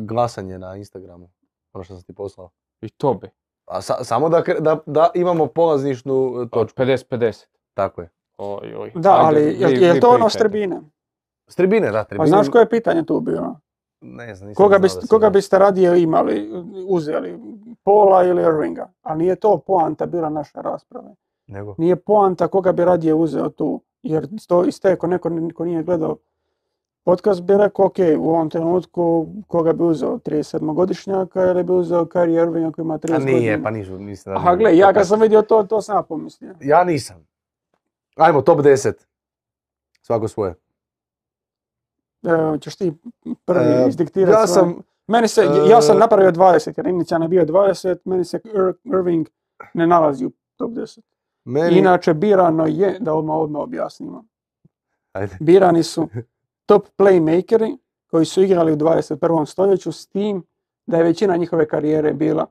[0.00, 1.30] glasanje na Instagramu.
[1.72, 2.50] Ono što sam ti poslao.
[2.80, 3.30] I to bi.
[3.66, 6.82] A sa- samo da, da, da imamo polaznišnu e, točku.
[6.82, 7.46] 50-50.
[7.74, 8.08] Tako je.
[8.38, 8.92] Oj, oj.
[8.94, 10.38] Da, Ajde, ali vi- je, vi je to ono pričajte.
[10.38, 10.80] s tribine?
[11.48, 13.60] S tribine, da, A znaš koje je pitanje tu bilo?
[14.00, 16.50] Ne znam, nisam Koga, znao biste, da koga biste radije imali,
[16.88, 17.38] uzeli?
[17.86, 18.88] Pola ili Irvinga?
[19.02, 21.08] A nije to poanta bila naše rasprave.
[21.46, 21.74] Nego?
[21.78, 23.80] Nije poanta koga bi radije uzeo tu.
[24.02, 26.16] Jer to isto ako neko ko nije gledao
[27.04, 32.42] podcast bi rekao, ok, u ovom trenutku koga bi uzeo 37-godišnjaka ili bi uzeo Kyrie
[32.42, 33.32] Irvinga koji ima 30 A godina.
[33.32, 36.02] nije, pa nisu, nisam da Aha, gle, ja kad sam vidio to, to sam ja
[36.02, 36.54] pomislio.
[36.60, 37.26] Ja nisam.
[38.16, 38.92] Ajmo, top 10.
[40.02, 40.54] Svako svoje.
[42.24, 42.92] Evo, ćeš ti
[43.44, 47.24] prvi E, izdiktirati ja svoje- sam- Meni se, ja sam e, napravio 20, jer inicijalno
[47.24, 49.28] je bio 20, meni se Ir- Irving
[49.74, 51.00] ne nalazi u top 10.
[51.44, 51.78] Meni...
[51.78, 54.24] Inače, birano je, da odmah odmah objasnimo,
[55.12, 55.36] Ajde.
[55.40, 56.08] birani su
[56.68, 57.76] top playmakeri
[58.10, 59.46] koji su igrali u 21.
[59.46, 60.42] stoljeću s tim
[60.86, 62.46] da je većina njihove karijere bila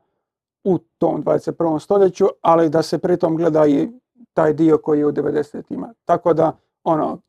[0.63, 1.79] u tom 21.
[1.79, 3.89] stoljeću, ali da se pritom gleda i
[4.33, 5.93] taj dio koji je u 90-ima.
[6.05, 7.21] Tako da, ono,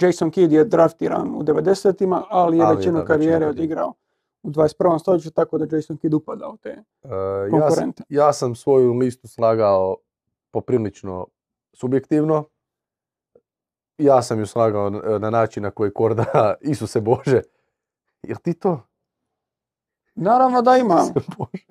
[0.00, 3.46] Jason Kidd je draftiran u 90-ima, ali je Ali većinu da, karijere.
[3.46, 3.92] odigrao
[4.44, 4.64] u 21.
[4.98, 8.02] stoljeću, tako da Jason Kidd upada u te E, ja, sam, konkurente.
[8.08, 9.96] ja sam svoju listu slagao
[10.50, 11.26] poprilično
[11.72, 12.48] subjektivno.
[13.98, 16.24] Ja sam ju slagao na- na način na koji korda
[16.62, 17.40] Isuse Bože.
[18.22, 18.80] Jel ti to?
[20.14, 21.00] Naravno da ima.
[21.02, 21.64] Isuse Bože.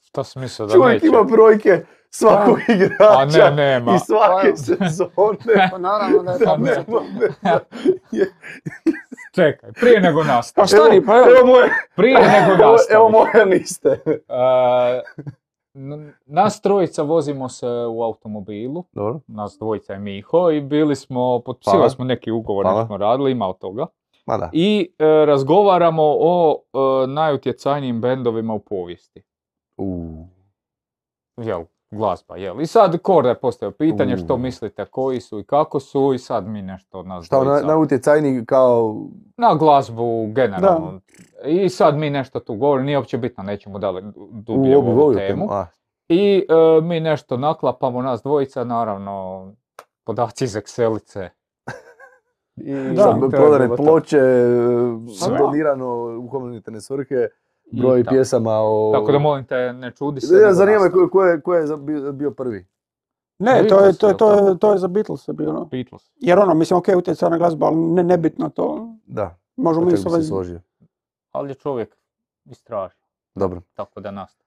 [0.00, 1.06] Šta si mislio da Čovjek neće?
[1.08, 3.94] ima brojke svakog A igrača ne, nema.
[3.94, 5.70] i svake Pa, sezone.
[5.70, 7.04] Pa naravno da je Pa tako.
[9.34, 10.70] Čekaj, prije nego Pa nastaviš.
[10.70, 11.26] stani, pa evo.
[11.30, 13.88] Evo moje, Prije nego evo, evo moje liste.
[14.08, 15.02] E,
[15.74, 19.20] n- nas trojica vozimo se u automobilu, Dobro.
[19.26, 21.90] nas dvojica je Miho i bili smo, potpisivali Hvala.
[21.90, 23.86] smo neki ugovor, smo radili, ima od toga.
[24.26, 24.50] Ma da.
[24.52, 29.22] I e, razgovaramo o e, najutjecajnijim bendovima u povijesti.
[29.76, 30.16] U.
[31.36, 31.64] Jel,
[31.94, 32.60] glazba, jel.
[32.60, 36.46] I sad Korda je postavio pitanje što mislite koji su i kako su i sad
[36.46, 38.96] mi nešto od nas Šta, na, na utjecajni kao...
[39.36, 41.00] Na glazbu generalno.
[41.46, 45.48] I sad mi nešto tu govorimo, nije uopće bitno, nećemo dalje dublje u ovu temu.
[45.50, 45.66] A,
[46.08, 49.46] I e, mi nešto naklapamo, nas dvojica, naravno,
[50.04, 51.28] podaci iz Excelice.
[52.56, 54.20] I Da, prodane ploče,
[55.18, 55.38] Sve.
[55.38, 57.28] donirano u humanitarne svrhe.
[57.72, 58.14] Broj tako.
[58.14, 58.90] pjesama o...
[58.94, 60.34] Tako da molim te, ne čudi se.
[60.34, 62.66] Nego zanima me ko, ko je, ko je bio, bio prvi.
[63.38, 65.64] Ne, to je, to je, to je, to je za Beatles bilo.
[65.64, 66.02] Beatles.
[66.16, 68.94] Jer ono, mislim, ok, utjecaj na glazbu, ali ne, nebitno to.
[69.06, 70.60] Da, Možemo mi se ovaj- složio.
[71.32, 71.96] Ali je čovjek
[72.44, 73.04] istražio,
[73.34, 73.60] Dobro.
[73.74, 74.44] tako da nastavi.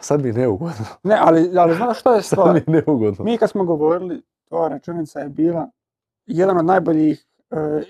[0.00, 0.84] Sad mi je neugodno.
[1.02, 2.54] Ne, ali, ali znaš što je Sad stvar?
[2.54, 3.24] mi je neugodno.
[3.24, 5.68] Mi kad smo govorili, tvoja rečenica je bila
[6.26, 7.26] jedan od najboljih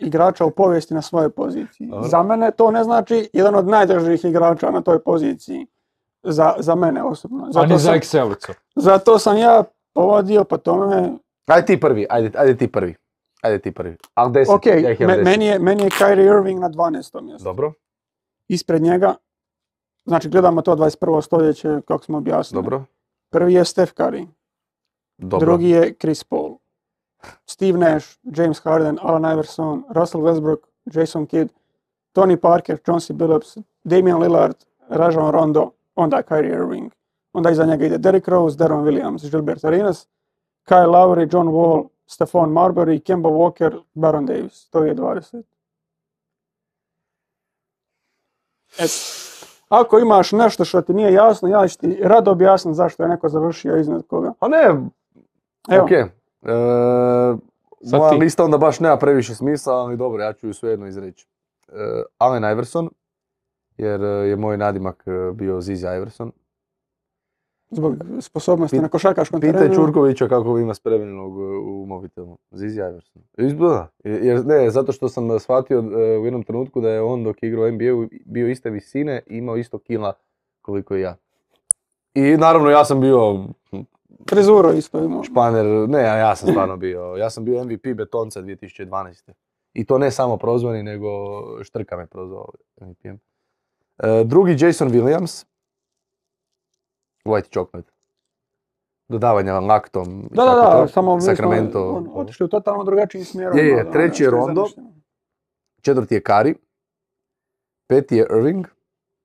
[0.01, 1.86] igrača u povijesti na svojoj poziciji.
[1.86, 2.09] Dobro.
[2.09, 5.66] Za mene to ne znači jedan od najdražih igrača na toj poziciji.
[6.24, 7.44] Za, za mene osobno.
[7.44, 8.52] A Zato za sam, Excelicu.
[8.76, 11.12] zato sam ja povodio po tome,
[11.47, 12.94] Ajde ti prvi, ajde, ajde ti prvi.
[13.43, 13.97] Ajde ti prvi.
[14.14, 15.24] Ali deset, ok, ja me- deset.
[15.24, 17.20] meni, je, meni je Kyrie Irving na 12.
[17.20, 17.44] mjestu.
[17.44, 17.72] Dobro,
[18.48, 19.14] Ispred njega,
[20.05, 21.22] znači gledamo to 21.
[21.22, 22.62] stoljeće, kako smo objasnili.
[22.62, 22.84] dobro,
[23.30, 24.26] Prvi je Steph Curry,
[25.18, 25.47] dobro.
[25.47, 26.56] drugi je Chris Paul,
[27.47, 31.51] Steve Nash, James Harden, Allen Iverson, Russell Westbrook, Jason Kidd,
[32.12, 34.57] Tony Parker, Chauncey Billups, Damian Lillard,
[34.89, 36.93] Rajon Rondo, onda Kyrie Irving.
[37.32, 40.09] Onda iza njega ide Derrick Rose, Deron Williams, Gilbert Arenas,
[40.69, 44.69] Kyle Lowry, John Wall, Stephon Marbury, Kemba Walker, Baron Davis.
[44.70, 45.43] To je 20.
[48.78, 48.90] Et,
[49.69, 53.28] ako imaš nešto što ti nije jasno, ja ću ti rado objasniti zašto je neko
[53.28, 54.32] završio iznad koga.
[54.39, 54.59] Pa ne,
[55.69, 55.90] Evo, ok.
[56.43, 56.48] E,
[57.85, 58.16] Sad moja ti.
[58.16, 61.28] lista onda baš nema previše smisla, ali dobro, ja ću ju svejedno izreći.
[61.69, 61.73] E,
[62.19, 62.90] Allen Iverson,
[63.77, 65.05] jer e, je moj nadimak
[65.35, 66.32] bio Zizi Iverson.
[67.70, 69.74] zbog sposobnosti Pit- na košarkaškom Pitaj terenu.
[69.74, 71.36] Čurkovića kako ima spremljenog
[71.66, 72.39] u mobitelu.
[72.51, 73.23] Zizi Iverson.
[73.39, 73.89] Izgleda.
[74.05, 75.81] Jer, ne, zato što sam shvatio
[76.20, 79.36] u jednom trenutku da je on dok je igrao u NBA-u bio iste visine i
[79.36, 80.12] imao isto kila
[80.62, 81.16] koliko i ja.
[82.14, 83.44] I naravno ja sam bio
[84.30, 85.22] Frizuru isto imao.
[85.22, 89.32] španer, ne, ja sam stvarno bio, ja sam bio MVP Betonca 2012.
[89.72, 91.09] I to ne samo prozvani, nego
[91.64, 92.48] Štrka me prozvao
[92.80, 93.18] MVP-em.
[93.98, 95.44] E, drugi Jason Williams,
[97.24, 97.93] White Chocolate.
[99.09, 100.28] Dodavanja laktom.
[100.30, 101.89] Da, da, da, samo Sacramento.
[101.89, 103.59] ono, otišli u totalno drugačijim smjerom.
[103.59, 104.66] Je, je, ono, treći je Rondo.
[105.80, 106.55] Četvrti je Kari.
[107.86, 108.66] Peti je Irving.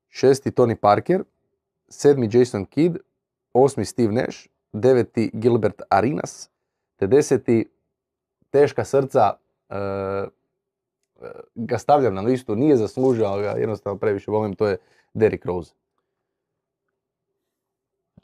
[0.09, 1.23] Šesti Tony Parker.
[1.89, 2.97] Sedmi Jason Kidd.
[3.53, 4.47] Osmi Steve Nash.
[4.73, 6.49] Deveti Gilbert Arenas.
[6.95, 7.69] Te deseti
[8.49, 9.33] teška srca
[9.69, 10.27] e, e,
[11.55, 14.77] ga stavljam na listu, nije zaslužio, ali ga jednostavno previše volim, to je
[15.13, 15.73] Derrick Rose.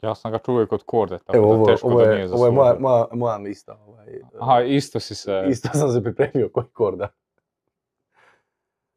[0.02, 2.32] Ja sam ga čuvao kod korde, tako Evo, da ovo, teško ovo da je, nije
[2.32, 2.88] ovo je moja, zaslužio.
[2.88, 3.78] moja, moja lista.
[3.86, 5.44] Ovaj, Aha, isto si se...
[5.48, 7.08] Isto sam se pripremio koji korda.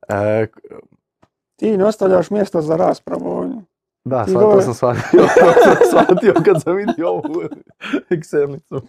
[0.09, 0.47] E,
[1.55, 3.61] Ti ne ostavljaš mjesto za raspravu.
[4.07, 5.27] Da, sva, to sam shvatio, to
[5.63, 7.21] sam shvatio kad sam vidio ovu
[8.09, 8.81] Excelicu.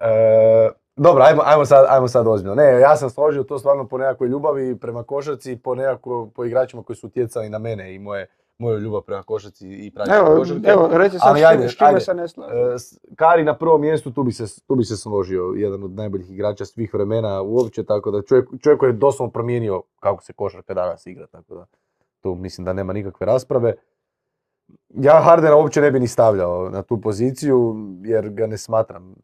[0.00, 2.54] E, dobro, ajmo, ajmo, sad, ajmo sad ozbiljno.
[2.54, 6.82] Ne, ja sam složio to stvarno po nekakvoj ljubavi prema košarci, po nekako, po igračima
[6.82, 8.26] koji su utjecali na mene i moje,
[8.58, 10.68] moju ljubav prema košarci i praćenju Evo, košarke.
[10.68, 12.82] evo, reci sad Ali s čime- ajde, s čime se ne slažeš.
[12.82, 16.30] E, Kari na prvom mjestu, tu bi, se, tu bi se složio, jedan od najboljih
[16.30, 20.74] igrača svih vremena uopće, tako da čovjek, čovjek koji je doslovno promijenio kako se košarka
[20.74, 21.66] danas igra, tako da
[22.20, 23.74] tu mislim da nema nikakve rasprave.
[24.94, 27.74] Ja Hardena uopće ne bi ni stavljao na tu poziciju,
[28.04, 29.14] jer ga ne smatram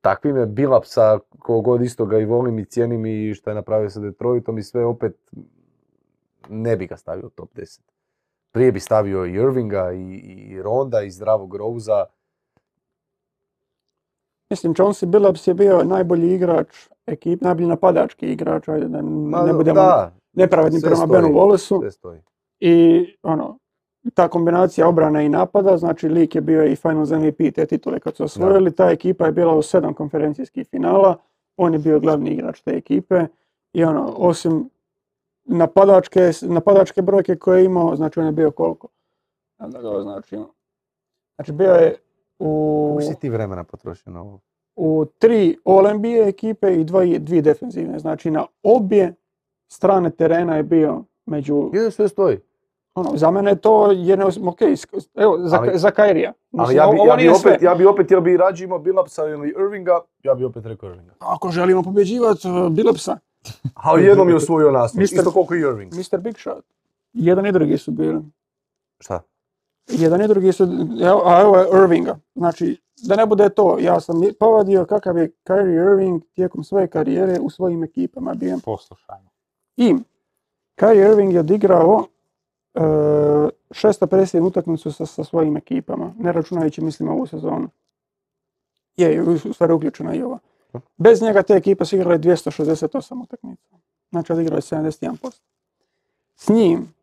[0.00, 3.90] takvim je Bilapsa, kogo god isto ga i volim i cijenim i što je napravio
[3.90, 5.16] sa Detroitom i sve opet
[6.48, 7.80] ne bi ga stavio top 10.
[8.52, 12.04] Prije bi stavio i Irvinga i, i Ronda i zdravog Rosa.
[14.50, 19.52] Mislim, Chauncey Billups je bio najbolji igrač ekip, najbolji napadački igrač, ajde da Ma, ne
[19.52, 21.22] budemo da, nepravedni prema stoji.
[21.22, 22.20] Benu stoji.
[22.60, 23.58] I ono,
[24.14, 28.16] ta kombinacija obrane i napada, znači lik je bio i Finals MVP te titule kad
[28.16, 31.16] su osvojili, ta ekipa je bila u sedam konferencijskih finala,
[31.56, 33.26] on je bio glavni igrač te ekipe
[33.72, 34.70] i ono, osim
[35.44, 38.88] napadačke, napadačke brojke koje je imao, znači on je bio koliko?
[39.58, 40.44] Da ga označim.
[41.36, 41.96] Znači bio je
[42.38, 44.40] u, Koliko si ti vremena potrošio na ovo?
[44.76, 47.98] u tri All-NBA ekipe i dva, dvije defensivne.
[47.98, 49.14] Znači na obje
[49.68, 52.38] strane terena je bio među Je, sve stoji.
[52.94, 56.32] Ono, za mene je to jedno, ok, sk- evo, za, Ali- za Kairija.
[56.52, 59.54] Ali ja bi, ja bi opet, ja bi opet, jer bi rađe imao Billupsa ili
[59.58, 61.12] Irvinga, ja bi opet rekao Irvinga.
[61.18, 63.18] Ako želimo pobjeđivati uh, Billupsa,
[63.74, 65.92] A jednom je osvojio Mister- isto koliko i Irving.
[65.92, 66.18] Mr.
[66.18, 66.64] Big Shot.
[67.12, 68.22] Jedan i drugi su bili.
[69.00, 69.20] Šta?
[69.88, 70.64] Jedan i drugi su,
[71.02, 72.18] evo, a evo je Irvinga.
[72.34, 76.86] Znači, da ne bude to, ja sam je- povadio kakav je Kyrie Irving tijekom svoje
[76.88, 78.58] karijere u svojim ekipama bio.
[78.64, 79.30] Poslušajmo.
[79.76, 79.94] I
[80.76, 82.04] Kyrie Irving je odigrao
[82.74, 87.68] 651 utakmicu sa, sa svojim ekipama, ne računajući mislim ovu sezonu.
[88.96, 90.38] Je, u stvari uključena i ova.
[90.96, 93.68] Bez njega te ekipe su igrale 268 utakmica.
[94.10, 95.40] Znači odigrao je 71%.
[96.36, 96.94] S njim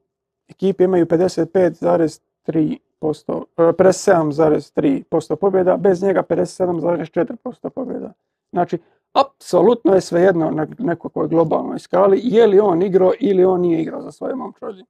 [0.50, 8.14] ekipe imaju 55,3%, e, 57,3% pobjeda, bez njega 57,4% pobjeda.
[8.52, 8.78] Znači,
[9.14, 14.02] apsolutno je svejedno na nekakvoj globalnoj skali je li on igrao ili on nije igrao
[14.02, 14.84] za svoje momčadi.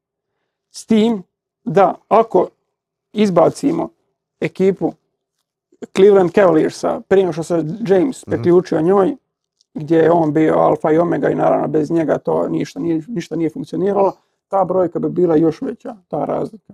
[0.72, 1.24] S tim
[1.64, 2.48] da ako
[3.14, 3.90] izbacimo
[4.40, 4.94] ekipu
[5.96, 8.32] Cleveland Cavaliersa prije što se James Mhm.
[8.32, 9.16] priključio njoj,
[9.74, 13.36] gdje je on bio alfa i omega i naravno bez njega to ništa nije, ništa
[13.36, 14.14] nije funkcioniralo,
[14.48, 16.74] ta brojka bi bila još veća, ta razlika.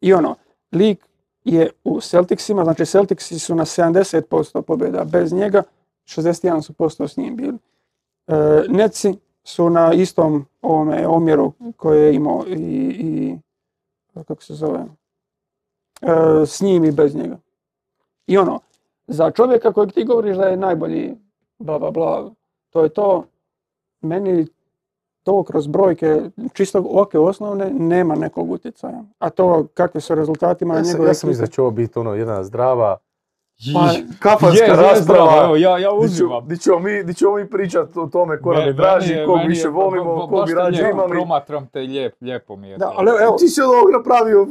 [0.00, 0.34] I ono,
[0.72, 1.06] lik
[1.44, 5.62] je u Celticsima, znači Celticsi su na 70% pobjeda, bez njega
[6.04, 7.58] 61 su posto s njim bili.
[8.26, 8.34] E,
[8.68, 9.14] Netsi
[9.46, 12.54] su na istom ovome omjeru koje je imao i,
[13.00, 13.36] i
[14.26, 14.84] kako se zove,
[16.02, 17.36] e, s njim i bez njega.
[18.26, 18.60] I ono,
[19.06, 21.16] za čovjeka kojeg ti govoriš da je najbolji,
[21.58, 22.30] bla bla bla,
[22.70, 23.24] to je to,
[24.00, 24.46] meni
[25.22, 29.04] to kroz brojke, čisto ovakve osnovne, nema nekog utjecaja.
[29.18, 31.98] A to kakvi su rezultati ima Ja njegove ja sam mislio da će ovo biti
[31.98, 32.96] ono jedna zdrava
[33.74, 33.88] Pa,
[34.20, 35.00] kafanska Je, je, rasprava.
[35.24, 36.48] zdravo, evo, ja, ja uživam.
[36.48, 39.64] Di ćemo mi, di ćemo mi pričati o tome ko nam draži, kog više je-
[39.64, 41.10] ba- volimo, ba- kog baš bi te rađe imali.
[41.10, 44.46] Promatram te lijep, lijepo mi je Da, ali evo, Ti si od ovog napravio,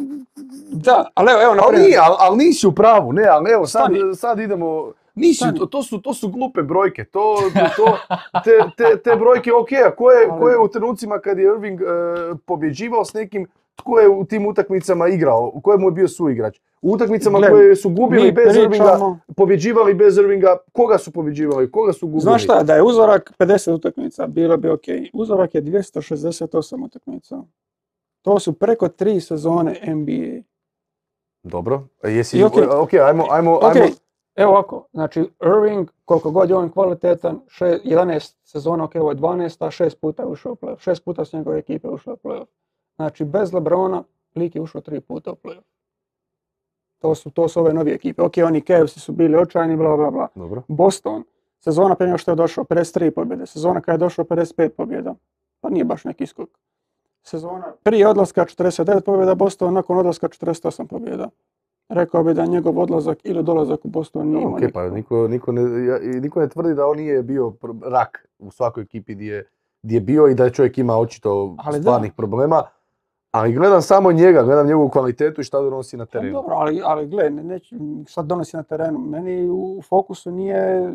[0.72, 3.66] da, ali evo, evo, ali naprimjer, nije, ali, ali nisi u pravu, ne, ali evo
[3.66, 4.16] sad, Stani.
[4.16, 7.36] sad idemo, nisi, to, to, su, to su glupe brojke, to,
[7.76, 7.98] to,
[8.44, 11.82] te, te, te brojke, ok, a ko je, ko je u trenucima kad je Irving
[11.82, 11.86] e,
[12.46, 16.60] pobjeđivao s nekim, tko je u tim utakmicama igrao, ko mu je bio suigrač?
[16.82, 21.72] U utakmicama Gle, koje su gubili bez Irvinga, pričamo- pobjeđivali bez Irvinga, koga su pobjeđivali,
[21.72, 22.22] koga su gubili?
[22.22, 24.82] Znaš šta, da je uzorak 50 utakmica, bilo bi ok.
[25.14, 26.50] Uzorak je 268
[26.84, 27.42] utakmica.
[28.22, 30.42] To su preko tri sezone NBA.
[31.44, 32.54] Dobro, jesi, I ok,
[32.96, 33.88] ajmo, ajmo, Ok, ajmo,
[34.36, 39.16] evo ovako, znači Irving, koliko god je on kvalitetan, še- 11 sezona, ok, ovo je
[39.16, 40.80] 12, a 6 puta je ušao u playoff.
[40.82, 42.46] 6 puta su njegove ekipe ušle u playoff.
[42.96, 44.04] Znači, bez Lebrona,
[44.36, 45.64] lik je ušao 3 puta u playoff.
[47.00, 48.22] To su, to su ove novije ekipe.
[48.22, 50.28] Ok, oni Cavs su bili očajni, bla, bla, bla.
[50.36, 51.24] dobro, Boston,
[51.60, 55.16] sezona prije što je došao 53 pobjede, sezona kada je došao 55 pobjeda,
[55.62, 56.50] pa nije baš neki skok.
[57.24, 61.30] Sezona prije odlaska 49 pobjeda, Boston nakon odlaska 48 pobjeda.
[61.90, 65.52] Rekao bi da njegov odlazak ili dolazak u Boston nije imao ok, pa niko, niko,
[65.52, 67.54] ne, ja- niko ne tvrdi da on nije bio
[67.84, 69.48] rak u svakoj ekipi gdje je,
[69.84, 71.82] gdje je bio i da čovjek ima očito Ali da.
[71.82, 72.64] stvarnih problema,
[73.36, 76.34] ali gledam samo njega, gledam njegovu kvalitetu i šta donosi na Pa terenu.
[76.34, 77.76] dobro, ali, ali gle, ne, neću,
[78.08, 79.00] sad donosi na terenu.
[79.00, 80.94] Meni u fokusu nije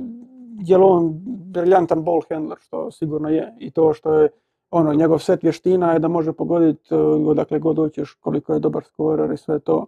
[0.59, 3.55] je li on briljantan ball handler, što sigurno je.
[3.59, 4.29] I to što je
[4.71, 8.85] ono, njegov set vještina je da može pogoditi uh, odakle god hoćeš, koliko je dobar
[8.85, 9.87] skorer i sve to.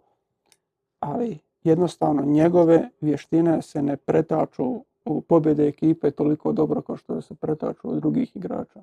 [1.00, 4.64] Ali jednostavno njegove vještine se ne pretaču
[5.04, 8.80] u pobjede ekipe toliko dobro kao što se pretaču od drugih igrača.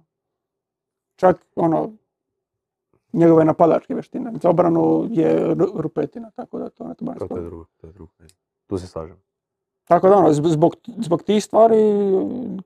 [1.15, 1.91] Čak ono,
[3.13, 4.31] njegove napadačke vještine.
[4.41, 7.93] Za obranu je ru- rupetina, tako da to ne treba To, je drugo, to je
[7.93, 8.11] drugo.
[8.67, 9.15] Tu se slažem.
[9.85, 11.77] Tako da ono, zb- zbog, zbog tih stvari,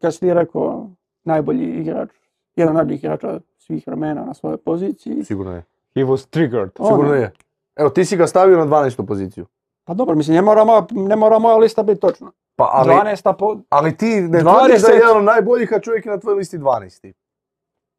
[0.01, 0.89] kad si ti rekao
[1.23, 2.09] najbolji igrač,
[2.55, 5.63] jedan najboljih igrača svih vremena na svojoj poziciji, Sigurno je.
[5.95, 6.69] He was triggered.
[6.79, 6.89] Ono.
[6.89, 7.31] Sigurno je.
[7.75, 9.05] Evo, ti si ga stavio na 12.
[9.05, 9.45] poziciju.
[9.83, 12.31] pa dobro, mislim, ne mora, moja, ne mora moja lista biti točna.
[12.55, 13.33] Pa, ali, 12.
[13.33, 13.57] po...
[13.69, 14.59] ali ti ne 20.
[14.59, 17.13] tvrdiš da je jedan od najboljih, a čovjek je na tvojoj listi 12.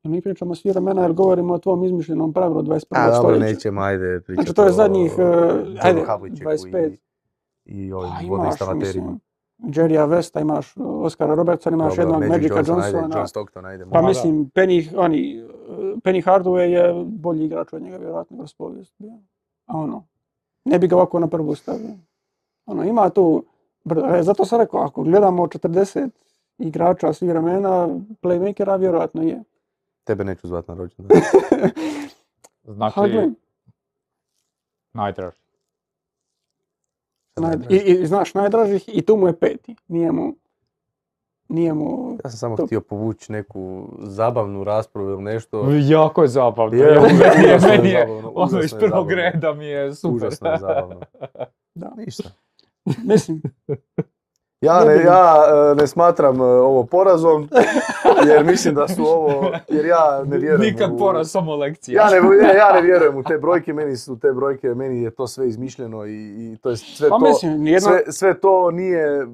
[0.05, 2.85] Mi pričamo svi vremena jer govorimo o tvom izmišljenom pravilu 21.
[2.91, 3.45] A, dobro, stoljeća.
[3.45, 6.97] nećemo, ajde pričati Znači, to je o- zadnjih, o eh, Johnu ajde, Havlicekku 25.
[7.65, 9.11] I, i ovim vodoinstalaterima.
[9.11, 9.21] mislim,
[9.59, 13.17] Jerrya Westa, imaš Oscara Robertsona, imaš Dobro, jednog Magic Magica Johnson, Johnsona.
[13.17, 13.87] John Stockton, ajde.
[13.93, 15.45] Pa mislim, Penny, oni,
[16.03, 18.95] Penny Hardaway je bolji igrač od njega, vjerojatno kroz povijest.
[19.67, 20.05] A ono,
[20.65, 21.91] ne bi ga ovako na prvu stavio.
[22.67, 23.45] Ono, ima tu,
[24.19, 26.09] e, zato sam rekao, ako gledamo 40
[26.59, 27.89] igrača svih vremena,
[28.23, 29.43] playmakera vjerojatno je.
[30.05, 31.21] Tebe neću zvat na rođendan.
[32.67, 33.01] Znači,
[34.95, 35.37] najdraži.
[37.37, 39.77] naj- i, i, znaš, najdražih i tu mu je peti.
[39.89, 40.35] Nije mu,
[41.49, 45.67] nije mu, Ja sam samo To- htio povući neku zabavnu raspravu ili nešto.
[45.83, 46.77] Jako je zabavno.
[46.77, 49.67] Je, ja, meni je, užasno je meni je, zabavno, ono iz je prvog reda mi
[49.67, 50.17] je super.
[50.17, 51.01] Užasno je zabavno.
[51.75, 52.31] da, Ništa.
[53.05, 53.43] mislim,
[54.65, 57.49] Ja Ne ja e, ne smatram e, ovo porazom,
[58.29, 62.03] jer mislim da su ovo, jer ja ne vjerujem Nikad u- poraz, samo lekcija.
[62.03, 62.17] Ja ne,
[62.59, 66.07] ja ne vjerujem u te brojke, meni su te brojke, meni je to sve izmišljeno
[66.07, 69.27] i, i to je sve pa to, mislim, nijedno, sve, sve to nije,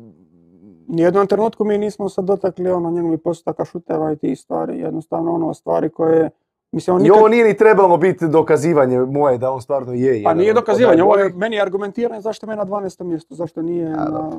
[0.89, 5.55] nijednom trenutku mi nismo sad dotakli ono njegovi postotaka šuteva i tih stvari, jednostavno ono
[5.55, 6.31] stvari koje,
[6.73, 10.11] mislim, on i nikad, ovo nije ni trebalo biti dokazivanje moje da on stvarno je
[10.11, 13.05] pa jedan nije dokazivanje, ovo je meni je argumentiranje zašto me na 12.
[13.05, 14.31] mjestu, zašto nije, A, na,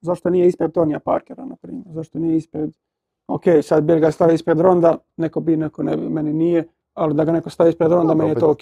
[0.00, 2.70] zašto nije ispred Tonija Parkera, na primjer, zašto nije ispred,
[3.28, 6.64] ok, sad bi ga stavio ispred Ronda, neko bi, neko ne bi, meni nije,
[6.94, 8.60] ali da ga neko stavi ispred Ronda, meni je to ok.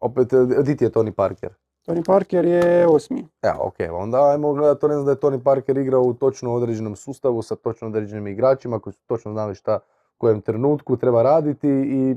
[0.00, 1.50] Opet, e, di ti je Tony Parker?
[1.86, 3.26] Tony Parker je osmi.
[3.42, 6.54] Evo, ok, onda ajmo gledati, to ne znam da je Tony Parker igrao u točno
[6.54, 11.22] određenom sustavu sa točno određenim igračima koji su točno znali šta u kojem trenutku treba
[11.22, 12.16] raditi i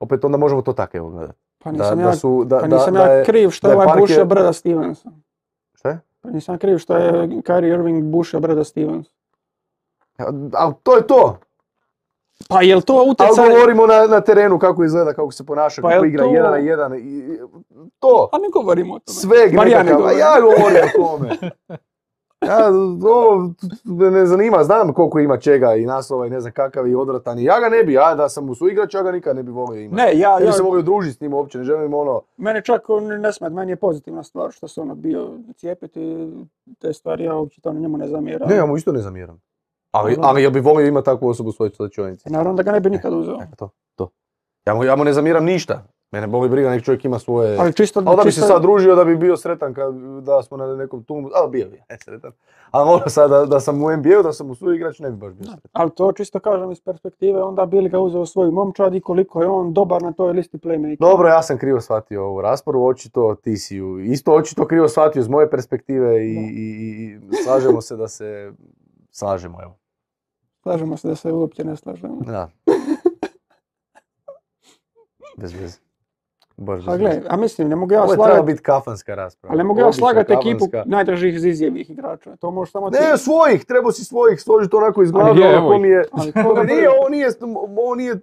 [0.00, 1.38] opet onda možemo to tako evo gledati.
[1.58, 3.72] Pa Da, nisam da ja, su, da, pa da- nisam da ja kriv što da
[3.72, 5.10] je ovaj Parker- bušio Brada Stevensa.
[6.24, 9.06] Pa nisam kriv što je Kyrie Irving bušio Brada Stevens.
[10.52, 11.38] Ali to je to.
[12.48, 13.48] Pa jel to Ali utjecaj?
[13.48, 16.56] govorimo na, na terenu kako izgleda, kako se ponaša, Pa kako igra to- jedan na
[16.58, 16.94] jedan.
[16.94, 17.38] I,
[17.98, 18.28] to.
[18.32, 19.14] A ne govorimo o tome.
[19.14, 20.18] Sve ja ne nekakav, a govorim.
[20.18, 21.30] ja govorim o tome.
[22.46, 22.68] Ja,
[23.10, 23.50] ovo
[23.84, 27.38] me ne zanima, znam koliko ima čega i naslova i ne znam kakav i odvratan.
[27.38, 29.80] Ja ga ne bi, ja da sam mu suigrač, ja ga nikad ne bi volio
[29.80, 30.02] imati.
[30.02, 32.20] Ne, ja, Ne bi ja, se volio družiti s njim uopće, ne želim ono...
[32.36, 32.82] mene čak
[33.20, 36.28] ne smet, meni je pozitivna stvar što se ono bio cijepiti
[36.78, 38.48] te stvari, ja uopće to njemu ne zamjeram.
[38.48, 39.40] Ne, ja mu isto ne zamjeram.
[39.90, 42.30] Ali, ali ja bi volio imati takvu osobu u svojoj slačionici.
[42.30, 43.38] Naravno da ga ne bi nikad uzeo.
[43.42, 44.10] Eto, to, to.
[44.66, 45.86] Ja mu, ja mu ne zamjeram ništa.
[46.14, 47.58] Mene boli briga, nek čovjek ima svoje...
[47.58, 50.56] Ali čisto, Ali da bi se sad družio, da bi bio sretan kad, da smo
[50.56, 52.32] na nekom tumu, ali bio bi, ne sretan.
[52.70, 55.32] Ali ono sad da, da sam u NBA-u, da sam u suigrač, ne bi baš
[55.32, 55.70] bio sretan.
[55.72, 59.42] Ali to čisto kažem iz perspektive, onda bi li ga uzeo svoju momčad i koliko
[59.42, 60.96] je on dobar na toj listi playmaker.
[61.00, 65.20] Dobro, ja sam krivo shvatio ovu raspravu, očito ti si ju isto očito krivo shvatio
[65.20, 66.66] iz moje perspektive i, i,
[67.32, 68.52] i slažemo se da se
[69.10, 69.76] slažemo, evo.
[70.62, 72.20] Slažemo se da se uopće ne slažemo.
[72.26, 72.48] Da.
[75.36, 75.84] Bez veze.
[76.56, 79.52] Baš A gle, a mislim, ne mogu ja Ovo je trebala slagati, biti kafanska rasprava.
[79.52, 82.36] ali ne mogu ja slagati ekipu najdražih zizjevih igrača.
[82.36, 82.96] To može samo ti.
[83.00, 85.80] Ne, svojih, trebao si svojih složiti onako iz glave, Ali je, evo ko ih.
[85.82, 86.04] mi je...
[86.12, 87.28] Ali Pa koga nije, ovo nije,
[87.78, 88.16] ovo nije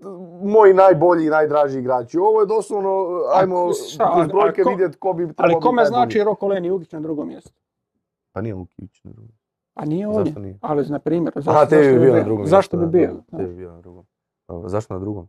[0.43, 2.17] moj najbolji i najdraži igrači.
[2.17, 3.65] Ovo je doslovno, ajmo
[4.13, 5.87] kroz brojke vidjeti ko bi trebao Ali kome najbolji.
[5.87, 7.51] znači Roko Leni Ugić na drugom mjestu?
[8.31, 9.31] Pa nije Lukić na drugom.
[9.73, 10.57] A nije nije?
[10.61, 12.45] Ali na primjer, zašto, Aha, zašto bi bio na drugom.
[12.47, 13.13] Zašto bi bio?
[13.27, 14.05] da, Tebi bi bio na drugom.
[14.47, 15.27] Dobro, Zašto na drugom?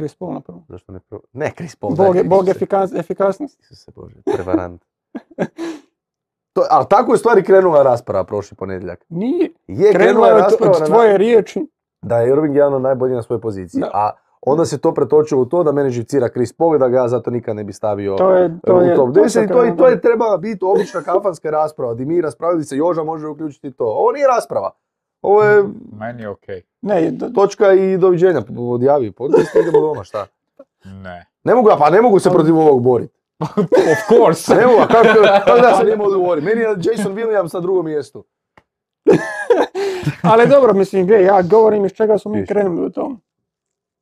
[0.00, 0.64] Chris Paul na prvom.
[0.68, 1.22] Zašto ne prvo?
[1.32, 1.94] Ne, Chris Paul.
[1.94, 3.62] Bog, je- daj, Bog efikas, efikasnosti.
[3.62, 4.84] Isuse Bože, prevarant.
[6.54, 9.04] to, ali tako je u stvari krenula rasprava prošli ponedjeljak.
[9.08, 9.50] Nije.
[9.66, 11.66] Je Krenula je od, rasprava od na- tvoje riječi.
[12.02, 13.80] da je Irving jedan od najboljih na svojoj poziciji.
[13.80, 13.90] Da.
[13.94, 14.10] A
[14.42, 17.08] onda se to pretočilo u to da mene živcira Chris Paul i da ga ja
[17.08, 19.48] zato nikad ne bi stavio To je, to u je, top to 10 se i
[19.48, 23.28] to, i to je trebala biti obična kafanska rasprava di mi raspravili se Joža može
[23.28, 23.84] uključiti to.
[23.86, 24.70] Ovo nije rasprava.
[25.22, 26.62] Ovo je Meni je okej.
[26.82, 28.42] Ne, do- točka i doviđenja.
[28.58, 30.26] Odjavi podcast i idemo doma, šta?
[30.84, 31.26] Ne.
[31.44, 33.14] Ne mogu, pa ne mogu se protiv ovog boriti.
[33.92, 34.54] of course.
[34.54, 35.08] Ne mogu, a kako,
[35.46, 36.44] kako da se njemu odgovorim?
[36.44, 38.24] Meni je Jason Williams na drugom mjestu.
[40.32, 43.20] ali dobro, mislim, gle, ja govorim iz čega smo mi krenuli u tom.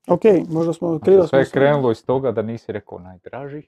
[0.08, 3.62] Ok, možda smo krivo Sve je krenulo iz toga da nisi rekao najdraži.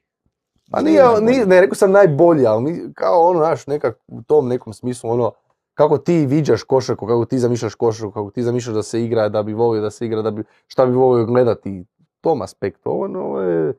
[0.70, 4.48] Pa nije, nije, ne rekao sam najbolji, ali mi, kao ono, znaš, nekak u tom
[4.48, 5.32] nekom smislu, ono,
[5.80, 9.42] kako ti viđaš košarku, kako ti zamišljaš košarku, kako ti zamišljaš da se igra, da
[9.42, 11.84] bi volio da se igra, da bi, šta bi volio gledati,
[12.20, 13.74] tom aspektu, ovo, ono, ovo je...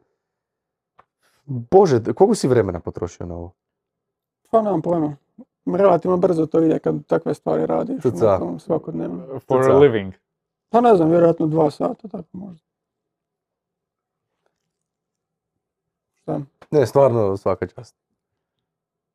[1.45, 3.53] Bože, koliko si vremena potrošio na ovo?
[4.51, 5.15] Pa nemam pojma.
[5.65, 8.03] Relativno brzo to ide kad takve stvari radiš.
[8.59, 9.27] Svakodnevno.
[9.27, 9.71] For Tuca.
[9.71, 10.13] a living.
[10.69, 12.65] Pa ne znam, vjerojatno dva sata, tako možda.
[16.21, 16.41] Šta?
[16.71, 17.95] Ne, stvarno svaka čast.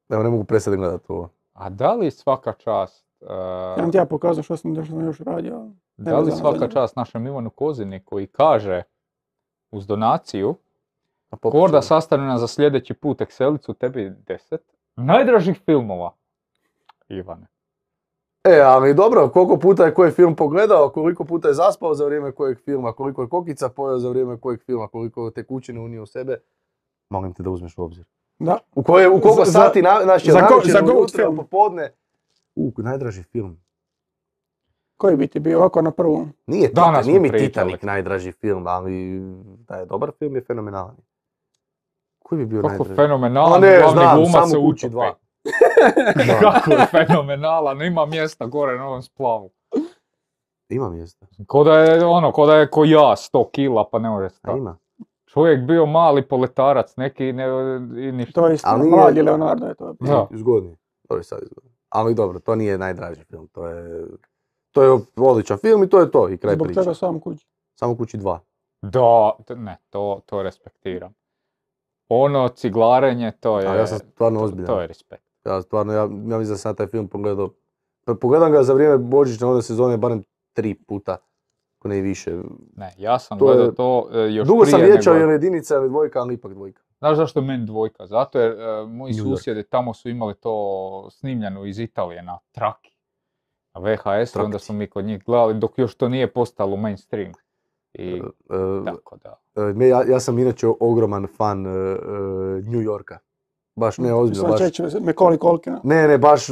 [0.08, 1.35] Evo, ne mogu prestati gledati ovo.
[1.56, 3.06] A da li svaka čast...
[3.20, 5.70] uh, Ja vam ti ja pokazao što sam, što sam još radio.
[5.96, 8.82] Da li svaka čast našem Ivanu Kozini koji kaže
[9.70, 10.54] uz donaciju
[11.40, 11.80] Korda
[12.10, 14.58] nas za sljedeći put Excelicu, tebi 10
[14.96, 16.12] najdražih filmova.
[17.08, 17.46] Ivane.
[18.44, 22.32] E, ali dobro, koliko puta je koji film pogledao, koliko puta je zaspao za vrijeme
[22.32, 26.38] kojeg filma, koliko je kokica pojeo za vrijeme kojeg filma, koliko tekućine unio u sebe,
[27.10, 28.04] molim te da uzmeš u obzir.
[28.38, 28.58] Da.
[28.74, 30.78] U, koje, u koliko Za- sati, na, naš je za ko- navečer, za
[31.14, 31.36] film.
[31.36, 31.92] popodne.
[32.54, 33.60] U, najdraži film.
[34.96, 36.32] Koji bi ti bio ovako na prvom?
[36.46, 37.32] Nije, Danas nije mi.
[37.32, 39.20] Titanic najdraži film, ali
[39.68, 40.96] da je dobar film je fenomenalan.
[42.18, 42.94] Koji bi bio Kako najdraži?
[42.96, 44.88] fenomenalan, ne, glavni znam, glumac se utopi.
[44.88, 45.14] dva.
[46.42, 49.50] Kako je fenomenalan, ima mjesta gore na ovom splavu.
[50.68, 51.26] Ima mjesta.
[51.46, 54.58] Ko da je ono, ko da je ko ja, 100 kila pa ne može stati.
[54.58, 54.76] ima.
[55.36, 57.44] Čovjek bio mali poletarac, neki ne,
[58.08, 58.40] i ništa.
[58.40, 59.94] To je isto, Ali mladi Leonardo je to.
[60.00, 60.28] Da.
[60.32, 60.76] Zgodni.
[61.08, 61.70] To je sad zgodni.
[61.88, 63.48] Ali dobro, to nije najdraži film.
[63.48, 64.06] To je,
[64.72, 66.28] to je odličan film i to je to.
[66.28, 66.80] I kraj Zbog priče.
[66.80, 67.46] toga sam kući.
[67.74, 68.40] Samo kući dva.
[68.82, 71.14] Da, ne, to, to respektiram.
[72.08, 74.66] Ono ciglarenje, to je, A ja sam stvarno ozbiljan.
[74.66, 75.24] to je respekt.
[75.44, 77.50] Ja stvarno, ja, ja mislim da sam taj film pogledao.
[78.04, 80.22] pa Pogledam ga za vrijeme Božićne onda sezone barem
[80.52, 81.16] tri puta.
[81.86, 82.38] Ako ne i više.
[82.76, 85.34] Ne, ja sam To je- gledao to e, još Dugo sam prije vječao nego- ili
[85.34, 86.82] jedinica ili dvojka, ali ipak dvojka.
[86.98, 88.06] Znaš zašto je meni dvojka?
[88.06, 90.56] Zato jer e, moji susjedi tamo su imali to
[91.10, 92.96] snimljeno iz Italije na traki.
[93.74, 93.96] Na VHS,
[94.36, 94.58] onda Trakici.
[94.60, 97.32] smo mi kod njih gledali dok još to nije postalo mainstream.
[97.94, 98.20] I E,
[98.86, 99.40] tako da.
[99.56, 101.62] e, me- ja, ja sam inače ogroman fan
[102.62, 103.18] New Yorka.
[103.74, 104.60] Baš ne ozbiljno, Sad baš.
[105.38, 105.80] Culkina.
[105.84, 106.46] Ne, ne, baš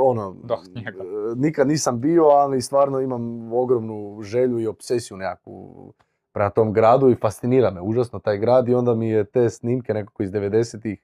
[0.00, 0.36] ono,
[0.74, 1.02] njega.
[1.02, 1.04] e,
[1.36, 5.92] nikad nisam bio, ali stvarno imam ogromnu želju i obsesiju nekakvu
[6.32, 9.94] prema tom gradu i fascinira me užasno taj grad i onda mi je te snimke
[9.94, 11.02] nekako iz 90-ih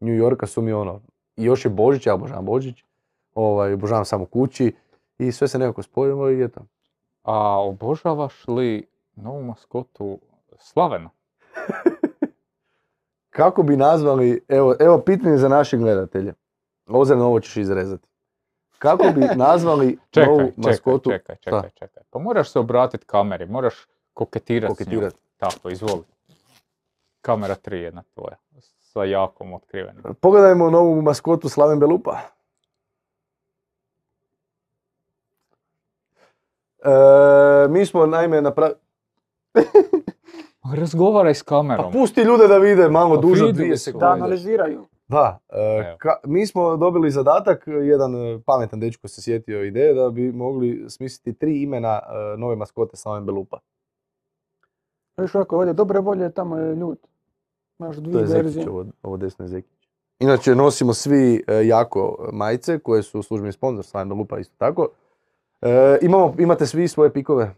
[0.00, 1.00] New Yorka su mi ono,
[1.36, 2.84] i još je Božić, ja obožavam Božić,
[3.34, 4.74] ovaj, obožavam samo kući
[5.18, 6.60] i sve se nekako spojilo i eto.
[7.22, 10.18] A obožavaš li novu maskotu
[10.58, 11.10] Slavena?
[13.36, 16.34] Kako bi nazvali, evo, evo pitanje za naše gledatelje.
[16.86, 18.08] Ozirno ovo ćeš izrezati.
[18.78, 21.10] Kako bi nazvali Čekaj, novu čekaj, maskotu?
[21.10, 22.02] čekaj, čekaj, čekaj.
[22.10, 23.74] Pa moraš se obratiti kameri, moraš
[24.14, 25.10] koketirati s njom.
[25.36, 26.02] Tako, izvoli.
[27.20, 28.36] Kamera 3 jedna tvoja,
[28.80, 30.14] sa jakom otkrivenom.
[30.20, 32.18] Pogledajmo novu maskotu Slaven Belupa.
[36.78, 36.90] E,
[37.68, 38.78] mi smo naime napravili...
[40.76, 41.92] Razgovaraj s Pa kamerom.
[41.92, 44.06] pusti ljude da vide malo Pa duže dvije sekunde.
[44.06, 44.86] Da analiziraju.
[45.08, 50.10] Da, e, ka- mi smo dobili zadatak, jedan e, pametan dečko se sjetio ideje da
[50.10, 53.58] bi mogli smisliti tri imena e, nove maskote Slaven Belupa.
[55.16, 56.98] Viš ovako, ovdje dobre volje, tamo je ljut.
[57.78, 58.52] Imaš To dvije je verzije.
[58.52, 59.88] Zekić, ovo, ovo desno je Zekić.
[60.18, 64.88] Inače nosimo svi e, jako majice koje su službeni sponsor Slaven Belupa isto tako.
[65.62, 67.54] E, imamo, imate svi svoje pikove?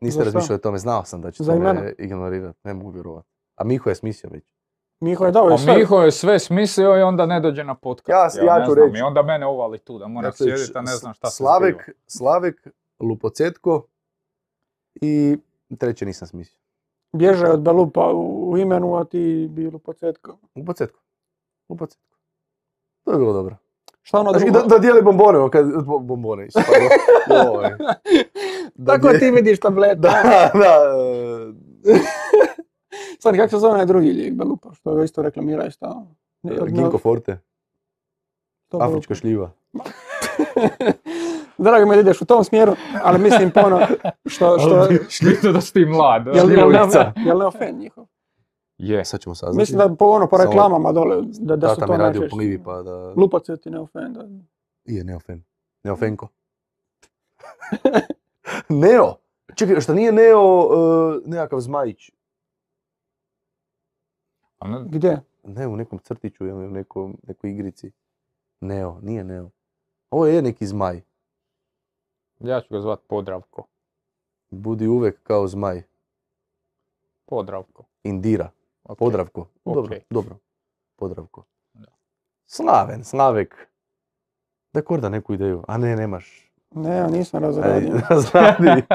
[0.00, 1.44] Niste razmišljali o tome, znao sam da ćete
[1.74, 3.28] me ignorirati, ne mogu vjerovati.
[3.56, 4.53] A Miho je smislio već.
[5.00, 5.76] Miho je dao je sve.
[5.76, 8.36] Miho je sve smislio i onda ne dođe na podcast.
[8.38, 8.98] Ja- ja ne ću znam, reći.
[8.98, 11.74] I onda mene uvali tu da moram Dakle, sjediti, a ne znam šta se Slavek,
[11.76, 11.98] zbiva.
[12.06, 12.68] Slavek,
[13.00, 13.86] Lupocetko
[14.94, 15.36] i
[15.78, 16.58] treće nisam smislio.
[17.12, 20.38] Bježe od Belupa u, imenu, a ti bilo početko.
[20.56, 21.00] Lupocetko.
[21.68, 22.16] Lupocetko.
[23.04, 23.56] To je bilo dobro.
[24.02, 24.58] Šta ono Znači, drugo?
[24.58, 26.46] da, da dijeli bombone, o, kad, bo- bombone,
[28.86, 30.00] Tako dijeli- ti vidiš tableta.
[30.02, 30.78] Da, da.
[33.18, 36.14] Sad, kako se zove onaj drugi lijek Belupa, što ga isto reklamiraju stalno?
[36.42, 37.38] Ne, ne- Ginko Forte.
[38.72, 39.50] Afrička šljiva.
[41.58, 43.80] Drago mi je da ideš u tom smjeru, ali mislim po ono
[44.26, 44.58] što...
[45.08, 46.26] što da si ti mlad.
[46.26, 46.72] jel, jel,
[47.26, 48.06] jel Neofen njihov?
[48.78, 49.04] Je.
[49.04, 49.58] Sad ćemo saznati.
[49.58, 52.20] Mislim da po ono, po reklamama dole, da, da su Tata to mi radi u
[52.20, 52.36] najčešće.
[52.36, 53.12] plivi pa da...
[53.16, 54.28] Lupacet i Neofen, da.
[54.84, 55.44] Je, Neofen.
[55.82, 56.28] Neofenko.
[58.68, 59.14] Neo.
[59.54, 62.10] Čekaj, što nije Neo e, nekakav zmajić?
[64.64, 65.20] A ne- Gdje?
[65.44, 67.92] Ne, u nekom crtiću ili u nekom, nekoj igrici.
[68.60, 69.50] Neo, nije Neo.
[70.10, 71.00] Ovo je neki zmaj.
[72.40, 73.66] Ja ću ga zvat Podravko.
[74.50, 75.82] Budi uvek kao zmaj.
[77.26, 77.84] Podravko.
[78.02, 78.50] Indira.
[78.84, 78.98] Ok.
[78.98, 79.46] Podravko.
[79.64, 80.02] Dobro, Ok.
[80.10, 80.36] dobro.
[80.96, 81.44] Podravko.
[81.74, 81.88] Da.
[82.46, 83.68] Slaven, Slavek.
[84.72, 85.64] Daj Korda neku ideju.
[85.68, 86.50] A ne, nemaš.
[86.70, 88.00] Ne, ja nisam razradio.
[88.10, 88.82] razradi.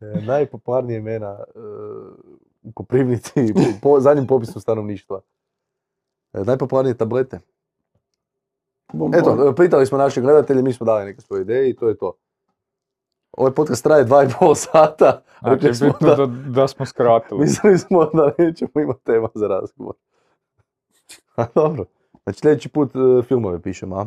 [0.00, 1.58] E, Najpopularnije imena e,
[2.64, 5.20] u Koprivnici po zadnjem popisu stanovništva.
[6.32, 7.40] E, najpopularnije tablete.
[8.92, 9.20] Bombon.
[9.20, 11.98] Eto, e, pitali smo naše gledatelje, mi smo dali neke svoje ideje i to je
[11.98, 12.12] to.
[13.32, 15.22] Ovaj podcast traje dva i pol sata.
[15.40, 17.40] Znači, Rekli smo bitno da, da, da smo skratili.
[17.44, 19.94] mislili smo da nećemo imati tema za razgovor.
[21.36, 21.84] A dobro.
[22.22, 24.06] Znači sljedeći put e, filmove pišemo, a?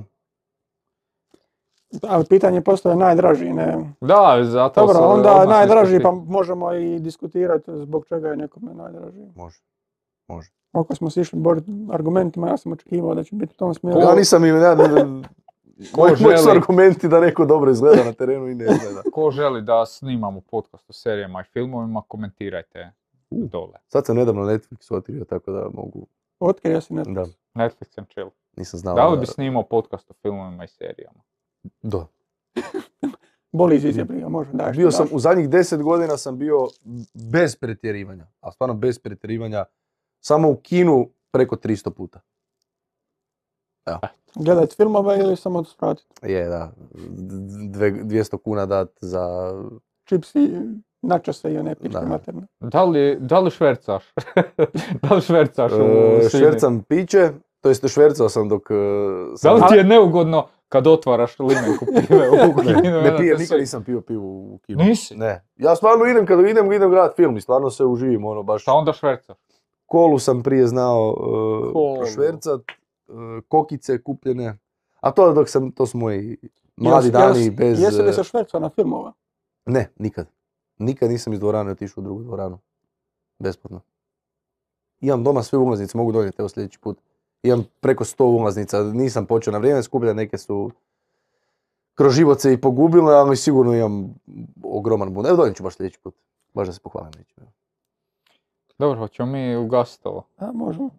[2.02, 3.94] Ali pitanje postoje najdraži, ne...
[4.02, 9.26] Da, zato Dobro, se onda najdraži, pa možemo i diskutirati zbog čega je nekome najdraži.
[9.36, 9.60] Može.
[10.28, 10.52] Može.
[10.72, 14.00] Ako smo se išli boriti argumentima, ja sam očekivao da će biti u tom smjeru.
[14.00, 14.56] Ja nisam im,
[15.92, 16.58] Ko moji moji su želi?
[16.58, 19.02] argumenti da neko dobro izgleda na terenu i ne izgleda.
[19.14, 22.92] Ko želi da snimamo podcast o serijama i filmovima, komentirajte
[23.30, 23.74] dole.
[23.88, 26.08] Sad sam nedavno Netflix otkrio, tako da mogu,
[26.40, 27.04] Otkrio si ne.
[27.04, 27.26] da,
[27.56, 28.30] Netflix and chill.
[28.58, 28.96] nisam znao.
[28.96, 31.20] Da li bi snimao podcast o filmovima i serijama?
[31.82, 32.08] Da.
[33.52, 34.72] Boli iz izjebliga, može, daj.
[34.72, 36.68] Bio sam, u zadnjih deset godina sam bio
[37.32, 39.66] bez pretjerivanja, a stvarno bez pretjerivanja,
[40.20, 42.20] samo u kinu preko 300 puta.
[44.36, 46.08] Gledati filmove ili samo svratiti?
[46.24, 46.72] Je, da.
[47.70, 49.54] Dve, 200 kuna dat za...
[50.04, 50.52] Čipsi,
[51.02, 52.02] načase i one pičke Da.
[52.02, 52.48] materne.
[52.60, 54.04] Da li, da li švercaš?
[55.02, 57.30] da li švercaš u E, švercam piće,
[57.62, 58.72] to jest švercao sam dok...
[58.72, 58.74] e,
[59.32, 62.82] Da sam- li ti je neugodno kad otvaraš limenku pive u kinu?
[62.82, 64.84] Ne, ne pijem, nikad nisam pio pivu u kinu.
[64.84, 65.16] Nisi?
[65.16, 65.46] Ne.
[65.56, 68.62] Ja stvarno idem, kad idem, idem gledat film i stvarno se uživim, ono, baš...
[68.62, 69.38] Šta onda švercaš?
[69.86, 71.16] Kolu sam prije znao
[71.76, 72.62] uh, švercat,
[73.08, 73.16] uh,
[73.48, 74.58] kokice kupljene.
[75.02, 76.38] A to dok sam, to su moji
[76.78, 77.82] mladi Jesi- dani bez...
[77.82, 79.14] Jesi li uh, se švercao na filmova?
[79.66, 80.28] Ne, nikad.
[80.78, 82.60] Nikad nisam iz dvorane otišao u drugu dvoranu.
[83.40, 83.82] Besplatno.
[85.00, 87.00] Imam doma sve ulaznice, mogu donijeti evo sljedeći put.
[87.44, 90.72] Imam preko 100 ulaznica, nisam počeo na vrijeme skupljati, neke su
[91.96, 94.16] kroz život se i pogubile, ali sigurno imam
[94.64, 95.26] ogroman bun.
[95.26, 96.16] Evo ću baš sljedeći put.
[96.54, 97.44] Baš da se pohvalim nečim.
[98.80, 100.24] Dobro, hoćemo mi ugasiti ovo.
[100.38, 100.90] A, možemo.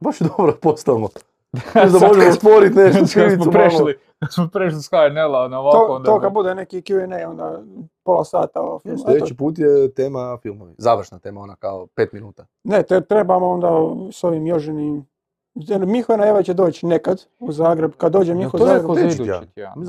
[0.00, 1.08] Baš je dobro postavno.
[1.52, 3.52] Mislim da Sad možemo stvoriti nešto, skrivicu smo malo.
[3.52, 3.98] prešli,
[4.30, 6.06] smo prešli s HNL-a na ovako, To, onda...
[6.06, 7.62] to kad bude neki Q&A, onda
[8.04, 8.98] pola sata o filmu.
[8.98, 10.74] Sljedeći put je tema filmovi.
[10.78, 12.46] Završna tema, ona kao pet minuta.
[12.64, 13.68] Ne, te trebamo onda
[14.12, 15.11] s ovim Jožinim...
[15.54, 17.92] jer Miho Najeva će doći nekad u Zagreb.
[17.92, 18.90] Kad dođe Miho u Zagreb...
[19.04, 19.42] idući da.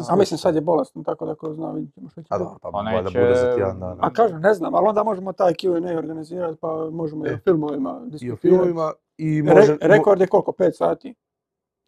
[0.09, 2.43] A mislim sad je bolestan, tako da ko zna, vidjet ćemo što će A biti.
[2.45, 3.97] dobro, pa Pa neće- bude za tjedan dana.
[3.99, 7.37] A kažem, ne znam, ali onda možemo taj Q&A organizirati, pa možemo i o E.
[7.39, 8.41] filmovima I o diskutirati.
[8.41, 10.51] filmovima i Re- može, rekord je koliko?
[10.53, 11.15] 5 sati?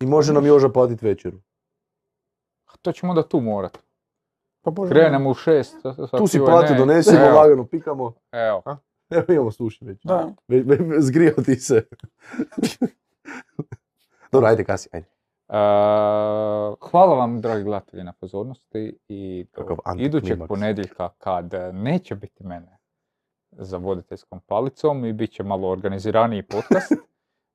[0.01, 1.37] i može nam Joža platiti večeru.
[2.81, 3.77] To ćemo onda tu morat.
[4.61, 5.75] Pa možemo- Krenemo u šest.
[5.81, 8.13] sa- Tu si plati, donesemo, Evo, lagano pikamo.
[8.31, 8.63] Evo.
[9.09, 10.03] Evo imamo suši već.
[10.03, 10.29] Da.
[10.99, 11.83] Zgrijao ti se.
[14.31, 15.07] Dobro, ajde kasi, ajde.
[15.49, 15.57] E,
[16.91, 22.77] hvala vam, dragi gledatelji, na pozornosti i do idućeg ponedjeljka kad neće biti mene
[23.51, 26.91] za voditeljskom palicom i bit će malo organiziraniji podcast.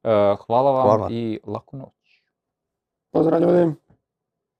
[0.02, 1.08] E, hvala vam Hvala.
[1.10, 2.22] i laku noć.
[3.10, 3.74] Pozdrav ljudi.